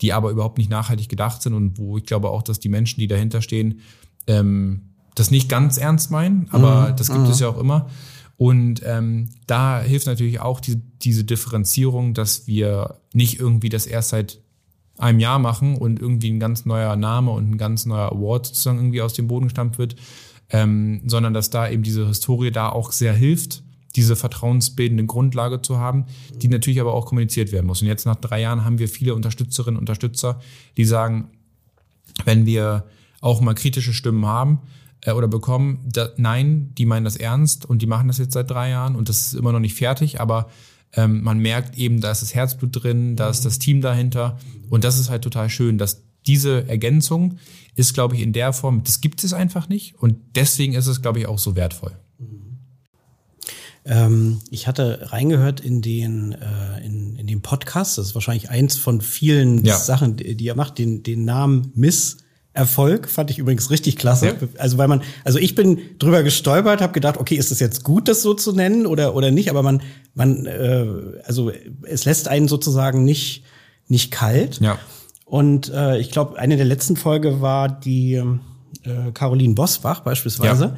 die 0.02 0.14
aber 0.14 0.32
überhaupt 0.32 0.58
nicht 0.58 0.72
nachhaltig 0.72 1.10
gedacht 1.10 1.44
sind 1.44 1.54
und 1.54 1.78
wo 1.78 1.98
ich 1.98 2.06
glaube 2.06 2.30
auch, 2.30 2.42
dass 2.42 2.60
die 2.60 2.70
Menschen, 2.70 3.00
die 3.00 3.08
dahinter 3.08 3.42
stehen, 3.42 3.82
ähm, 4.26 4.94
das 5.14 5.30
nicht 5.30 5.50
ganz 5.50 5.78
ernst 5.78 6.10
meinen, 6.10 6.48
aber 6.52 6.90
mhm. 6.90 6.96
das 6.96 7.08
gibt 7.08 7.26
mhm. 7.26 7.32
es 7.32 7.40
ja 7.40 7.50
auch 7.50 7.60
immer. 7.60 7.90
Und 8.38 8.82
ähm, 8.86 9.30
da 9.46 9.82
hilft 9.82 10.08
natürlich 10.08 10.40
auch 10.40 10.60
die, 10.62 10.82
diese 11.04 11.24
Differenzierung, 11.24 12.16
dass 12.16 12.48
wir 12.48 12.96
nicht 13.14 13.40
irgendwie 13.40 13.70
das 13.70 13.86
erst 13.86 14.10
seit 14.10 14.41
einem 15.02 15.20
Jahr 15.20 15.40
machen 15.40 15.76
und 15.76 16.00
irgendwie 16.00 16.32
ein 16.32 16.40
ganz 16.40 16.66
neuer 16.66 16.96
Name 16.96 17.32
und 17.32 17.52
ein 17.52 17.58
ganz 17.58 17.86
neuer 17.86 18.12
Award 18.12 18.48
sozusagen 18.48 18.78
irgendwie 18.78 19.02
aus 19.02 19.14
dem 19.14 19.28
Boden 19.28 19.46
gestammt 19.46 19.78
wird, 19.78 19.96
ähm, 20.50 21.02
sondern 21.06 21.34
dass 21.34 21.50
da 21.50 21.70
eben 21.70 21.84
diese 21.84 22.08
Historie 22.08 22.52
da 22.52 22.70
auch 22.70 22.92
sehr 22.92 23.14
hilft, 23.14 23.64
diese 23.96 24.16
vertrauensbildende 24.16 25.06
Grundlage 25.06 25.62
zu 25.62 25.80
haben, 25.80 26.06
die 26.36 26.48
natürlich 26.48 26.80
aber 26.80 26.94
auch 26.94 27.06
kommuniziert 27.06 27.52
werden 27.52 27.66
muss. 27.66 27.82
Und 27.82 27.88
jetzt 27.88 28.06
nach 28.06 28.16
drei 28.16 28.42
Jahren 28.42 28.64
haben 28.64 28.80
wir 28.80 28.88
viele 28.88 29.16
Unterstützerinnen 29.16 29.78
und 29.78 29.82
Unterstützer, 29.82 30.40
die 30.78 30.86
sagen, 30.86 31.30
wenn 32.24 32.46
wir 32.46 32.86
auch 33.22 33.42
mal 33.42 33.56
kritische 33.56 33.94
Stimmen 33.94 34.26
haben 34.26 34.60
äh, 35.02 35.12
oder 35.12 35.28
bekommen, 35.28 35.80
da, 35.92 36.10
nein, 36.18 36.74
die 36.78 36.86
meinen 36.86 37.06
das 37.06 37.16
ernst 37.16 37.66
und 37.66 37.82
die 37.82 37.88
machen 37.88 38.08
das 38.08 38.20
jetzt 38.20 38.34
seit 38.34 38.50
drei 38.50 38.70
Jahren 38.70 38.96
und 38.96 39.10
das 39.10 39.28
ist 39.28 39.34
immer 39.34 39.52
noch 39.52 39.60
nicht 39.60 39.76
fertig, 39.76 40.22
aber 40.22 40.50
ähm, 40.94 41.24
man 41.24 41.40
merkt 41.40 41.78
eben, 41.78 42.02
da 42.02 42.12
ist 42.12 42.22
das 42.22 42.36
Herzblut 42.36 42.84
drin, 42.84 43.16
da 43.16 43.30
ist 43.30 43.46
das 43.46 43.60
Team 43.60 43.82
dahinter. 43.82 44.38
Und 44.70 44.84
das 44.84 45.00
ist 45.00 45.10
halt 45.10 45.24
total 45.24 45.50
schön, 45.50 45.78
dass 45.78 46.04
diese 46.28 46.68
Ergänzung 46.68 47.38
ist, 47.76 47.94
glaube 47.94 48.16
ich, 48.16 48.22
in 48.22 48.34
der 48.34 48.54
Form, 48.54 48.84
das 48.84 49.02
gibt 49.02 49.24
es 49.24 49.34
einfach 49.34 49.70
nicht. 49.70 49.96
Und 50.00 50.18
deswegen 50.36 50.74
ist 50.74 50.88
es, 50.88 51.02
glaube 51.02 51.20
ich, 51.20 51.28
auch 51.28 51.40
so 51.40 51.56
wertvoll. 51.56 51.98
Ähm, 53.84 54.42
ich 54.52 54.68
hatte 54.68 55.08
reingehört 55.12 55.60
in 55.60 55.82
den, 55.82 56.34
äh, 56.34 56.86
in, 56.86 57.16
in 57.16 57.26
den 57.26 57.42
Podcast, 57.42 57.98
das 57.98 58.08
ist 58.08 58.16
wahrscheinlich 58.16 58.50
eins 58.50 58.78
von 58.78 59.02
vielen 59.02 59.66
ja. 59.66 59.78
Sachen, 59.78 60.18
die, 60.18 60.36
die 60.36 60.48
er 60.48 60.56
macht, 60.56 60.78
den, 60.78 61.02
den 61.02 61.26
Namen 61.26 61.72
Miss 61.74 62.18
Erfolg 62.54 63.08
fand 63.08 63.32
ich 63.32 63.40
übrigens 63.40 63.70
richtig 63.70 63.96
klasse. 63.96 64.28
Ja. 64.28 64.34
Also 64.58 64.78
weil 64.78 64.88
man, 64.88 65.04
also 65.24 65.40
ich 65.40 65.56
bin 65.56 65.80
drüber 66.00 66.22
gestolpert, 66.22 66.82
habe 66.82 66.92
gedacht, 66.92 67.18
okay, 67.18 67.36
ist 67.36 67.52
es 67.52 67.60
jetzt 67.60 67.84
gut, 67.84 68.08
das 68.08 68.22
so 68.22 68.34
zu 68.34 68.52
nennen 68.52 68.86
oder 68.86 69.16
oder 69.16 69.32
nicht? 69.32 69.50
Aber 69.50 69.64
man, 69.64 69.82
man, 70.16 70.46
äh, 70.46 70.86
also 71.24 71.52
es 71.84 72.06
lässt 72.06 72.28
einen 72.28 72.48
sozusagen 72.48 73.06
nicht 73.06 73.44
nicht 73.88 74.12
kalt. 74.12 74.60
Ja. 74.60 74.78
Und 75.26 75.70
äh, 75.70 75.98
ich 76.00 76.12
glaube, 76.12 76.38
eine 76.38 76.58
der 76.58 76.66
letzten 76.66 76.98
Folge 76.98 77.40
war 77.40 77.70
die 77.70 78.16
äh, 78.16 79.12
Caroline 79.14 79.54
Bosbach 79.54 80.02
beispielsweise. 80.02 80.76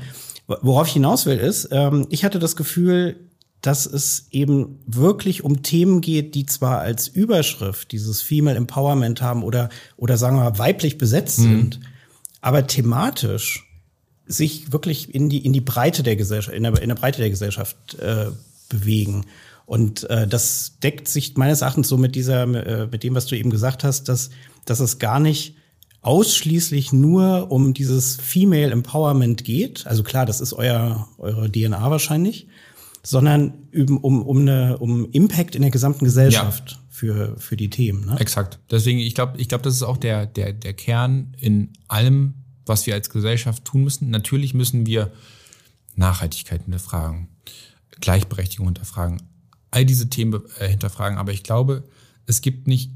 Ja. 0.47 0.57
Worauf 0.61 0.87
ich 0.87 0.93
hinaus 0.93 1.25
will 1.25 1.37
ist, 1.37 1.69
ähm, 1.71 2.05
ich 2.09 2.23
hatte 2.23 2.37
das 2.37 2.55
Gefühl, 2.55 3.15
dass 3.63 3.85
es 3.85 4.27
eben 4.29 4.79
wirklich 4.85 5.45
um 5.45 5.63
Themen 5.63 6.01
geht, 6.01 6.35
die 6.35 6.45
zwar 6.45 6.79
als 6.79 7.07
Überschrift 7.07 7.93
dieses 7.93 8.21
Female 8.21 8.57
Empowerment 8.57 9.21
haben 9.21 9.41
oder, 9.41 9.69
oder 9.95 10.17
sagen 10.17 10.35
wir 10.35 10.43
mal 10.43 10.59
weiblich 10.59 10.97
besetzt 10.97 11.39
mhm. 11.39 11.43
sind, 11.43 11.79
aber 12.41 12.67
thematisch 12.67 13.65
sich 14.25 14.73
wirklich 14.73 15.15
in 15.15 15.29
die, 15.29 15.45
in 15.45 15.53
die 15.53 15.61
Breite 15.61 16.03
der 16.03 16.17
Gesellschaft, 16.17 16.55
in 16.55 16.63
der, 16.63 16.81
in 16.81 16.89
der 16.89 16.95
Breite 16.95 17.21
der 17.21 17.29
Gesellschaft 17.29 17.97
äh, 17.99 18.31
bewegen. 18.67 19.25
Und 19.65 20.09
äh, 20.09 20.27
das 20.27 20.73
deckt 20.83 21.07
sich 21.07 21.37
meines 21.37 21.61
Erachtens 21.61 21.87
so 21.87 21.97
mit 21.97 22.15
dieser, 22.15 22.43
äh, 22.43 22.87
mit 22.87 23.03
dem, 23.03 23.15
was 23.15 23.27
du 23.27 23.37
eben 23.37 23.49
gesagt 23.49 23.85
hast, 23.85 24.09
dass, 24.09 24.29
dass 24.65 24.81
es 24.81 24.99
gar 24.99 25.21
nicht 25.21 25.55
ausschließlich 26.01 26.91
nur 26.91 27.49
um 27.49 27.73
dieses 27.73 28.17
Female 28.17 28.71
Empowerment 28.71 29.45
geht. 29.45 29.87
Also 29.87 30.03
klar, 30.03 30.25
das 30.25 30.41
ist 30.41 30.51
euer, 30.51 31.07
eure 31.17 31.49
DNA 31.49 31.89
wahrscheinlich 31.89 32.47
sondern 33.05 33.53
um, 33.73 33.97
um, 33.97 34.21
um, 34.23 34.37
eine, 34.39 34.77
um 34.77 35.11
Impact 35.11 35.55
in 35.55 35.61
der 35.61 35.71
gesamten 35.71 36.05
Gesellschaft 36.05 36.71
ja. 36.71 36.77
für, 36.89 37.37
für 37.37 37.57
die 37.57 37.69
Themen. 37.69 38.05
Ne? 38.05 38.19
Exakt. 38.19 38.59
Deswegen, 38.71 38.99
ich 38.99 39.13
glaube, 39.13 39.39
ich 39.39 39.49
glaube, 39.49 39.63
das 39.63 39.75
ist 39.75 39.83
auch 39.83 39.97
der, 39.97 40.25
der, 40.25 40.53
der 40.53 40.73
Kern 40.73 41.35
in 41.37 41.73
allem, 41.89 42.35
was 42.65 42.87
wir 42.87 42.93
als 42.93 43.09
Gesellschaft 43.09 43.65
tun 43.65 43.83
müssen. 43.83 44.09
Natürlich 44.09 44.53
müssen 44.53 44.85
wir 44.85 45.11
Nachhaltigkeit 45.95 46.63
hinterfragen, 46.63 47.27
Gleichberechtigung 47.99 48.67
hinterfragen, 48.67 49.21
all 49.69 49.85
diese 49.85 50.09
Themen 50.09 50.41
äh, 50.59 50.69
hinterfragen. 50.69 51.17
Aber 51.17 51.33
ich 51.33 51.43
glaube, 51.43 51.83
es 52.25 52.39
gibt 52.39 52.67
nicht 52.67 52.91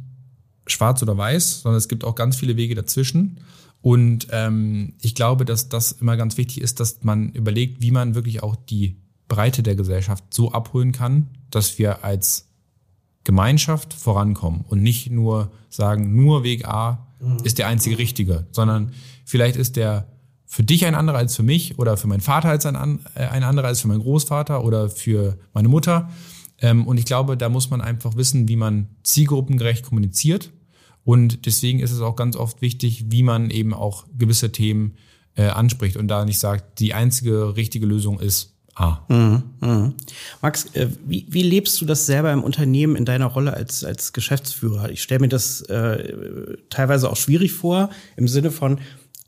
schwarz 0.68 1.02
oder 1.04 1.18
weiß, 1.18 1.62
sondern 1.62 1.78
es 1.78 1.90
gibt 1.90 2.06
auch 2.06 2.16
ganz 2.16 2.38
viele 2.38 2.56
Wege 2.56 2.76
dazwischen. 2.76 3.42
Und 3.82 4.28
ähm, 4.32 4.94
ich 5.02 5.16
glaube, 5.16 5.44
dass 5.44 5.68
das 5.68 5.92
immer 5.92 6.16
ganz 6.16 6.38
wichtig 6.38 6.62
ist, 6.62 6.80
dass 6.80 7.04
man 7.04 7.30
überlegt, 7.34 7.82
wie 7.82 7.92
man 7.92 8.16
wirklich 8.16 8.42
auch 8.42 8.56
die 8.56 8.98
Breite 9.28 9.64
der 9.64 9.76
Gesellschaft 9.76 10.24
so 10.34 10.52
abholen 10.52 10.92
kann, 10.92 11.28
dass 11.52 11.78
wir 11.78 12.04
als 12.04 12.50
Gemeinschaft 13.24 13.94
vorankommen 13.94 14.64
und 14.68 14.82
nicht 14.82 15.12
nur 15.12 15.52
sagen, 15.70 16.16
nur 16.16 16.44
Weg 16.44 16.66
A 16.66 17.08
mhm. 17.20 17.38
ist 17.44 17.58
der 17.58 17.68
einzige 17.68 17.98
richtige, 17.98 18.48
sondern 18.52 18.94
vielleicht 19.26 19.58
ist 19.58 19.76
der 19.76 20.08
für 20.46 20.64
dich 20.64 20.86
ein 20.86 20.96
anderer 20.96 21.18
als 21.18 21.36
für 21.36 21.44
mich 21.44 21.78
oder 21.78 21.98
für 21.98 22.08
meinen 22.08 22.22
Vater 22.22 22.50
als 22.50 22.66
ein, 22.66 23.00
äh, 23.16 23.28
ein 23.28 23.44
anderer 23.44 23.68
als 23.68 23.82
für 23.82 23.90
meinen 23.90 24.00
Großvater 24.00 24.64
oder 24.64 24.90
für 24.90 25.38
meine 25.54 25.68
Mutter. 25.68 26.10
Ähm, 26.60 26.88
und 26.88 26.98
ich 26.98 27.06
glaube, 27.06 27.36
da 27.36 27.50
muss 27.50 27.70
man 27.70 27.82
einfach 27.82 28.16
wissen, 28.16 28.48
wie 28.48 28.56
man 28.56 28.88
zielgruppengerecht 29.04 29.86
kommuniziert. 29.86 30.52
Und 31.04 31.46
deswegen 31.46 31.80
ist 31.80 31.92
es 31.92 32.00
auch 32.00 32.16
ganz 32.16 32.38
oft 32.38 32.62
wichtig, 32.62 33.12
wie 33.12 33.24
man 33.24 33.50
eben 33.50 33.74
auch 33.74 34.06
gewisse 34.18 34.54
Themen 34.54 34.96
äh, 35.36 35.48
anspricht 35.48 35.98
und 35.98 36.08
da 36.08 36.24
nicht 36.24 36.40
sagt, 36.40 36.80
die 36.80 36.94
einzige 36.94 37.58
richtige 37.58 37.86
Lösung 37.86 38.20
ist 38.20 38.57
Ah. 38.78 39.00
Mhm, 39.08 39.44
mhm. 39.60 39.94
Max, 40.42 40.66
äh, 40.74 40.88
wie, 41.06 41.26
wie 41.30 41.42
lebst 41.42 41.82
du 41.82 41.86
das 41.86 42.06
selber 42.06 42.32
im 42.32 42.44
Unternehmen 42.44 42.96
in 42.96 43.06
deiner 43.06 43.26
Rolle 43.26 43.54
als, 43.54 43.84
als 43.84 44.14
Geschäftsführer? 44.14 44.92
Ich 44.92 45.02
stelle 45.02 45.22
mir 45.22 45.30
das 45.30 45.62
äh, 45.62 46.58
teilweise 46.70 47.10
auch 47.10 47.18
schwierig 47.18 47.54
vor, 47.54 47.90
im 48.18 48.28
Sinne 48.28 48.52
von, 48.52 48.80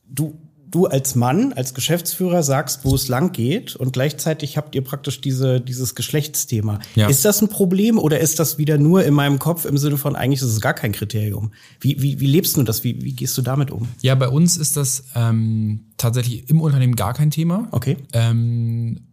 du, 0.08 0.40
du 0.70 0.86
als 0.86 1.16
Mann, 1.16 1.52
als 1.54 1.74
Geschäftsführer 1.74 2.44
sagst, 2.44 2.86
wo 2.86 2.94
es 2.94 3.08
lang 3.08 3.32
geht 3.32 3.76
und 3.76 3.92
gleichzeitig 3.92 4.56
habt 4.56 4.76
ihr 4.76 4.84
praktisch 4.84 5.20
diese, 5.20 5.60
dieses 5.60 5.96
Geschlechtsthema. 5.96 6.78
Ja. 6.94 7.08
Ist 7.08 7.26
das 7.26 7.42
ein 7.42 7.50
Problem 7.50 7.98
oder 7.98 8.20
ist 8.20 8.38
das 8.38 8.60
wieder 8.60 8.78
nur 8.78 9.04
in 9.04 9.16
meinem 9.16 9.40
Kopf 9.40 9.66
im 9.66 9.80
Sinne 9.80 9.98
von, 9.98 10.16
eigentlich 10.16 10.44
ist 10.44 10.54
es 10.54 10.62
gar 10.62 10.76
kein 10.76 10.92
Kriterium? 10.92 11.54
Wie, 11.80 12.00
wie, 12.04 12.20
wie 12.20 12.28
lebst 12.28 12.56
du 12.56 12.62
das? 12.62 12.84
Wie, 12.84 13.02
wie 13.02 13.14
gehst 13.14 13.36
du 13.36 13.42
damit 13.42 13.72
um? 13.72 13.88
Ja, 14.02 14.14
bei 14.14 14.28
uns 14.28 14.58
ist 14.58 14.78
das 14.78 15.06
ähm, 15.16 15.86
tatsächlich 15.98 16.48
im 16.52 16.62
Unternehmen 16.62 16.96
gar 16.96 17.16
kein 17.16 17.32
Thema. 17.32 17.68
Okay. 17.72 17.98
Ähm, 18.14 19.09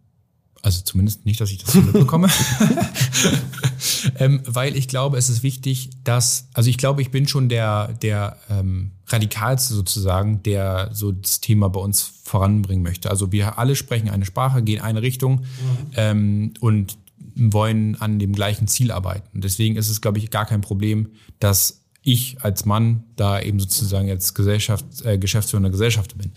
also 0.61 0.81
zumindest 0.81 1.25
nicht, 1.25 1.39
dass 1.39 1.51
ich 1.51 1.63
das 1.63 1.75
mitbekomme. 1.75 2.29
ähm, 4.19 4.41
weil 4.45 4.75
ich 4.75 4.87
glaube, 4.87 5.17
es 5.17 5.29
ist 5.29 5.43
wichtig, 5.43 5.89
dass, 6.03 6.47
also 6.53 6.69
ich 6.69 6.77
glaube, 6.77 7.01
ich 7.01 7.11
bin 7.11 7.27
schon 7.27 7.49
der, 7.49 7.93
der 8.01 8.37
ähm, 8.49 8.91
radikalste 9.07 9.73
sozusagen, 9.73 10.43
der 10.43 10.89
so 10.93 11.11
das 11.11 11.41
Thema 11.41 11.69
bei 11.69 11.79
uns 11.79 12.01
voranbringen 12.23 12.83
möchte. 12.83 13.09
Also 13.09 13.31
wir 13.31 13.57
alle 13.57 13.75
sprechen 13.75 14.09
eine 14.09 14.25
Sprache, 14.25 14.61
gehen 14.63 14.81
eine 14.81 15.01
Richtung 15.01 15.41
mhm. 15.41 15.45
ähm, 15.95 16.53
und 16.59 16.97
wollen 17.35 17.95
an 18.01 18.19
dem 18.19 18.33
gleichen 18.33 18.67
Ziel 18.67 18.91
arbeiten. 18.91 19.41
Deswegen 19.41 19.75
ist 19.75 19.89
es, 19.89 20.01
glaube 20.01 20.17
ich, 20.17 20.29
gar 20.31 20.45
kein 20.45 20.61
Problem, 20.61 21.09
dass 21.39 21.83
ich 22.01 22.41
als 22.41 22.65
Mann 22.65 23.03
da 23.15 23.39
eben 23.41 23.59
sozusagen 23.59 24.07
jetzt 24.07 24.33
Gesellschaft, 24.33 24.85
äh, 25.03 25.17
Geschäftsführender 25.17 25.69
Gesellschafter 25.69 26.15
bin. 26.17 26.31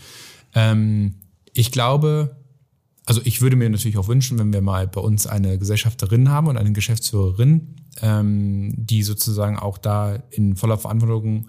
Ähm, 0.54 1.14
ich 1.54 1.70
glaube, 1.72 2.36
also 3.10 3.22
ich 3.24 3.42
würde 3.42 3.56
mir 3.56 3.68
natürlich 3.68 3.98
auch 3.98 4.06
wünschen, 4.06 4.38
wenn 4.38 4.52
wir 4.52 4.60
mal 4.60 4.86
bei 4.86 5.00
uns 5.00 5.26
eine 5.26 5.58
Gesellschafterin 5.58 6.28
haben 6.28 6.46
und 6.46 6.56
eine 6.56 6.70
Geschäftsführerin, 6.70 7.74
ähm, 8.02 8.72
die 8.76 9.02
sozusagen 9.02 9.58
auch 9.58 9.78
da 9.78 10.22
in 10.30 10.54
voller 10.54 10.78
Verantwortung 10.78 11.48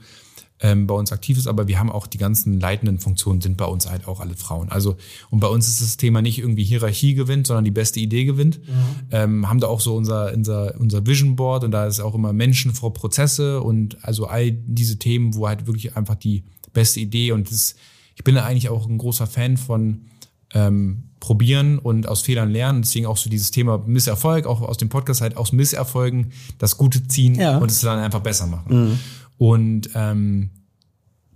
ähm, 0.60 0.88
bei 0.88 0.96
uns 0.96 1.12
aktiv 1.12 1.38
ist, 1.38 1.46
aber 1.46 1.68
wir 1.68 1.78
haben 1.78 1.92
auch 1.92 2.08
die 2.08 2.18
ganzen 2.18 2.60
leitenden 2.60 2.98
Funktionen 2.98 3.42
sind 3.42 3.58
bei 3.58 3.66
uns 3.66 3.88
halt 3.88 4.08
auch 4.08 4.22
alle 4.22 4.36
Frauen. 4.36 4.70
Also 4.70 4.98
und 5.30 5.40
bei 5.40 5.50
uns 5.50 5.68
ist 5.68 5.84
das 5.84 5.98
Thema 5.98 6.24
nicht 6.24 6.40
irgendwie 6.40 6.64
Hierarchie 6.64 7.14
gewinnt, 7.14 7.46
sondern 7.46 7.64
die 7.64 7.70
beste 7.70 8.00
Idee 8.00 8.26
gewinnt. 8.26 8.58
Mhm. 8.68 8.74
Ähm, 9.12 9.48
haben 9.48 9.60
da 9.60 9.68
auch 9.68 9.82
so 9.82 9.96
unser, 9.96 10.34
unser, 10.34 10.74
unser 10.80 11.06
Vision 11.06 11.36
Board 11.36 11.64
und 11.64 11.70
da 11.70 11.86
ist 11.86 12.00
auch 12.00 12.16
immer 12.16 12.34
Menschen 12.34 12.74
vor 12.74 12.92
Prozesse 12.92 13.62
und 13.62 14.04
also 14.04 14.26
all 14.26 14.50
diese 14.50 14.98
Themen, 14.98 15.36
wo 15.36 15.48
halt 15.48 15.68
wirklich 15.68 15.96
einfach 15.96 16.16
die 16.16 16.44
beste 16.74 17.02
Idee 17.02 17.34
und 17.34 17.52
das, 17.52 17.76
ich 18.16 18.24
bin 18.24 18.34
da 18.34 18.46
eigentlich 18.46 18.70
auch 18.70 18.88
ein 18.88 18.98
großer 18.98 19.28
Fan 19.28 19.58
von 19.58 20.08
ähm, 20.54 21.04
probieren 21.20 21.80
und 21.80 22.08
aus 22.08 22.22
Fehlern 22.22 22.50
lernen. 22.50 22.82
Deswegen 22.82 23.06
auch 23.06 23.18
so 23.18 23.30
dieses 23.30 23.52
Thema 23.52 23.78
Misserfolg, 23.86 24.46
auch 24.46 24.62
aus 24.62 24.78
dem 24.78 24.90
Podcast 24.90 25.22
halt 25.22 25.38
aus 25.38 25.52
Misserfolgen 25.52 26.32
das 26.58 26.78
Gute 26.78 27.08
ziehen 27.08 27.36
ja. 27.36 27.58
und 27.58 27.72
es 27.72 27.82
dann 27.82 28.00
einfach 28.00 28.22
besser 28.22 28.48
machen. 28.48 28.90
Mhm. 28.90 29.00
Und 29.38 29.90
ähm, 29.96 30.50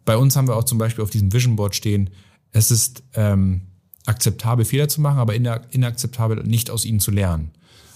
bei 0.03 0.17
uns 0.17 0.35
haben 0.35 0.47
wir 0.47 0.55
auch 0.55 0.63
zum 0.63 0.77
Beispiel 0.77 1.03
auf 1.03 1.09
diesem 1.09 1.33
Vision 1.33 1.55
Board 1.55 1.75
stehen, 1.75 2.09
es 2.51 2.71
ist 2.71 3.03
ähm, 3.15 3.61
akzeptabel, 4.05 4.65
Fehler 4.65 4.87
zu 4.87 5.01
machen, 5.01 5.19
aber 5.19 5.35
inakzeptabel, 5.35 6.43
nicht 6.43 6.69
aus 6.69 6.85
ihnen 6.85 6.99
zu 6.99 7.11
lernen. 7.11 7.51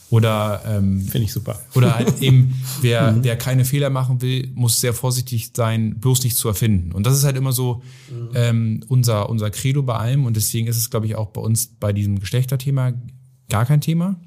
Oder 0.10 0.64
ähm, 0.66 1.02
finde 1.02 1.26
ich 1.26 1.34
super. 1.34 1.60
Oder 1.76 1.96
halt 1.96 2.20
eben, 2.22 2.56
wer, 2.82 3.12
mhm. 3.12 3.24
wer 3.24 3.38
keine 3.38 3.64
Fehler 3.64 3.90
machen 3.90 4.22
will, 4.22 4.52
muss 4.56 4.82
sehr 4.82 4.94
vorsichtig 4.94 5.52
sein, 5.56 6.00
bloß 6.00 6.24
nicht 6.24 6.36
zu 6.36 6.48
erfinden. 6.48 6.92
Und 6.92 7.06
das 7.06 7.16
ist 7.18 7.24
halt 7.24 7.38
immer 7.38 7.52
so 7.52 7.84
mhm. 8.10 8.30
ähm, 8.34 8.84
unser, 8.88 9.30
unser 9.30 9.52
Credo 9.52 9.84
bei 9.84 9.96
allem. 9.96 10.26
Und 10.26 10.36
deswegen 10.36 10.68
ist 10.68 10.78
es, 10.78 10.90
glaube 10.90 11.06
ich, 11.06 11.16
auch 11.16 11.28
bei 11.28 11.42
uns 11.42 11.68
bei 11.68 11.94
diesem 11.94 12.20
Geschlechterthema 12.20 12.94
gar 13.50 13.66
kein 13.66 13.82
Thema. 13.82 14.10
Mhm. 14.10 14.18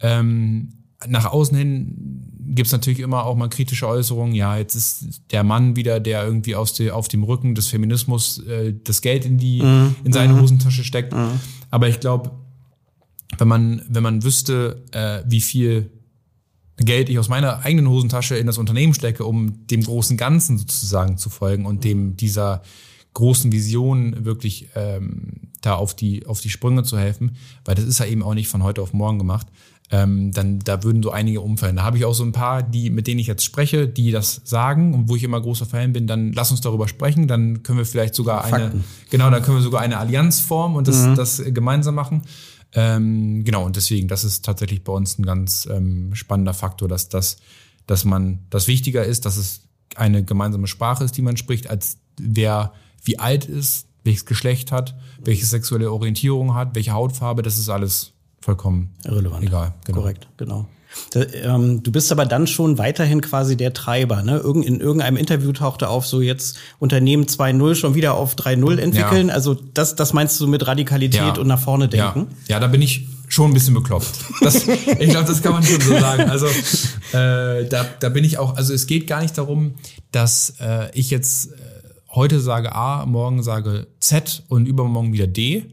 Ähm, 0.00 0.68
nach 1.06 1.26
außen 1.26 1.56
hin 1.56 2.30
gibt's 2.54 2.72
natürlich 2.72 3.00
immer 3.00 3.24
auch 3.24 3.36
mal 3.36 3.48
kritische 3.48 3.86
Äußerungen. 3.86 4.34
Ja, 4.34 4.56
jetzt 4.56 4.74
ist 4.74 5.22
der 5.30 5.44
Mann 5.44 5.76
wieder, 5.76 6.00
der 6.00 6.24
irgendwie 6.24 6.56
aus 6.56 6.72
die, 6.72 6.90
auf 6.90 7.08
dem 7.08 7.22
Rücken 7.22 7.54
des 7.54 7.68
Feminismus 7.68 8.38
äh, 8.46 8.74
das 8.84 9.00
Geld 9.00 9.24
in 9.24 9.38
die 9.38 9.62
mhm. 9.62 9.94
in 10.04 10.12
seine 10.12 10.34
mhm. 10.34 10.40
Hosentasche 10.40 10.84
steckt. 10.84 11.12
Mhm. 11.12 11.40
Aber 11.70 11.88
ich 11.88 12.00
glaube, 12.00 12.32
wenn 13.40 13.48
man 13.48 13.82
wenn 13.88 14.02
man 14.02 14.22
wüsste, 14.22 14.84
äh, 14.92 15.22
wie 15.26 15.40
viel 15.40 15.90
Geld 16.76 17.08
ich 17.08 17.18
aus 17.18 17.28
meiner 17.28 17.64
eigenen 17.64 17.88
Hosentasche 17.88 18.36
in 18.36 18.46
das 18.46 18.58
Unternehmen 18.58 18.94
stecke, 18.94 19.24
um 19.24 19.66
dem 19.66 19.82
großen 19.82 20.16
Ganzen 20.16 20.58
sozusagen 20.58 21.18
zu 21.18 21.28
folgen 21.30 21.66
und 21.66 21.84
dem 21.84 22.16
dieser 22.16 22.62
großen 23.14 23.50
Vision 23.50 24.24
wirklich 24.24 24.68
ähm, 24.74 25.50
da 25.60 25.74
auf 25.74 25.94
die 25.94 26.26
auf 26.26 26.40
die 26.40 26.50
Sprünge 26.50 26.84
zu 26.84 26.98
helfen, 26.98 27.36
weil 27.64 27.74
das 27.74 27.84
ist 27.84 27.98
ja 27.98 28.06
eben 28.06 28.22
auch 28.22 28.34
nicht 28.34 28.48
von 28.48 28.62
heute 28.62 28.82
auf 28.82 28.92
morgen 28.92 29.18
gemacht 29.18 29.46
ähm, 29.92 30.30
dann 30.32 30.60
da 30.60 30.84
würden 30.84 31.02
so 31.02 31.10
einige 31.10 31.40
umfallen. 31.40 31.76
Da 31.76 31.82
habe 31.82 31.96
ich 31.96 32.04
auch 32.04 32.14
so 32.14 32.22
ein 32.22 32.32
paar, 32.32 32.62
die, 32.62 32.90
mit 32.90 33.06
denen 33.06 33.18
ich 33.18 33.26
jetzt 33.26 33.44
spreche, 33.44 33.88
die 33.88 34.12
das 34.12 34.40
sagen 34.44 34.94
und 34.94 35.08
wo 35.08 35.16
ich 35.16 35.24
immer 35.24 35.40
großer 35.40 35.66
Fan 35.66 35.92
bin, 35.92 36.06
dann 36.06 36.32
lass 36.32 36.50
uns 36.50 36.60
darüber 36.60 36.86
sprechen, 36.86 37.26
dann 37.26 37.62
können 37.62 37.78
wir 37.78 37.86
vielleicht 37.86 38.14
sogar 38.14 38.44
eine, 38.44 38.64
Fakten. 38.64 38.84
genau, 39.10 39.30
dann 39.30 39.42
können 39.42 39.56
wir 39.56 39.62
sogar 39.62 39.80
eine 39.80 39.98
Allianz 39.98 40.40
formen 40.40 40.76
und 40.76 40.86
das, 40.86 41.06
mhm. 41.06 41.16
das 41.16 41.42
gemeinsam 41.44 41.96
machen. 41.96 42.22
Ähm, 42.72 43.44
genau, 43.44 43.64
und 43.64 43.76
deswegen, 43.76 44.08
das 44.08 44.24
ist 44.24 44.44
tatsächlich 44.44 44.84
bei 44.84 44.92
uns 44.92 45.18
ein 45.18 45.26
ganz 45.26 45.66
ähm, 45.70 46.14
spannender 46.14 46.54
Faktor, 46.54 46.88
dass 46.88 47.08
das, 47.08 47.38
dass 47.86 48.04
man, 48.04 48.46
das 48.50 48.68
wichtiger 48.68 49.04
ist, 49.04 49.26
dass 49.26 49.36
es 49.36 49.62
eine 49.96 50.24
gemeinsame 50.24 50.66
Sprache 50.66 51.04
ist, 51.04 51.16
die 51.16 51.22
man 51.22 51.36
spricht, 51.36 51.68
als 51.68 51.98
wer 52.16 52.72
wie 53.02 53.18
alt 53.18 53.44
ist, 53.44 53.86
welches 54.04 54.24
Geschlecht 54.24 54.72
hat, 54.72 54.94
welche 55.22 55.46
sexuelle 55.46 55.92
Orientierung 55.92 56.54
hat, 56.54 56.74
welche 56.74 56.92
Hautfarbe, 56.92 57.42
das 57.42 57.58
ist 57.58 57.68
alles 57.68 58.12
vollkommen 58.40 58.94
irrelevant. 59.04 59.44
Egal, 59.44 59.74
genau. 59.84 60.00
Korrekt, 60.00 60.28
genau. 60.36 60.66
Ähm, 61.14 61.82
du 61.82 61.92
bist 61.92 62.10
aber 62.12 62.26
dann 62.26 62.46
schon 62.46 62.78
weiterhin 62.78 63.20
quasi 63.20 63.56
der 63.56 63.72
Treiber. 63.72 64.22
Ne? 64.22 64.38
Irgend, 64.38 64.66
in 64.66 64.80
irgendeinem 64.80 65.16
Interview 65.16 65.52
tauchte 65.52 65.88
auf, 65.88 66.06
so 66.06 66.20
jetzt 66.20 66.58
Unternehmen 66.78 67.24
2.0 67.24 67.74
schon 67.74 67.94
wieder 67.94 68.14
auf 68.14 68.34
3.0 68.34 68.78
entwickeln. 68.78 69.28
Ja. 69.28 69.34
Also 69.34 69.54
das, 69.54 69.96
das 69.96 70.12
meinst 70.12 70.40
du 70.40 70.46
mit 70.46 70.66
Radikalität 70.66 71.20
ja. 71.20 71.38
und 71.38 71.46
nach 71.46 71.60
vorne 71.60 71.88
denken? 71.88 72.28
Ja. 72.46 72.56
ja, 72.56 72.60
da 72.60 72.66
bin 72.66 72.82
ich 72.82 73.06
schon 73.28 73.50
ein 73.50 73.54
bisschen 73.54 73.74
bekloppt. 73.74 74.10
Das, 74.40 74.66
ich 74.66 75.10
glaube, 75.10 75.26
das 75.26 75.42
kann 75.42 75.52
man 75.52 75.62
schon 75.62 75.80
so 75.80 75.98
sagen. 75.98 76.28
Also 76.28 76.46
äh, 76.46 77.66
da, 77.68 77.86
da 78.00 78.08
bin 78.08 78.24
ich 78.24 78.38
auch, 78.38 78.56
also 78.56 78.74
es 78.74 78.86
geht 78.86 79.06
gar 79.06 79.22
nicht 79.22 79.38
darum, 79.38 79.74
dass 80.12 80.54
äh, 80.60 80.90
ich 80.94 81.10
jetzt 81.10 81.52
äh, 81.52 81.56
heute 82.10 82.40
sage 82.40 82.74
A, 82.74 83.06
morgen 83.06 83.42
sage 83.42 83.86
Z 84.00 84.42
und 84.48 84.66
übermorgen 84.66 85.12
wieder 85.12 85.28
D, 85.28 85.66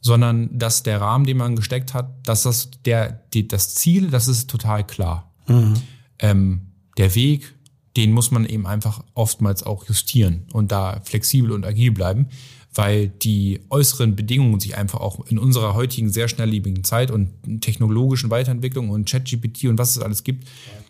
sondern 0.00 0.58
dass 0.58 0.82
der 0.82 1.00
Rahmen, 1.00 1.26
den 1.26 1.36
man 1.36 1.56
gesteckt 1.56 1.94
hat, 1.94 2.10
dass 2.26 2.42
das 2.42 2.70
der, 2.84 3.22
die, 3.32 3.46
das 3.46 3.74
Ziel, 3.74 4.10
das 4.10 4.28
ist 4.28 4.48
total 4.48 4.86
klar. 4.86 5.30
Mhm. 5.46 5.74
Ähm, 6.18 6.60
der 6.96 7.14
Weg, 7.14 7.54
den 7.96 8.12
muss 8.12 8.30
man 8.30 8.46
eben 8.46 8.66
einfach 8.66 9.02
oftmals 9.14 9.62
auch 9.62 9.86
justieren 9.86 10.46
und 10.52 10.72
da 10.72 11.00
flexibel 11.04 11.52
und 11.52 11.66
agil 11.66 11.90
bleiben, 11.90 12.28
weil 12.72 13.08
die 13.08 13.60
äußeren 13.68 14.14
Bedingungen 14.14 14.60
sich 14.60 14.76
einfach 14.76 15.00
auch 15.00 15.26
in 15.26 15.38
unserer 15.38 15.74
heutigen 15.74 16.10
sehr 16.10 16.28
schnelllebigen 16.28 16.84
Zeit 16.84 17.10
und 17.10 17.60
technologischen 17.60 18.30
Weiterentwicklung 18.30 18.90
und 18.90 19.08
ChatGPT 19.08 19.64
und 19.64 19.78
was 19.78 19.96
es 19.96 20.02
alles 20.02 20.22
gibt, 20.22 20.46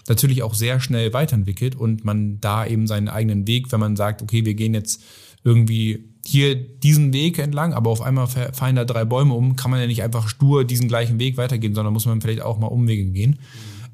natürlich 0.08 0.42
auch 0.42 0.54
sehr 0.54 0.78
schnell 0.80 1.12
weiterentwickelt 1.12 1.74
und 1.74 2.04
man 2.04 2.40
da 2.40 2.66
eben 2.66 2.86
seinen 2.86 3.08
eigenen 3.08 3.46
Weg, 3.46 3.72
wenn 3.72 3.80
man 3.80 3.96
sagt, 3.96 4.22
okay, 4.22 4.44
wir 4.44 4.54
gehen 4.54 4.74
jetzt 4.74 5.02
irgendwie 5.42 6.09
hier 6.26 6.54
diesen 6.54 7.12
Weg 7.12 7.38
entlang, 7.38 7.72
aber 7.72 7.90
auf 7.90 8.02
einmal 8.02 8.26
fallen 8.26 8.76
da 8.76 8.84
drei 8.84 9.04
Bäume 9.04 9.34
um, 9.34 9.56
kann 9.56 9.70
man 9.70 9.80
ja 9.80 9.86
nicht 9.86 10.02
einfach 10.02 10.28
stur 10.28 10.64
diesen 10.64 10.88
gleichen 10.88 11.18
Weg 11.18 11.36
weitergehen, 11.36 11.74
sondern 11.74 11.92
muss 11.92 12.06
man 12.06 12.20
vielleicht 12.20 12.42
auch 12.42 12.58
mal 12.58 12.66
Umwege 12.66 13.04
gehen. 13.06 13.38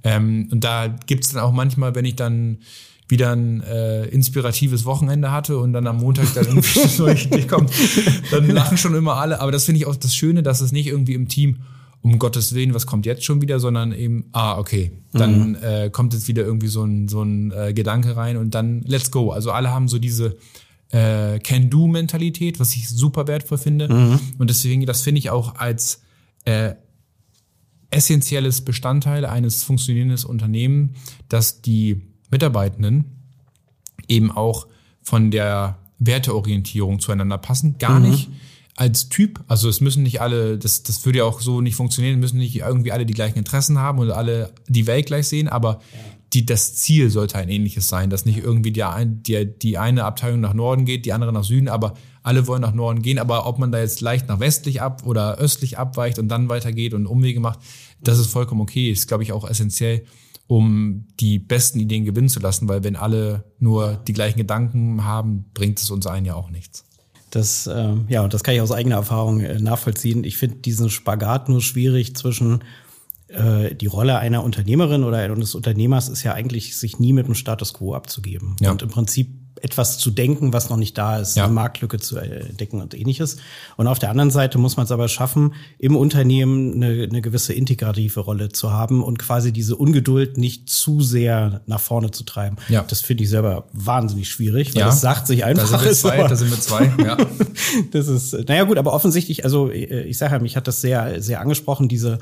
Ähm, 0.02 0.48
und 0.50 0.64
da 0.64 0.88
gibt's 1.06 1.32
dann 1.32 1.42
auch 1.42 1.52
manchmal, 1.52 1.94
wenn 1.94 2.04
ich 2.04 2.16
dann 2.16 2.58
wieder 3.08 3.32
ein 3.32 3.62
äh, 3.62 4.06
inspiratives 4.06 4.84
Wochenende 4.84 5.30
hatte 5.30 5.58
und 5.58 5.72
dann 5.72 5.86
am 5.86 5.98
Montag 5.98 6.34
dann 6.34 6.46
irgendwie 6.46 6.80
eine 6.80 6.96
neue 6.98 7.14
Idee 7.14 7.46
kommt, 7.46 7.70
dann 8.30 8.50
lachen 8.50 8.76
schon 8.76 8.94
immer 8.94 9.16
alle. 9.16 9.40
Aber 9.40 9.52
das 9.52 9.64
finde 9.64 9.80
ich 9.80 9.86
auch 9.86 9.96
das 9.96 10.14
Schöne, 10.14 10.42
dass 10.42 10.60
es 10.60 10.72
nicht 10.72 10.88
irgendwie 10.88 11.14
im 11.14 11.28
Team 11.28 11.58
um 12.02 12.18
Gottes 12.18 12.54
Willen, 12.54 12.74
was 12.74 12.86
kommt 12.86 13.06
jetzt 13.06 13.24
schon 13.24 13.40
wieder, 13.40 13.58
sondern 13.58 13.92
eben, 13.92 14.26
ah, 14.32 14.58
okay, 14.58 14.92
dann 15.12 15.50
mhm. 15.50 15.56
äh, 15.62 15.90
kommt 15.90 16.14
jetzt 16.14 16.28
wieder 16.28 16.44
irgendwie 16.44 16.68
so 16.68 16.84
ein, 16.84 17.08
so 17.08 17.22
ein 17.22 17.52
äh, 17.52 17.72
Gedanke 17.72 18.16
rein 18.16 18.36
und 18.36 18.54
dann 18.54 18.82
let's 18.82 19.10
go. 19.10 19.30
Also 19.30 19.50
alle 19.50 19.70
haben 19.70 19.88
so 19.88 19.98
diese 19.98 20.36
äh, 20.90 21.38
Can-Do-Mentalität, 21.38 22.60
was 22.60 22.74
ich 22.74 22.88
super 22.88 23.26
wertvoll 23.26 23.58
finde. 23.58 23.92
Mhm. 23.92 24.20
Und 24.38 24.50
deswegen, 24.50 24.86
das 24.86 25.02
finde 25.02 25.18
ich 25.18 25.30
auch 25.30 25.56
als 25.56 26.02
äh, 26.44 26.74
essentielles 27.90 28.62
Bestandteil 28.62 29.24
eines 29.24 29.64
funktionierenden 29.64 30.24
Unternehmens, 30.24 30.98
dass 31.28 31.62
die 31.62 32.02
Mitarbeitenden 32.30 33.04
eben 34.08 34.30
auch 34.30 34.66
von 35.02 35.30
der 35.30 35.78
Werteorientierung 35.98 37.00
zueinander 37.00 37.38
passen. 37.38 37.78
Gar 37.78 38.00
mhm. 38.00 38.10
nicht 38.10 38.30
als 38.76 39.08
Typ, 39.08 39.42
also 39.48 39.70
es 39.70 39.80
müssen 39.80 40.02
nicht 40.02 40.20
alle, 40.20 40.58
das, 40.58 40.82
das 40.82 41.04
würde 41.06 41.20
ja 41.20 41.24
auch 41.24 41.40
so 41.40 41.62
nicht 41.62 41.76
funktionieren, 41.76 42.20
müssen 42.20 42.36
nicht 42.36 42.56
irgendwie 42.56 42.92
alle 42.92 43.06
die 43.06 43.14
gleichen 43.14 43.38
Interessen 43.38 43.78
haben 43.78 43.98
und 43.98 44.10
alle 44.10 44.52
die 44.68 44.86
Welt 44.86 45.06
gleich 45.06 45.28
sehen, 45.28 45.48
aber 45.48 45.80
die, 46.36 46.44
das 46.44 46.74
Ziel 46.74 47.08
sollte 47.08 47.38
ein 47.38 47.48
ähnliches 47.48 47.88
sein, 47.88 48.10
dass 48.10 48.26
nicht 48.26 48.38
irgendwie 48.38 48.70
die, 48.70 48.84
die, 49.06 49.58
die 49.58 49.78
eine 49.78 50.04
Abteilung 50.04 50.40
nach 50.40 50.52
Norden 50.52 50.84
geht, 50.84 51.06
die 51.06 51.14
andere 51.14 51.32
nach 51.32 51.44
Süden, 51.44 51.68
aber 51.68 51.94
alle 52.22 52.46
wollen 52.46 52.60
nach 52.60 52.74
Norden 52.74 53.00
gehen, 53.00 53.18
aber 53.18 53.46
ob 53.46 53.58
man 53.58 53.72
da 53.72 53.80
jetzt 53.80 54.02
leicht 54.02 54.28
nach 54.28 54.38
westlich 54.38 54.82
ab 54.82 55.06
oder 55.06 55.38
östlich 55.38 55.78
abweicht 55.78 56.18
und 56.18 56.28
dann 56.28 56.50
weitergeht 56.50 56.92
und 56.92 57.06
Umwege 57.06 57.40
macht, 57.40 57.60
das 58.02 58.18
ist 58.18 58.26
vollkommen 58.26 58.60
okay. 58.60 58.90
Ist, 58.90 59.08
glaube 59.08 59.22
ich, 59.22 59.32
auch 59.32 59.48
essentiell, 59.48 60.04
um 60.46 61.06
die 61.20 61.38
besten 61.38 61.80
Ideen 61.80 62.04
gewinnen 62.04 62.28
zu 62.28 62.40
lassen, 62.40 62.68
weil 62.68 62.84
wenn 62.84 62.96
alle 62.96 63.44
nur 63.58 63.94
die 64.06 64.12
gleichen 64.12 64.36
Gedanken 64.36 65.04
haben, 65.04 65.46
bringt 65.54 65.80
es 65.80 65.90
uns 65.90 66.06
allen 66.06 66.26
ja 66.26 66.34
auch 66.34 66.50
nichts. 66.50 66.84
Das, 67.30 67.66
äh, 67.66 67.94
ja, 68.08 68.28
das 68.28 68.42
kann 68.42 68.54
ich 68.54 68.60
aus 68.60 68.72
eigener 68.72 68.96
Erfahrung 68.96 69.40
äh, 69.40 69.58
nachvollziehen. 69.58 70.22
Ich 70.24 70.36
finde 70.36 70.56
diesen 70.56 70.90
Spagat 70.90 71.48
nur 71.48 71.62
schwierig 71.62 72.14
zwischen 72.14 72.60
äh, 73.28 73.74
die 73.74 73.86
Rolle 73.86 74.18
einer 74.18 74.44
Unternehmerin 74.44 75.04
oder 75.04 75.18
eines 75.18 75.54
Unternehmers 75.54 76.08
ist 76.08 76.22
ja 76.22 76.32
eigentlich, 76.34 76.76
sich 76.76 76.98
nie 76.98 77.12
mit 77.12 77.26
dem 77.26 77.34
Status 77.34 77.74
quo 77.74 77.94
abzugeben. 77.94 78.56
Ja. 78.60 78.70
Und 78.70 78.82
im 78.82 78.88
Prinzip 78.88 79.46
etwas 79.62 79.98
zu 79.98 80.10
denken, 80.10 80.52
was 80.52 80.68
noch 80.68 80.76
nicht 80.76 80.98
da 80.98 81.18
ist, 81.18 81.36
ja. 81.36 81.44
eine 81.44 81.52
Marktlücke 81.52 81.98
zu 81.98 82.18
entdecken 82.18 82.80
und 82.80 82.94
ähnliches. 82.94 83.38
Und 83.76 83.86
auf 83.86 83.98
der 83.98 84.10
anderen 84.10 84.30
Seite 84.30 84.58
muss 84.58 84.76
man 84.76 84.84
es 84.84 84.92
aber 84.92 85.08
schaffen, 85.08 85.54
im 85.78 85.96
Unternehmen 85.96 86.74
eine, 86.74 87.04
eine 87.04 87.22
gewisse 87.22 87.54
integrative 87.54 88.20
Rolle 88.20 88.50
zu 88.50 88.72
haben 88.72 89.02
und 89.02 89.18
quasi 89.18 89.52
diese 89.52 89.76
Ungeduld 89.76 90.36
nicht 90.36 90.68
zu 90.68 91.00
sehr 91.00 91.62
nach 91.66 91.80
vorne 91.80 92.10
zu 92.10 92.24
treiben. 92.24 92.56
Ja. 92.68 92.84
Das 92.86 93.00
finde 93.00 93.24
ich 93.24 93.30
selber 93.30 93.66
wahnsinnig 93.72 94.28
schwierig, 94.28 94.74
weil 94.74 94.80
ja. 94.80 94.86
das 94.86 95.00
sagt 95.00 95.26
sich 95.26 95.44
einfach. 95.44 95.70
Da 95.70 95.78
sind 95.78 95.84
wir 95.84 95.92
zwei, 95.92 96.28
da 96.28 96.36
sind 96.36 96.50
wir 96.50 96.60
zwei, 96.60 97.04
ja. 97.04 97.16
das 97.92 98.08
ist, 98.08 98.48
naja 98.48 98.64
gut, 98.64 98.78
aber 98.78 98.92
offensichtlich, 98.92 99.44
also 99.44 99.70
ich 99.70 100.18
sage 100.18 100.34
ja, 100.34 100.38
mich 100.38 100.56
hat 100.56 100.68
das 100.68 100.80
sehr, 100.80 101.22
sehr 101.22 101.40
angesprochen, 101.40 101.88
diese 101.88 102.18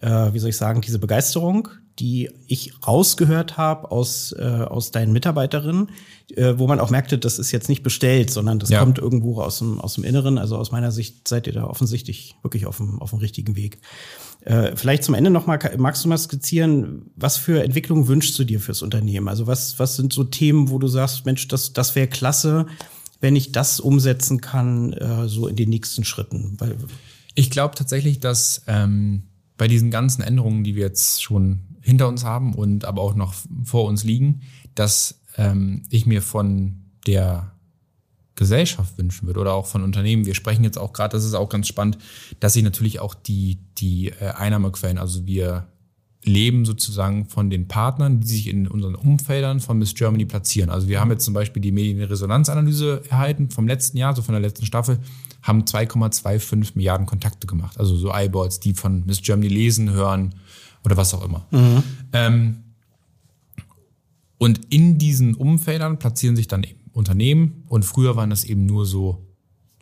äh, 0.00 0.32
wie 0.32 0.38
soll 0.38 0.50
ich 0.50 0.56
sagen, 0.56 0.80
diese 0.80 0.98
Begeisterung, 0.98 1.68
die 1.98 2.30
ich 2.46 2.72
rausgehört 2.86 3.56
habe 3.56 3.90
aus, 3.90 4.32
äh, 4.32 4.42
aus 4.42 4.92
deinen 4.92 5.12
Mitarbeiterinnen, 5.12 5.90
äh, 6.36 6.54
wo 6.56 6.66
man 6.66 6.78
auch 6.78 6.90
merkte, 6.90 7.18
das 7.18 7.38
ist 7.38 7.50
jetzt 7.50 7.68
nicht 7.68 7.82
bestellt, 7.82 8.30
sondern 8.30 8.58
das 8.58 8.68
ja. 8.68 8.80
kommt 8.80 8.98
irgendwo 8.98 9.40
aus 9.40 9.58
dem, 9.58 9.80
aus 9.80 9.94
dem 9.94 10.04
Inneren. 10.04 10.38
Also 10.38 10.56
aus 10.56 10.70
meiner 10.70 10.92
Sicht 10.92 11.26
seid 11.26 11.46
ihr 11.46 11.52
da 11.52 11.64
offensichtlich 11.64 12.36
wirklich 12.42 12.66
auf 12.66 12.76
dem, 12.76 13.00
auf 13.00 13.10
dem 13.10 13.18
richtigen 13.18 13.56
Weg. 13.56 13.80
Äh, 14.42 14.76
vielleicht 14.76 15.02
zum 15.02 15.14
Ende 15.14 15.30
nochmal, 15.30 15.58
magst 15.76 16.04
du 16.04 16.08
mal 16.08 16.18
skizzieren, 16.18 17.10
was 17.16 17.36
für 17.36 17.64
Entwicklungen 17.64 18.06
wünschst 18.06 18.38
du 18.38 18.44
dir 18.44 18.60
fürs 18.60 18.82
Unternehmen? 18.82 19.28
Also 19.28 19.46
was, 19.48 19.78
was 19.78 19.96
sind 19.96 20.12
so 20.12 20.22
Themen, 20.22 20.70
wo 20.70 20.78
du 20.78 20.86
sagst, 20.86 21.26
Mensch, 21.26 21.48
das, 21.48 21.72
das 21.72 21.96
wäre 21.96 22.06
klasse, 22.06 22.66
wenn 23.20 23.34
ich 23.34 23.50
das 23.50 23.80
umsetzen 23.80 24.40
kann, 24.40 24.92
äh, 24.92 25.26
so 25.26 25.48
in 25.48 25.56
den 25.56 25.68
nächsten 25.68 26.04
Schritten? 26.04 26.54
Weil, 26.58 26.76
ich 27.34 27.50
glaube 27.50 27.74
tatsächlich, 27.74 28.20
dass 28.20 28.62
ähm, 28.66 29.27
bei 29.58 29.68
diesen 29.68 29.90
ganzen 29.90 30.22
Änderungen, 30.22 30.64
die 30.64 30.74
wir 30.74 30.86
jetzt 30.86 31.22
schon 31.22 31.60
hinter 31.82 32.08
uns 32.08 32.24
haben 32.24 32.54
und 32.54 32.84
aber 32.84 33.02
auch 33.02 33.14
noch 33.14 33.34
vor 33.64 33.84
uns 33.84 34.04
liegen, 34.04 34.40
dass 34.74 35.20
ähm, 35.36 35.82
ich 35.90 36.06
mir 36.06 36.22
von 36.22 36.84
der 37.06 37.52
Gesellschaft 38.36 38.96
wünschen 38.96 39.26
würde 39.26 39.40
oder 39.40 39.54
auch 39.54 39.66
von 39.66 39.82
Unternehmen. 39.82 40.24
Wir 40.24 40.34
sprechen 40.34 40.62
jetzt 40.62 40.78
auch 40.78 40.92
gerade, 40.92 41.16
das 41.16 41.24
ist 41.24 41.34
auch 41.34 41.48
ganz 41.48 41.66
spannend, 41.66 41.98
dass 42.38 42.52
sich 42.52 42.62
natürlich 42.62 43.00
auch 43.00 43.14
die, 43.14 43.58
die 43.78 44.08
äh, 44.08 44.30
Einnahmequellen, 44.36 44.96
also 44.96 45.26
wir 45.26 45.66
leben 46.24 46.64
sozusagen 46.64 47.26
von 47.26 47.50
den 47.50 47.68
Partnern, 47.68 48.20
die 48.20 48.26
sich 48.26 48.48
in 48.48 48.68
unseren 48.68 48.94
Umfeldern 48.94 49.60
von 49.60 49.78
Miss 49.78 49.94
Germany 49.94 50.24
platzieren. 50.24 50.70
Also 50.70 50.88
wir 50.88 51.00
haben 51.00 51.10
jetzt 51.10 51.24
zum 51.24 51.34
Beispiel 51.34 51.62
die 51.62 51.72
Medienresonanzanalyse 51.72 53.02
erhalten 53.08 53.50
vom 53.50 53.66
letzten 53.66 53.96
Jahr, 53.96 54.14
so 54.14 54.22
von 54.22 54.34
der 54.34 54.42
letzten 54.42 54.66
Staffel, 54.66 54.98
haben 55.42 55.62
2,25 55.62 56.72
Milliarden 56.74 57.06
Kontakte 57.06 57.46
gemacht. 57.46 57.78
Also 57.78 57.96
so 57.96 58.12
Eyeballs, 58.12 58.60
die 58.60 58.74
von 58.74 59.04
Miss 59.06 59.22
Germany 59.22 59.48
lesen, 59.48 59.90
hören, 59.90 60.34
oder 60.84 60.96
was 60.96 61.14
auch 61.14 61.24
immer. 61.24 61.46
Mhm. 61.50 61.82
Ähm, 62.12 62.56
und 64.38 64.72
in 64.72 64.98
diesen 64.98 65.34
Umfeldern 65.34 65.98
platzieren 65.98 66.36
sich 66.36 66.48
dann 66.48 66.62
eben 66.62 66.78
Unternehmen 66.92 67.64
und 67.68 67.84
früher 67.84 68.16
waren 68.16 68.30
das 68.30 68.44
eben 68.44 68.66
nur 68.66 68.86
so 68.86 69.27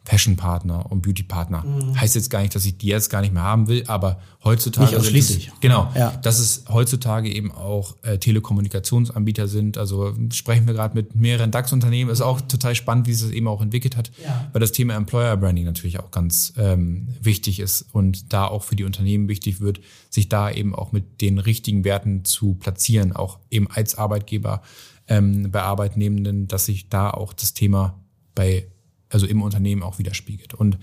Fashion-Partner 0.06 0.90
und 0.90 1.02
Beauty-Partner. 1.02 1.64
Mhm. 1.64 2.00
Heißt 2.00 2.14
jetzt 2.14 2.30
gar 2.30 2.40
nicht, 2.40 2.54
dass 2.54 2.64
ich 2.64 2.78
die 2.78 2.86
jetzt 2.86 3.10
gar 3.10 3.22
nicht 3.22 3.34
mehr 3.34 3.42
haben 3.42 3.66
will, 3.66 3.82
aber 3.88 4.20
heutzutage. 4.44 4.86
Nicht 4.86 4.96
ausschließlich. 5.00 5.48
Es, 5.48 5.60
genau. 5.60 5.90
Ja. 5.96 6.12
Dass 6.22 6.38
es 6.38 6.64
heutzutage 6.68 7.28
eben 7.28 7.50
auch 7.50 7.96
äh, 8.02 8.16
Telekommunikationsanbieter 8.18 9.48
sind. 9.48 9.78
Also 9.78 10.14
sprechen 10.32 10.68
wir 10.68 10.74
gerade 10.74 10.94
mit 10.94 11.16
mehreren 11.16 11.50
DAX-Unternehmen. 11.50 12.08
Ist 12.08 12.20
auch 12.20 12.40
total 12.40 12.76
spannend, 12.76 13.08
wie 13.08 13.14
sich 13.14 13.26
das 13.26 13.32
eben 13.32 13.48
auch 13.48 13.60
entwickelt 13.60 13.96
hat, 13.96 14.12
ja. 14.24 14.48
weil 14.52 14.60
das 14.60 14.70
Thema 14.70 14.94
Employer 14.94 15.36
Branding 15.36 15.64
natürlich 15.64 15.98
auch 15.98 16.12
ganz 16.12 16.52
ähm, 16.56 17.08
wichtig 17.20 17.58
ist 17.58 17.86
und 17.92 18.32
da 18.32 18.46
auch 18.46 18.62
für 18.62 18.76
die 18.76 18.84
Unternehmen 18.84 19.28
wichtig 19.28 19.60
wird, 19.60 19.80
sich 20.08 20.28
da 20.28 20.52
eben 20.52 20.72
auch 20.72 20.92
mit 20.92 21.20
den 21.20 21.38
richtigen 21.38 21.82
Werten 21.82 22.24
zu 22.24 22.54
platzieren, 22.54 23.12
auch 23.12 23.40
eben 23.50 23.68
als 23.72 23.96
Arbeitgeber 23.98 24.62
ähm, 25.08 25.50
bei 25.50 25.62
Arbeitnehmenden, 25.62 26.46
dass 26.46 26.66
sich 26.66 26.88
da 26.88 27.10
auch 27.10 27.32
das 27.32 27.54
Thema 27.54 28.00
bei 28.36 28.68
also 29.10 29.26
im 29.26 29.42
Unternehmen 29.42 29.82
auch 29.82 29.98
widerspiegelt. 29.98 30.54
Und 30.54 30.78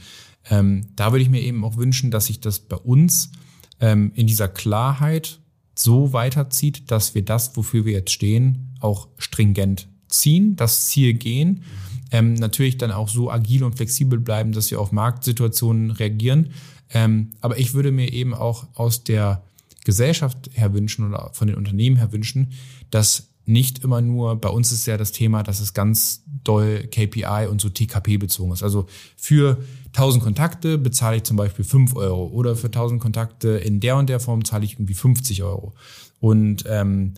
ähm, 0.50 0.88
da 0.96 1.12
würde 1.12 1.24
ich 1.24 1.30
mir 1.30 1.42
eben 1.42 1.64
auch 1.64 1.78
wünschen, 1.78 2.12
dass 2.12 2.28
sich 2.28 2.40
das 2.40 2.60
bei 2.60 2.78
uns 2.78 3.32
ähm, 3.80 4.12
in 4.16 4.28
dieser 4.28 4.48
Klarheit 4.48 5.40
so 5.76 6.14
weiterzieht, 6.14 6.92
dass 6.92 7.16
wir 7.16 7.24
das, 7.24 7.56
wofür 7.58 7.86
wir 7.86 7.94
jetzt 7.94 8.12
stehen, 8.12 8.76
auch 8.80 9.08
stringent 9.18 9.88
ziehen, 10.08 10.56
das 10.56 10.88
Ziel 10.88 11.14
gehen. 11.14 11.64
Ähm, 12.12 12.36
natürlich 12.36 12.78
dann 12.78 12.92
auch 12.92 13.10
so 13.10 13.32
agil 13.32 13.64
und 13.64 13.76
flexibel 13.76 14.20
bleiben, 14.20 14.52
dass 14.52 14.70
wir 14.70 14.80
auf 14.80 14.92
Marktsituationen 14.92 15.92
reagieren. 15.92 16.52
Ähm, 16.92 17.32
aber 17.42 17.58
ich 17.58 17.74
würde 17.74 17.92
mir 17.92 18.12
eben 18.14 18.34
auch 18.34 18.68
aus 18.76 19.04
der 19.04 19.44
Gesellschaft 19.84 20.50
her 20.54 20.74
wünschen 20.74 21.08
oder 21.08 21.32
von 21.34 21.48
den 21.48 21.58
Unternehmen 21.58 21.98
her 21.98 22.12
wünschen, 22.12 22.54
dass 22.92 23.30
nicht 23.46 23.84
immer 23.84 24.00
nur, 24.02 24.40
bei 24.40 24.50
uns 24.50 24.72
ist 24.72 24.86
ja 24.86 24.98
das 24.98 25.12
Thema, 25.12 25.44
dass 25.44 25.60
es 25.60 25.74
ganz 25.74 26.23
doll 26.44 26.88
KPI 26.92 27.48
und 27.50 27.62
so 27.62 27.70
TKP 27.70 28.18
bezogen 28.18 28.52
ist. 28.52 28.64
Also 28.64 28.88
für 29.16 29.58
1000 29.88 30.24
Kontakte 30.24 30.78
bezahle 30.78 31.18
ich 31.18 31.24
zum 31.24 31.38
Beispiel 31.38 31.66
5 31.66 31.96
Euro 31.96 32.28
oder 32.28 32.56
für 32.56 32.68
1000 32.68 33.02
Kontakte 33.02 33.50
in 33.50 33.80
der 33.80 33.98
und 33.98 34.10
der 34.10 34.20
Form 34.20 34.44
zahle 34.44 34.66
ich 34.66 34.74
irgendwie 34.74 34.94
50 34.94 35.44
Euro. 35.44 35.74
Und 36.20 36.66
ähm, 36.68 37.14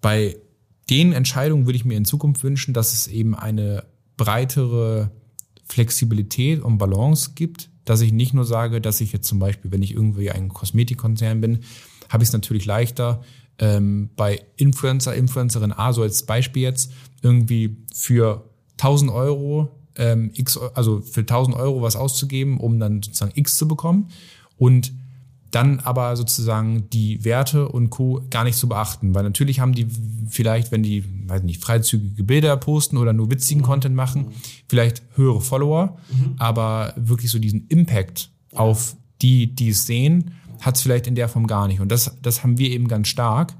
bei 0.00 0.36
den 0.90 1.12
Entscheidungen 1.12 1.66
würde 1.66 1.76
ich 1.76 1.84
mir 1.84 1.96
in 1.96 2.04
Zukunft 2.04 2.42
wünschen, 2.42 2.74
dass 2.74 2.92
es 2.92 3.06
eben 3.06 3.34
eine 3.34 3.84
breitere 4.16 5.10
Flexibilität 5.66 6.62
und 6.62 6.78
Balance 6.78 7.32
gibt, 7.34 7.70
dass 7.84 8.00
ich 8.00 8.12
nicht 8.12 8.34
nur 8.34 8.44
sage, 8.44 8.80
dass 8.80 9.00
ich 9.00 9.12
jetzt 9.12 9.26
zum 9.26 9.38
Beispiel, 9.38 9.70
wenn 9.70 9.82
ich 9.82 9.92
irgendwie 9.92 10.30
ein 10.30 10.48
Kosmetikkonzern 10.48 11.40
bin, 11.40 11.60
habe 12.08 12.22
ich 12.22 12.28
es 12.28 12.32
natürlich 12.32 12.66
leichter, 12.66 13.22
ähm, 13.58 14.10
bei 14.16 14.42
Influencer, 14.56 15.14
Influencerin 15.14 15.72
A, 15.72 15.92
so 15.92 16.02
als 16.02 16.24
Beispiel 16.24 16.62
jetzt, 16.62 16.92
irgendwie 17.22 17.76
für 17.94 18.44
1000 18.78 19.10
Euro, 19.10 19.70
ähm, 19.96 20.30
X, 20.34 20.58
also 20.74 21.00
für 21.00 21.20
1000 21.20 21.56
Euro 21.56 21.82
was 21.82 21.96
auszugeben, 21.96 22.58
um 22.58 22.78
dann 22.78 23.02
sozusagen 23.02 23.32
X 23.34 23.56
zu 23.56 23.68
bekommen 23.68 24.08
und 24.56 24.92
dann 25.54 25.78
aber 25.80 26.16
sozusagen 26.16 26.90
die 26.90 27.24
Werte 27.24 27.68
und 27.68 27.90
Co. 27.90 28.22
gar 28.28 28.42
nicht 28.42 28.58
zu 28.58 28.68
beachten. 28.68 29.14
Weil 29.14 29.22
natürlich 29.22 29.60
haben 29.60 29.72
die 29.72 29.86
vielleicht, 30.28 30.72
wenn 30.72 30.82
die, 30.82 31.04
weiß 31.28 31.44
nicht, 31.44 31.62
freizügige 31.62 32.24
Bilder 32.24 32.56
posten 32.56 32.96
oder 32.96 33.12
nur 33.12 33.30
witzigen 33.30 33.62
mhm. 33.62 33.66
Content 33.66 33.94
machen, 33.94 34.32
vielleicht 34.68 35.02
höhere 35.14 35.40
Follower, 35.40 35.96
mhm. 36.10 36.34
aber 36.38 36.92
wirklich 36.96 37.30
so 37.30 37.38
diesen 37.38 37.68
Impact 37.68 38.30
auf 38.52 38.96
die, 39.22 39.54
die 39.54 39.68
es 39.68 39.86
sehen, 39.86 40.32
hat 40.60 40.76
es 40.76 40.82
vielleicht 40.82 41.06
in 41.06 41.14
der 41.14 41.28
Form 41.28 41.46
gar 41.46 41.68
nicht. 41.68 41.80
Und 41.80 41.90
das, 41.90 42.18
das 42.22 42.42
haben 42.42 42.58
wir 42.58 42.70
eben 42.70 42.88
ganz 42.88 43.08
stark, 43.08 43.54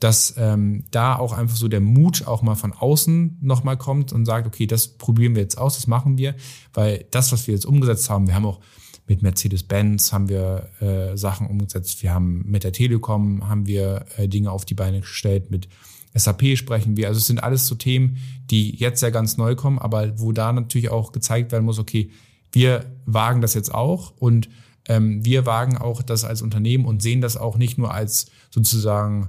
dass 0.00 0.34
ähm, 0.38 0.84
da 0.90 1.16
auch 1.16 1.32
einfach 1.32 1.56
so 1.56 1.68
der 1.68 1.80
Mut 1.80 2.26
auch 2.26 2.42
mal 2.42 2.54
von 2.54 2.72
außen 2.72 3.38
nochmal 3.40 3.76
kommt 3.76 4.12
und 4.12 4.26
sagt, 4.26 4.46
okay, 4.46 4.66
das 4.66 4.88
probieren 4.88 5.34
wir 5.34 5.42
jetzt 5.42 5.58
aus, 5.58 5.74
das 5.74 5.86
machen 5.86 6.18
wir, 6.18 6.34
weil 6.72 7.06
das, 7.10 7.32
was 7.32 7.46
wir 7.46 7.54
jetzt 7.54 7.66
umgesetzt 7.66 8.08
haben, 8.08 8.28
wir 8.28 8.34
haben 8.34 8.46
auch 8.46 8.60
mit 9.08 9.22
Mercedes-Benz 9.22 10.12
haben 10.12 10.28
wir 10.28 10.68
äh, 10.80 11.16
Sachen 11.16 11.46
umgesetzt, 11.46 12.02
wir 12.02 12.12
haben 12.12 12.44
mit 12.46 12.62
der 12.62 12.72
Telekom 12.72 13.48
haben 13.48 13.66
wir 13.66 14.04
äh, 14.16 14.28
Dinge 14.28 14.52
auf 14.52 14.64
die 14.64 14.74
Beine 14.74 15.00
gestellt, 15.00 15.50
mit 15.50 15.68
SAP 16.14 16.56
sprechen 16.56 16.96
wir. 16.96 17.08
Also 17.08 17.18
es 17.18 17.26
sind 17.26 17.42
alles 17.42 17.66
so 17.66 17.74
Themen, 17.74 18.18
die 18.50 18.76
jetzt 18.76 19.02
ja 19.02 19.10
ganz 19.10 19.36
neu 19.36 19.56
kommen, 19.56 19.78
aber 19.78 20.18
wo 20.20 20.32
da 20.32 20.52
natürlich 20.52 20.90
auch 20.90 21.12
gezeigt 21.12 21.52
werden 21.52 21.64
muss, 21.64 21.78
okay, 21.78 22.10
wir 22.52 22.84
wagen 23.06 23.40
das 23.40 23.54
jetzt 23.54 23.74
auch 23.74 24.12
und 24.18 24.48
wir 24.88 25.46
wagen 25.46 25.76
auch 25.76 26.02
das 26.02 26.24
als 26.24 26.42
Unternehmen 26.42 26.86
und 26.86 27.02
sehen 27.02 27.20
das 27.20 27.36
auch 27.36 27.56
nicht 27.56 27.78
nur 27.78 27.92
als 27.92 28.26
sozusagen, 28.50 29.28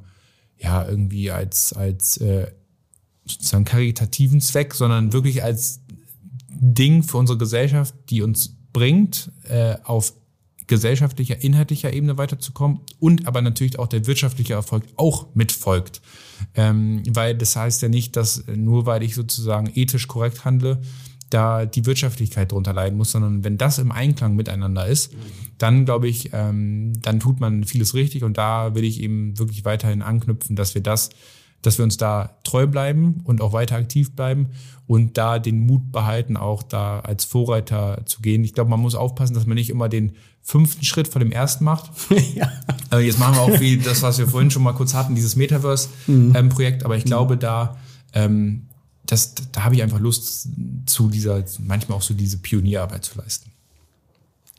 ja, 0.57 0.88
irgendwie 0.88 1.32
als, 1.32 1.74
als 1.74 2.18
äh, 2.18 2.47
sozusagen 3.26 3.66
karitativen 3.66 4.41
Zweck, 4.41 4.74
sondern 4.74 5.14
wirklich 5.14 5.43
als 5.43 5.82
Ding 6.49 7.03
für 7.03 7.18
unsere 7.18 7.38
Gesellschaft, 7.38 7.93
die 8.10 8.22
uns 8.22 8.55
bringt, 8.74 9.32
äh, 9.49 9.76
auf 9.84 10.14
gesellschaftlicher, 10.68 11.41
inhaltlicher 11.41 11.91
Ebene 11.91 12.18
weiterzukommen 12.18 12.82
und 12.99 13.28
aber 13.28 13.41
natürlich 13.41 13.80
auch 13.80 13.88
der 13.88 14.05
wirtschaftliche 14.05 14.53
Erfolg 14.53 14.84
auch 14.95 15.28
mitfolgt. 15.34 16.01
Ähm, 16.55 17.03
weil 17.10 17.36
das 17.36 17.55
heißt 17.55 17.82
ja 17.82 17.89
nicht, 17.89 18.16
dass 18.16 18.45
nur 18.47 18.86
weil 18.86 19.03
ich 19.03 19.16
sozusagen 19.16 19.72
ethisch 19.74 20.07
korrekt 20.07 20.45
handle, 20.45 20.80
da 21.30 21.66
die 21.66 21.86
Wirtschaftlichkeit 21.86 22.52
drunter 22.52 22.74
leiden 22.74 22.98
muss, 22.98 23.12
sondern 23.12 23.44
wenn 23.44 23.58
das 23.58 23.78
im 23.78 23.92
Einklang 23.92 24.36
miteinander 24.36 24.86
ist, 24.88 25.14
dann 25.58 25.86
glaube 25.86 26.08
ich, 26.08 26.32
ähm, 26.34 26.94
dann 27.02 27.20
tut 27.20 27.40
man 27.40 27.64
vieles 27.64 27.94
richtig 27.94 28.24
und 28.24 28.38
da 28.38 28.76
will 28.76 28.84
ich 28.84 29.02
eben 29.02 29.38
wirklich 29.38 29.66
weiterhin 29.66 30.02
anknüpfen, 30.02 30.56
dass 30.56 30.76
wir 30.76 30.82
das, 30.82 31.10
dass 31.62 31.78
wir 31.78 31.84
uns 31.84 31.98
da 31.98 32.38
treu 32.44 32.66
bleiben 32.68 33.22
und 33.26 33.42
auch 33.42 33.54
weiter 33.54 33.76
aktiv 33.76 34.16
bleiben 34.16 34.50
und 34.88 35.18
da 35.18 35.38
den 35.38 35.66
Mut 35.66 35.92
behalten, 35.92 36.38
auch 36.38 36.64
da 36.64 37.02
als 37.02 37.26
Vorreiter 37.26 38.02
zu 38.06 38.22
gehen. 38.22 38.44
Ich 38.44 38.54
glaube, 38.54 38.72
man 38.72 38.80
muss 38.80 38.96
aufpassen, 38.96 39.36
dass 39.36 39.46
man 39.46 39.56
nicht 39.56 39.70
immer 39.70 39.90
den 39.90 40.14
fünften 40.42 40.84
Schritt 40.84 41.08
vor 41.08 41.20
dem 41.20 41.32
ersten 41.32 41.64
macht. 41.64 41.92
ja. 42.36 42.52
Also 42.90 43.06
jetzt 43.06 43.20
machen 43.20 43.36
wir 43.36 43.42
auch 43.42 43.60
wie 43.60 43.78
das, 43.78 44.02
was 44.02 44.18
wir 44.18 44.28
vorhin 44.28 44.50
schon 44.50 44.64
mal 44.64 44.74
kurz 44.74 44.96
hatten, 44.96 45.14
dieses 45.14 45.36
Metaverse-Projekt, 45.36 46.08
mhm. 46.08 46.82
ähm, 46.82 46.86
aber 46.86 46.98
ich 46.98 47.04
glaube, 47.04 47.38
da 47.38 47.78
ähm, 48.14 48.68
das, 49.12 49.34
da 49.51 49.64
habe 49.64 49.76
ich 49.76 49.82
einfach 49.82 49.99
Lust 49.99 50.49
zu 50.86 51.10
dieser, 51.10 51.43
manchmal 51.60 51.97
auch 51.97 52.01
so 52.01 52.14
diese 52.14 52.38
Pionierarbeit 52.38 53.03
zu 53.03 53.18
leisten. 53.18 53.51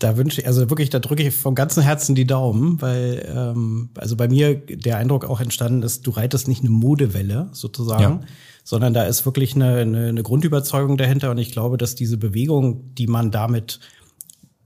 Da 0.01 0.17
wünsche 0.17 0.41
ich, 0.41 0.47
also 0.47 0.69
wirklich, 0.71 0.91
da 0.91 0.99
drücke 0.99 1.23
ich 1.23 1.35
vom 1.35 1.55
ganzen 1.55 1.83
Herzen 1.83 2.15
die 2.15 2.27
Daumen, 2.27 2.81
weil 2.81 3.31
ähm, 3.33 3.91
also 3.97 4.17
bei 4.17 4.29
mir 4.29 4.55
der 4.57 4.97
Eindruck 4.97 5.25
auch 5.25 5.41
entstanden 5.41 5.83
ist, 5.83 6.07
du 6.07 6.11
reitest 6.11 6.49
nicht 6.49 6.63
eine 6.63 6.71
Modewelle 6.71 7.49
sozusagen, 7.53 8.03
ja. 8.03 8.27
sondern 8.65 8.95
da 8.95 9.05
ist 9.05 9.25
wirklich 9.25 9.55
eine, 9.55 9.77
eine, 9.77 10.09
eine 10.09 10.23
Grundüberzeugung 10.23 10.97
dahinter 10.97 11.31
und 11.31 11.39
ich 11.39 11.53
glaube, 11.53 11.77
dass 11.77 11.95
diese 11.95 12.17
Bewegung, 12.17 12.95
die 12.95 13.07
man 13.07 13.31
damit 13.31 13.79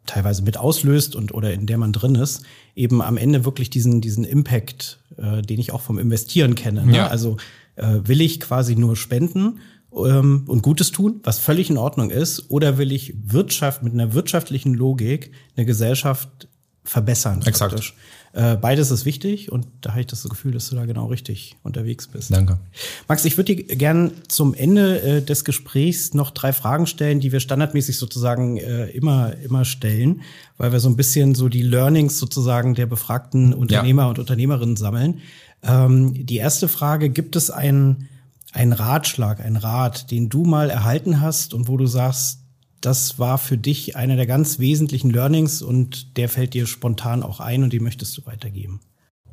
teilweise 0.06 0.42
mit 0.42 0.56
auslöst 0.56 1.16
und 1.16 1.34
oder 1.34 1.52
in 1.52 1.66
der 1.66 1.78
man 1.78 1.92
drin 1.92 2.14
ist, 2.14 2.44
eben 2.76 3.02
am 3.02 3.16
Ende 3.16 3.44
wirklich 3.44 3.70
diesen 3.70 4.00
diesen 4.00 4.24
Impact, 4.24 5.00
äh, 5.16 5.42
den 5.42 5.58
ich 5.58 5.72
auch 5.72 5.80
vom 5.80 5.98
Investieren 5.98 6.54
kenne. 6.54 6.86
Ne? 6.86 6.96
Ja. 6.96 7.06
Also 7.08 7.38
äh, 7.76 8.00
will 8.04 8.20
ich 8.20 8.38
quasi 8.40 8.76
nur 8.76 8.96
spenden 8.96 9.60
ähm, 9.96 10.44
und 10.46 10.62
Gutes 10.62 10.92
tun, 10.92 11.20
was 11.22 11.38
völlig 11.38 11.70
in 11.70 11.78
Ordnung 11.78 12.10
ist, 12.10 12.50
oder 12.50 12.78
will 12.78 12.92
ich 12.92 13.14
Wirtschaft 13.24 13.82
mit 13.82 13.92
einer 13.92 14.14
wirtschaftlichen 14.14 14.74
Logik 14.74 15.32
eine 15.56 15.66
Gesellschaft 15.66 16.48
verbessern? 16.84 17.42
Exakt. 17.44 17.94
Äh, 18.34 18.56
beides 18.56 18.90
ist 18.90 19.04
wichtig 19.04 19.52
und 19.52 19.68
da 19.80 19.90
habe 19.90 20.00
ich 20.00 20.08
das 20.08 20.24
Gefühl, 20.24 20.50
dass 20.50 20.68
du 20.68 20.74
da 20.74 20.86
genau 20.86 21.06
richtig 21.06 21.56
unterwegs 21.62 22.08
bist. 22.08 22.32
Danke. 22.32 22.58
Max, 23.06 23.24
ich 23.24 23.36
würde 23.36 23.54
dir 23.54 23.76
gern 23.76 24.10
zum 24.26 24.54
Ende 24.54 25.00
äh, 25.02 25.22
des 25.22 25.44
Gesprächs 25.44 26.14
noch 26.14 26.32
drei 26.32 26.52
Fragen 26.52 26.88
stellen, 26.88 27.20
die 27.20 27.30
wir 27.30 27.38
standardmäßig 27.38 27.96
sozusagen 27.96 28.56
äh, 28.56 28.86
immer, 28.86 29.36
immer 29.44 29.64
stellen, 29.64 30.22
weil 30.58 30.72
wir 30.72 30.80
so 30.80 30.88
ein 30.88 30.96
bisschen 30.96 31.36
so 31.36 31.48
die 31.48 31.62
Learnings 31.62 32.18
sozusagen 32.18 32.74
der 32.74 32.86
befragten 32.86 33.54
Unternehmer 33.54 34.02
ja. 34.02 34.08
und 34.08 34.18
Unternehmerinnen 34.18 34.74
sammeln. 34.74 35.20
Ähm, 35.62 36.26
die 36.26 36.36
erste 36.36 36.66
Frage, 36.66 37.10
gibt 37.10 37.36
es 37.36 37.52
einen, 37.52 38.08
einen 38.54 38.72
Ratschlag, 38.72 39.40
einen 39.40 39.56
Rat, 39.56 40.10
den 40.10 40.28
du 40.28 40.44
mal 40.44 40.70
erhalten 40.70 41.20
hast 41.20 41.54
und 41.54 41.66
wo 41.66 41.76
du 41.76 41.86
sagst, 41.86 42.40
das 42.80 43.18
war 43.18 43.38
für 43.38 43.58
dich 43.58 43.96
einer 43.96 44.14
der 44.14 44.26
ganz 44.26 44.58
wesentlichen 44.58 45.10
Learnings 45.10 45.60
und 45.60 46.16
der 46.16 46.28
fällt 46.28 46.54
dir 46.54 46.66
spontan 46.66 47.22
auch 47.22 47.40
ein 47.40 47.64
und 47.64 47.72
den 47.72 47.82
möchtest 47.82 48.16
du 48.16 48.24
weitergeben? 48.26 48.80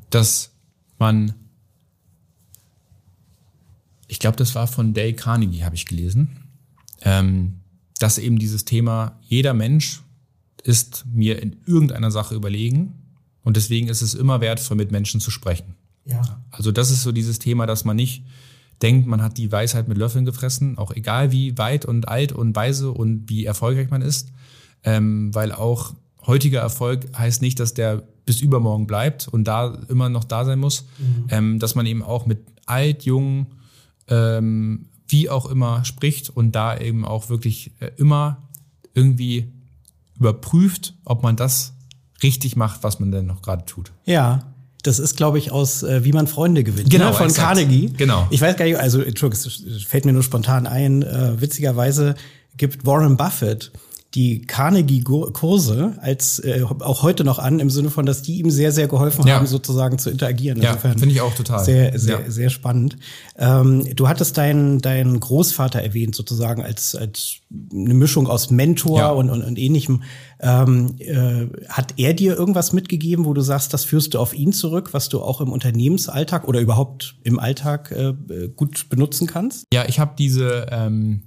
Dass 0.10 0.52
man, 0.98 1.36
ich 4.08 4.20
glaube, 4.20 4.38
das 4.38 4.56
war 4.56 4.68
von 4.68 4.94
Dale 4.94 5.14
Carnegie, 5.14 5.64
habe 5.64 5.76
ich 5.76 5.86
gelesen, 5.86 6.48
ähm, 7.02 7.60
dass 8.00 8.18
eben 8.18 8.40
dieses 8.40 8.66
Thema, 8.66 9.20
jeder 9.22 9.54
Mensch 9.54 10.02
ist 10.64 11.06
mir 11.14 11.42
in 11.42 11.58
irgendeiner 11.68 12.10
Sache 12.10 12.34
überlegen 12.34 12.96
und 13.44 13.56
deswegen 13.56 13.88
ist 13.88 14.02
es 14.02 14.16
immer 14.16 14.42
wertvoll, 14.42 14.78
mit 14.78 14.92
Menschen 14.92 15.22
zu 15.22 15.30
sprechen. 15.30 15.76
Ja. 16.06 16.44
Also 16.50 16.72
das 16.72 16.90
ist 16.90 17.04
so 17.04 17.12
dieses 17.12 17.38
Thema, 17.38 17.68
dass 17.68 17.86
man 17.86 17.96
nicht 17.96 18.24
denkt, 18.82 19.08
man 19.08 19.22
hat 19.22 19.38
die 19.38 19.52
Weisheit 19.52 19.88
mit 19.88 19.98
Löffeln 19.98 20.26
gefressen, 20.26 20.78
auch 20.78 20.92
egal 20.92 21.32
wie 21.32 21.58
weit 21.58 21.86
und 21.86 22.08
alt 22.08 22.32
und 22.32 22.56
weise 22.56 22.92
und 22.92 23.30
wie 23.30 23.46
erfolgreich 23.46 23.90
man 23.90 24.02
ist, 24.02 24.32
ähm, 24.84 25.34
weil 25.34 25.52
auch 25.52 25.94
heutiger 26.26 26.62
Erfolg 26.62 27.08
heißt 27.18 27.42
nicht, 27.42 27.60
dass 27.60 27.74
der 27.74 28.04
bis 28.26 28.42
übermorgen 28.42 28.88
bleibt 28.88 29.28
und 29.28 29.46
da 29.46 29.78
immer 29.90 30.10
noch 30.10 30.24
da 30.24 30.46
sein 30.46 30.60
muss, 30.60 30.86
mhm. 30.98 31.26
ähm, 31.30 31.60
dass 31.60 31.76
man 31.76 31.86
eben 31.86 32.04
auch 32.04 32.26
mit 32.26 32.40
alt, 32.66 33.04
jung, 33.04 33.48
ähm, 34.08 34.88
wie 35.08 35.30
auch 35.30 35.46
immer 35.48 35.84
spricht 35.84 36.30
und 36.30 36.54
da 36.54 36.78
eben 36.78 37.06
auch 37.06 37.30
wirklich 37.30 37.72
äh, 37.80 37.92
immer 37.98 38.50
irgendwie 38.94 39.52
überprüft, 40.18 40.94
ob 41.04 41.24
man 41.24 41.36
das 41.36 41.74
richtig 42.24 42.56
macht, 42.56 42.84
was 42.84 43.00
man 43.00 43.12
denn 43.12 43.26
noch 43.26 43.42
gerade 43.42 43.66
tut. 43.66 43.92
Ja, 44.06 44.51
das 44.84 45.00
ist, 45.00 45.16
glaube 45.16 45.38
ich, 45.38 45.52
aus 45.52 45.84
äh, 45.84 46.04
Wie 46.04 46.12
man 46.12 46.28
Freunde 46.28 46.64
gewinnt. 46.64 46.90
Genau, 46.90 47.08
ne? 47.10 47.14
von 47.14 47.28
exakt. 47.28 47.48
Carnegie. 47.48 47.94
Genau. 47.96 48.28
Ich 48.30 48.42
weiß 48.42 48.56
gar 48.58 48.66
nicht, 48.66 48.78
also 48.78 49.02
Entschuldigung, 49.02 49.46
es 49.46 49.84
fällt 49.84 50.06
mir 50.06 50.14
nur 50.14 50.24
spontan 50.24 50.68
ein. 50.68 51.04
Äh, 51.04 51.40
witzigerweise 51.40 52.16
gibt 52.58 52.86
Warren 52.86 53.18
Buffett 53.18 53.72
die 54.14 54.42
Carnegie-Kurse 54.42 55.94
als 56.02 56.40
äh, 56.40 56.64
auch 56.64 57.02
heute 57.02 57.24
noch 57.24 57.40
an, 57.40 57.60
im 57.62 57.70
Sinne 57.70 57.90
von, 57.90 58.06
dass 58.06 58.22
die 58.22 58.40
ihm 58.40 58.52
sehr, 58.52 58.74
sehr 58.74 58.90
geholfen 58.90 59.26
ja. 59.26 59.36
haben, 59.36 59.48
sozusagen 59.48 60.00
zu 60.00 60.10
interagieren. 60.10 60.62
Ja, 60.62 60.76
finde 60.76 61.06
ich 61.08 61.22
auch 61.22 61.34
total. 61.34 61.64
Sehr, 61.64 61.98
sehr, 61.98 62.20
ja. 62.20 62.30
sehr 62.30 62.50
spannend. 62.50 62.98
Ähm, 63.38 63.88
du 63.96 64.10
hattest 64.10 64.38
deinen 64.38 64.80
deinen 64.80 65.20
Großvater 65.20 65.82
erwähnt, 65.82 66.16
sozusagen 66.16 66.62
als 66.62 66.94
als 66.94 67.38
eine 67.72 67.94
Mischung 67.94 68.28
aus 68.28 68.50
Mentor 68.50 69.00
ja. 69.00 69.10
und, 69.12 69.30
und, 69.30 69.44
und 69.44 69.58
ähnlichem. 69.58 70.04
Ähm, 70.44 70.96
äh, 70.98 71.48
hat 71.70 71.94
er 71.98 72.14
dir 72.16 72.36
irgendwas 72.36 72.74
mitgegeben, 72.74 73.26
wo 73.26 73.34
du 73.34 73.42
sagst, 73.42 73.74
das 73.74 73.86
führst 73.86 74.16
du 74.16 74.20
auf 74.20 74.34
ihn 74.34 74.54
zurück, 74.54 74.89
was 74.94 75.08
du 75.08 75.22
auch 75.22 75.39
im 75.39 75.52
Unternehmensalltag 75.52 76.48
oder 76.48 76.60
überhaupt 76.60 77.16
im 77.24 77.38
Alltag 77.39 77.92
äh, 77.92 78.14
gut 78.56 78.89
benutzen 78.89 79.28
kannst? 79.28 79.66
Ja, 79.72 79.86
ich 79.88 80.00
habe 80.00 80.14
diese 80.18 80.68
ähm 80.72 81.24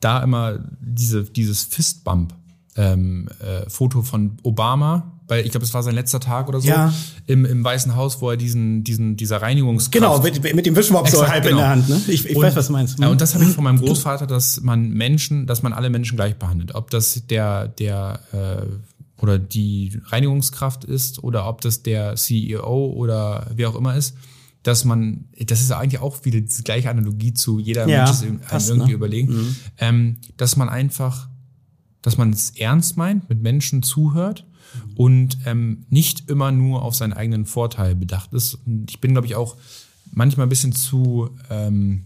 da 0.00 0.22
immer 0.22 0.58
diese, 0.80 1.24
dieses 1.24 1.62
Fistbump 1.62 2.34
ähm, 2.76 3.28
äh, 3.40 3.68
Foto 3.68 4.02
von 4.02 4.38
Obama, 4.42 5.19
weil 5.30 5.44
ich 5.46 5.52
glaube, 5.52 5.64
es 5.64 5.72
war 5.72 5.82
sein 5.82 5.94
letzter 5.94 6.18
Tag 6.18 6.48
oder 6.48 6.60
so, 6.60 6.68
ja. 6.68 6.92
im, 7.26 7.44
im 7.44 7.62
Weißen 7.62 7.94
Haus, 7.94 8.20
wo 8.20 8.30
er 8.30 8.36
diesen, 8.36 8.82
diesen, 8.82 9.16
dieser 9.16 9.40
Reinigungskraft... 9.40 9.92
Genau, 9.92 10.20
mit, 10.20 10.54
mit 10.54 10.66
dem 10.66 10.74
Wischmopp 10.74 11.08
so 11.08 11.26
halb 11.26 11.44
genau. 11.44 11.56
in 11.56 11.58
der 11.58 11.68
Hand. 11.68 11.88
Ne? 11.88 12.00
Ich, 12.08 12.28
ich 12.28 12.36
und, 12.36 12.42
weiß, 12.42 12.56
was 12.56 12.66
du 12.66 12.72
meinst. 12.72 12.98
Ja, 12.98 13.08
und 13.08 13.20
das 13.20 13.34
habe 13.34 13.44
ich 13.44 13.50
von 13.50 13.62
meinem 13.62 13.78
Großvater, 13.78 14.26
dass 14.26 14.60
man 14.60 14.90
Menschen, 14.90 15.46
dass 15.46 15.62
man 15.62 15.72
alle 15.72 15.88
Menschen 15.88 16.16
gleich 16.16 16.36
behandelt. 16.36 16.74
Ob 16.74 16.90
das 16.90 17.26
der, 17.28 17.68
der 17.68 18.20
äh, 18.32 19.22
oder 19.22 19.38
die 19.38 20.00
Reinigungskraft 20.06 20.84
ist 20.84 21.22
oder 21.22 21.46
ob 21.46 21.60
das 21.60 21.84
der 21.84 22.16
CEO 22.16 22.92
oder 22.92 23.46
wer 23.54 23.70
auch 23.70 23.76
immer 23.76 23.96
ist 23.96 24.16
dass 24.62 24.84
man, 24.84 25.24
das 25.38 25.62
ist 25.62 25.72
eigentlich 25.72 26.02
auch 26.02 26.22
wieder 26.26 26.38
die 26.38 26.64
gleiche 26.64 26.90
Analogie 26.90 27.32
zu 27.32 27.58
jeder 27.58 27.88
ja, 27.88 28.04
Mensch 28.04 28.10
ist 28.10 28.46
passt, 28.46 28.68
irgendwie 28.68 28.90
ne? 28.90 28.94
überlegen, 28.94 29.32
mhm. 29.32 29.56
ähm, 29.78 30.16
dass 30.36 30.56
man 30.56 30.68
einfach, 30.68 31.30
dass 32.02 32.18
man 32.18 32.30
es 32.30 32.50
ernst 32.50 32.98
meint, 32.98 33.26
mit 33.30 33.40
Menschen 33.40 33.82
zuhört 33.82 34.44
mhm. 34.44 34.49
Und 34.96 35.38
ähm, 35.46 35.84
nicht 35.88 36.28
immer 36.28 36.52
nur 36.52 36.82
auf 36.82 36.94
seinen 36.94 37.12
eigenen 37.12 37.46
Vorteil 37.46 37.94
bedacht 37.94 38.32
ist. 38.32 38.54
Und 38.66 38.90
ich 38.90 39.00
bin, 39.00 39.12
glaube 39.12 39.26
ich, 39.26 39.34
auch 39.34 39.56
manchmal 40.12 40.46
ein 40.46 40.50
bisschen 40.50 40.72
zu, 40.72 41.30
ähm, 41.50 42.04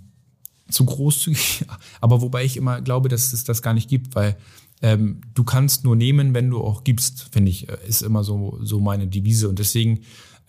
zu 0.68 0.84
großzügig, 0.84 1.66
aber 2.00 2.20
wobei 2.22 2.44
ich 2.44 2.56
immer 2.56 2.80
glaube, 2.80 3.08
dass 3.08 3.32
es 3.32 3.44
das 3.44 3.62
gar 3.62 3.74
nicht 3.74 3.88
gibt, 3.88 4.14
weil 4.14 4.36
ähm, 4.82 5.20
du 5.34 5.44
kannst 5.44 5.84
nur 5.84 5.96
nehmen, 5.96 6.34
wenn 6.34 6.50
du 6.50 6.60
auch 6.60 6.84
gibst, 6.84 7.28
finde 7.32 7.50
ich, 7.50 7.68
äh, 7.68 7.76
ist 7.86 8.02
immer 8.02 8.24
so, 8.24 8.58
so 8.62 8.80
meine 8.80 9.06
Devise. 9.06 9.48
Und 9.48 9.58
deswegen 9.58 10.00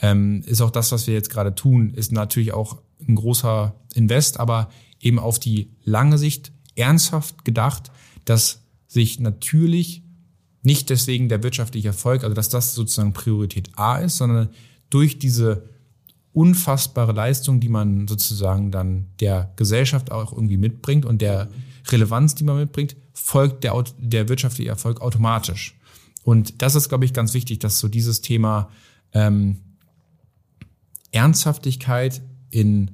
ähm, 0.01 0.43
ist 0.45 0.61
auch 0.61 0.71
das, 0.71 0.91
was 0.91 1.07
wir 1.07 1.13
jetzt 1.13 1.29
gerade 1.29 1.55
tun, 1.55 1.91
ist 1.93 2.11
natürlich 2.11 2.53
auch 2.53 2.81
ein 3.07 3.15
großer 3.15 3.75
Invest, 3.93 4.39
aber 4.39 4.69
eben 4.99 5.19
auf 5.19 5.39
die 5.39 5.71
lange 5.83 6.17
Sicht 6.17 6.51
ernsthaft 6.75 7.45
gedacht, 7.45 7.91
dass 8.25 8.61
sich 8.87 9.19
natürlich 9.19 10.03
nicht 10.65 10.89
deswegen 10.89 11.29
der 11.29 11.43
wirtschaftliche 11.43 11.89
Erfolg, 11.89 12.23
also 12.23 12.33
dass 12.33 12.49
das 12.49 12.75
sozusagen 12.75 13.13
Priorität 13.13 13.69
A 13.75 13.97
ist, 13.97 14.17
sondern 14.17 14.49
durch 14.89 15.19
diese 15.19 15.69
unfassbare 16.33 17.13
Leistung, 17.13 17.59
die 17.59 17.69
man 17.69 18.07
sozusagen 18.07 18.71
dann 18.71 19.07
der 19.19 19.53
Gesellschaft 19.55 20.11
auch 20.11 20.33
irgendwie 20.33 20.57
mitbringt 20.57 21.05
und 21.05 21.21
der 21.21 21.49
Relevanz, 21.87 22.35
die 22.35 22.43
man 22.43 22.57
mitbringt, 22.57 22.95
folgt 23.13 23.63
der, 23.63 23.81
der 23.97 24.27
wirtschaftliche 24.27 24.69
Erfolg 24.69 25.01
automatisch. 25.01 25.77
Und 26.23 26.61
das 26.61 26.75
ist, 26.75 26.89
glaube 26.89 27.05
ich, 27.05 27.13
ganz 27.13 27.33
wichtig, 27.33 27.59
dass 27.59 27.79
so 27.79 27.87
dieses 27.87 28.21
Thema 28.21 28.69
ähm, 29.13 29.61
Ernsthaftigkeit 31.11 32.21
in 32.49 32.91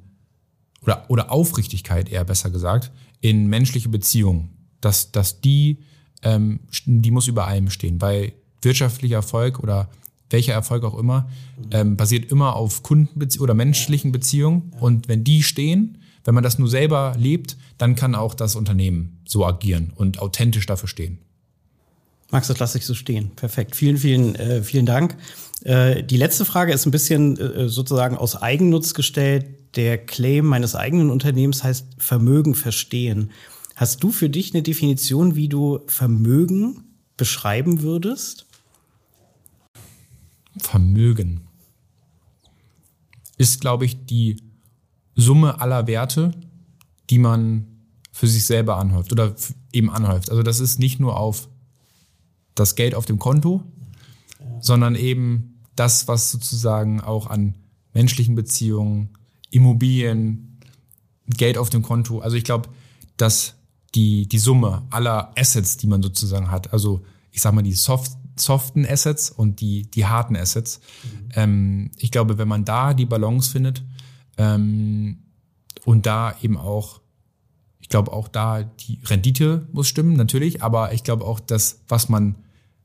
oder, 0.82 1.06
oder 1.08 1.32
Aufrichtigkeit 1.32 2.10
eher 2.10 2.24
besser 2.24 2.50
gesagt 2.50 2.92
in 3.20 3.46
menschliche 3.46 3.88
Beziehungen. 3.88 4.50
Dass, 4.80 5.12
dass 5.12 5.40
die, 5.40 5.78
ähm, 6.22 6.60
die 6.84 7.10
muss 7.10 7.28
über 7.28 7.46
allem 7.46 7.70
stehen, 7.70 8.00
weil 8.00 8.32
wirtschaftlicher 8.62 9.16
Erfolg 9.16 9.58
oder 9.58 9.88
welcher 10.30 10.52
Erfolg 10.52 10.84
auch 10.84 10.98
immer, 10.98 11.28
ähm, 11.70 11.96
basiert 11.96 12.30
immer 12.30 12.56
auf 12.56 12.82
Kundenbeziehungen 12.82 13.44
oder 13.44 13.54
menschlichen 13.54 14.12
Beziehungen. 14.12 14.72
Und 14.80 15.08
wenn 15.08 15.24
die 15.24 15.42
stehen, 15.42 15.98
wenn 16.24 16.34
man 16.34 16.44
das 16.44 16.58
nur 16.58 16.68
selber 16.68 17.14
lebt, 17.18 17.56
dann 17.78 17.94
kann 17.94 18.14
auch 18.14 18.34
das 18.34 18.56
Unternehmen 18.56 19.20
so 19.24 19.44
agieren 19.44 19.92
und 19.94 20.20
authentisch 20.20 20.66
dafür 20.66 20.88
stehen. 20.88 21.18
Max, 22.30 22.48
das 22.48 22.58
lasse 22.58 22.78
ich 22.78 22.86
so 22.86 22.94
stehen. 22.94 23.30
Perfekt. 23.36 23.76
Vielen, 23.76 23.98
vielen, 23.98 24.34
äh, 24.36 24.62
vielen 24.62 24.86
Dank. 24.86 25.16
Äh, 25.64 26.02
die 26.02 26.16
letzte 26.16 26.44
Frage 26.44 26.72
ist 26.72 26.86
ein 26.86 26.90
bisschen 26.90 27.36
äh, 27.38 27.68
sozusagen 27.68 28.16
aus 28.16 28.40
Eigennutz 28.40 28.94
gestellt. 28.94 29.46
Der 29.76 29.98
Claim 29.98 30.46
meines 30.46 30.74
eigenen 30.74 31.10
Unternehmens 31.10 31.62
heißt 31.62 31.86
Vermögen 31.98 32.54
verstehen. 32.54 33.30
Hast 33.82 34.04
du 34.04 34.12
für 34.12 34.30
dich 34.30 34.54
eine 34.54 34.62
Definition, 34.62 35.34
wie 35.34 35.48
du 35.48 35.80
Vermögen 35.88 36.84
beschreiben 37.16 37.82
würdest? 37.82 38.46
Vermögen 40.56 41.40
ist, 43.38 43.60
glaube 43.60 43.84
ich, 43.84 44.06
die 44.06 44.36
Summe 45.16 45.60
aller 45.60 45.88
Werte, 45.88 46.30
die 47.10 47.18
man 47.18 47.66
für 48.12 48.28
sich 48.28 48.46
selber 48.46 48.76
anhäuft 48.76 49.10
oder 49.10 49.34
eben 49.72 49.90
anhäuft. 49.90 50.30
Also 50.30 50.44
das 50.44 50.60
ist 50.60 50.78
nicht 50.78 51.00
nur 51.00 51.16
auf 51.18 51.48
das 52.54 52.76
Geld 52.76 52.94
auf 52.94 53.06
dem 53.06 53.18
Konto, 53.18 53.64
sondern 54.60 54.94
eben 54.94 55.58
das, 55.74 56.06
was 56.06 56.30
sozusagen 56.30 57.00
auch 57.00 57.26
an 57.26 57.56
menschlichen 57.94 58.36
Beziehungen, 58.36 59.08
Immobilien, 59.50 60.60
Geld 61.26 61.58
auf 61.58 61.68
dem 61.68 61.82
Konto, 61.82 62.20
also 62.20 62.36
ich 62.36 62.44
glaube, 62.44 62.68
dass 63.16 63.56
die, 63.94 64.26
die 64.26 64.38
Summe 64.38 64.82
aller 64.90 65.32
Assets, 65.36 65.76
die 65.76 65.86
man 65.86 66.02
sozusagen 66.02 66.50
hat, 66.50 66.72
also 66.72 67.02
ich 67.30 67.40
sag 67.40 67.52
mal 67.52 67.62
die 67.62 67.74
soft, 67.74 68.12
soften 68.36 68.86
Assets 68.86 69.30
und 69.30 69.60
die, 69.60 69.90
die 69.90 70.06
harten 70.06 70.36
Assets, 70.36 70.80
mhm. 71.04 71.28
ähm, 71.34 71.90
ich 71.98 72.10
glaube, 72.10 72.38
wenn 72.38 72.48
man 72.48 72.64
da 72.64 72.94
die 72.94 73.06
Balance 73.06 73.50
findet 73.50 73.82
ähm, 74.38 75.18
und 75.84 76.06
da 76.06 76.34
eben 76.42 76.56
auch, 76.56 77.00
ich 77.80 77.88
glaube 77.88 78.12
auch 78.12 78.28
da 78.28 78.62
die 78.62 78.98
Rendite 79.04 79.68
muss 79.72 79.88
stimmen, 79.88 80.14
natürlich, 80.14 80.62
aber 80.62 80.92
ich 80.92 81.04
glaube 81.04 81.24
auch, 81.24 81.40
dass 81.40 81.80
was 81.88 82.08
man, 82.08 82.36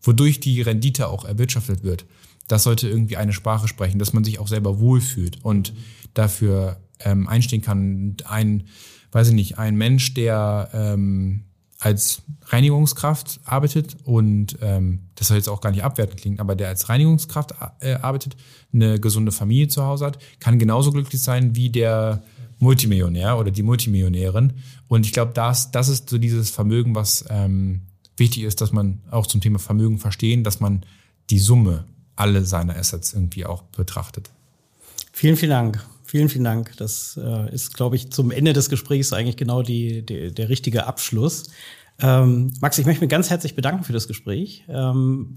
wodurch 0.01 0.39
die 0.39 0.61
Rendite 0.61 1.07
auch 1.07 1.25
erwirtschaftet 1.25 1.83
wird, 1.83 2.05
das 2.47 2.63
sollte 2.63 2.87
irgendwie 2.87 3.17
eine 3.17 3.33
Sprache 3.33 3.67
sprechen, 3.67 3.99
dass 3.99 4.13
man 4.13 4.23
sich 4.23 4.39
auch 4.39 4.47
selber 4.47 4.79
wohlfühlt 4.79 5.43
und 5.43 5.73
dafür 6.13 6.77
ähm, 6.99 7.27
einstehen 7.27 7.61
kann. 7.61 8.15
Ein, 8.25 8.63
weiß 9.11 9.29
ich 9.29 9.33
nicht, 9.33 9.57
ein 9.57 9.75
Mensch, 9.75 10.13
der 10.13 10.69
ähm, 10.73 11.43
als 11.79 12.23
Reinigungskraft 12.47 13.39
arbeitet 13.45 13.97
und 14.03 14.57
ähm, 14.61 15.01
das 15.15 15.27
soll 15.27 15.37
jetzt 15.37 15.49
auch 15.49 15.61
gar 15.61 15.71
nicht 15.71 15.83
abwertend 15.83 16.19
klingen, 16.19 16.39
aber 16.39 16.55
der 16.55 16.69
als 16.69 16.89
Reinigungskraft 16.89 17.53
äh, 17.81 17.93
arbeitet, 17.93 18.35
eine 18.73 18.99
gesunde 18.99 19.31
Familie 19.31 19.67
zu 19.67 19.83
Hause 19.83 20.05
hat, 20.05 20.19
kann 20.39 20.57
genauso 20.57 20.91
glücklich 20.91 21.21
sein 21.21 21.55
wie 21.55 21.69
der 21.69 22.23
Multimillionär 22.59 23.37
oder 23.37 23.51
die 23.51 23.63
Multimillionärin. 23.63 24.53
Und 24.87 25.05
ich 25.05 25.13
glaube, 25.13 25.33
das, 25.33 25.71
das 25.71 25.89
ist 25.89 26.09
so 26.09 26.17
dieses 26.17 26.49
Vermögen, 26.49 26.95
was 26.95 27.25
ähm, 27.29 27.81
wichtig 28.15 28.43
ist, 28.43 28.61
dass 28.61 28.71
man 28.71 29.01
auch 29.11 29.27
zum 29.27 29.41
Thema 29.41 29.59
Vermögen 29.59 29.99
verstehen, 29.99 30.43
dass 30.43 30.59
man 30.59 30.83
die 31.29 31.39
Summe 31.39 31.85
alle 32.15 32.43
seiner 32.45 32.75
Assets 32.75 33.13
irgendwie 33.13 33.45
auch 33.45 33.61
betrachtet. 33.61 34.31
Vielen, 35.11 35.37
vielen 35.37 35.51
Dank. 35.51 35.85
Vielen, 36.07 36.29
vielen 36.29 36.45
Dank. 36.45 36.71
Das 36.77 37.19
äh, 37.21 37.53
ist, 37.53 37.73
glaube 37.73 37.97
ich, 37.97 38.11
zum 38.11 38.31
Ende 38.31 38.53
des 38.53 38.69
Gesprächs 38.69 39.11
eigentlich 39.11 39.35
genau 39.35 39.61
die, 39.61 40.05
die 40.05 40.33
der 40.33 40.47
richtige 40.47 40.87
Abschluss. 40.87 41.49
Ähm, 41.99 42.53
Max, 42.61 42.77
ich 42.77 42.85
möchte 42.85 43.01
mich 43.01 43.09
ganz 43.09 43.29
herzlich 43.29 43.55
bedanken 43.55 43.83
für 43.83 43.91
das 43.91 44.07
Gespräch. 44.07 44.63
Ähm, 44.69 45.35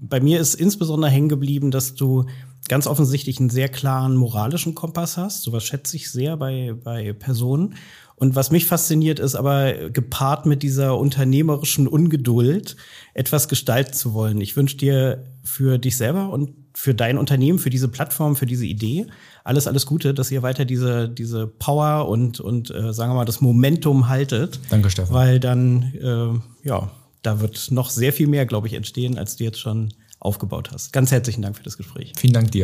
bei 0.00 0.18
mir 0.18 0.40
ist 0.40 0.56
insbesondere 0.56 1.12
hängen 1.12 1.28
geblieben, 1.28 1.70
dass 1.70 1.94
du 1.94 2.24
ganz 2.68 2.88
offensichtlich 2.88 3.38
einen 3.38 3.50
sehr 3.50 3.68
klaren 3.68 4.16
moralischen 4.16 4.74
Kompass 4.74 5.16
hast. 5.16 5.42
Sowas 5.42 5.62
schätze 5.62 5.96
ich 5.96 6.10
sehr 6.10 6.36
bei, 6.36 6.74
bei 6.82 7.12
Personen. 7.12 7.76
Und 8.16 8.34
was 8.34 8.50
mich 8.50 8.66
fasziniert, 8.66 9.20
ist 9.20 9.36
aber 9.36 9.90
gepaart 9.90 10.44
mit 10.44 10.64
dieser 10.64 10.98
unternehmerischen 10.98 11.86
Ungeduld, 11.86 12.76
etwas 13.14 13.46
gestalten 13.46 13.92
zu 13.92 14.12
wollen. 14.12 14.40
Ich 14.40 14.56
wünsche 14.56 14.76
dir 14.76 15.24
für 15.44 15.78
dich 15.78 15.96
selber 15.96 16.30
und 16.30 16.61
für 16.74 16.94
dein 16.94 17.18
Unternehmen, 17.18 17.58
für 17.58 17.70
diese 17.70 17.88
Plattform, 17.88 18.36
für 18.36 18.46
diese 18.46 18.66
Idee 18.66 19.06
alles, 19.44 19.66
alles 19.66 19.86
Gute, 19.86 20.14
dass 20.14 20.30
ihr 20.30 20.42
weiter 20.42 20.64
diese, 20.64 21.08
diese 21.08 21.46
Power 21.46 22.08
und, 22.08 22.40
und 22.40 22.70
äh, 22.70 22.92
sagen 22.92 23.12
wir 23.12 23.16
mal, 23.16 23.24
das 23.24 23.40
Momentum 23.40 24.08
haltet. 24.08 24.60
Danke, 24.70 24.90
Stefan. 24.90 25.14
Weil 25.14 25.40
dann, 25.40 25.92
äh, 26.00 26.68
ja, 26.68 26.90
da 27.22 27.40
wird 27.40 27.70
noch 27.70 27.90
sehr 27.90 28.12
viel 28.12 28.26
mehr, 28.26 28.46
glaube 28.46 28.66
ich, 28.68 28.74
entstehen, 28.74 29.18
als 29.18 29.36
du 29.36 29.44
jetzt 29.44 29.58
schon 29.58 29.92
aufgebaut 30.20 30.70
hast. 30.72 30.92
Ganz 30.92 31.10
herzlichen 31.10 31.42
Dank 31.42 31.56
für 31.56 31.64
das 31.64 31.76
Gespräch. 31.76 32.12
Vielen 32.16 32.32
Dank 32.32 32.52
dir. 32.52 32.60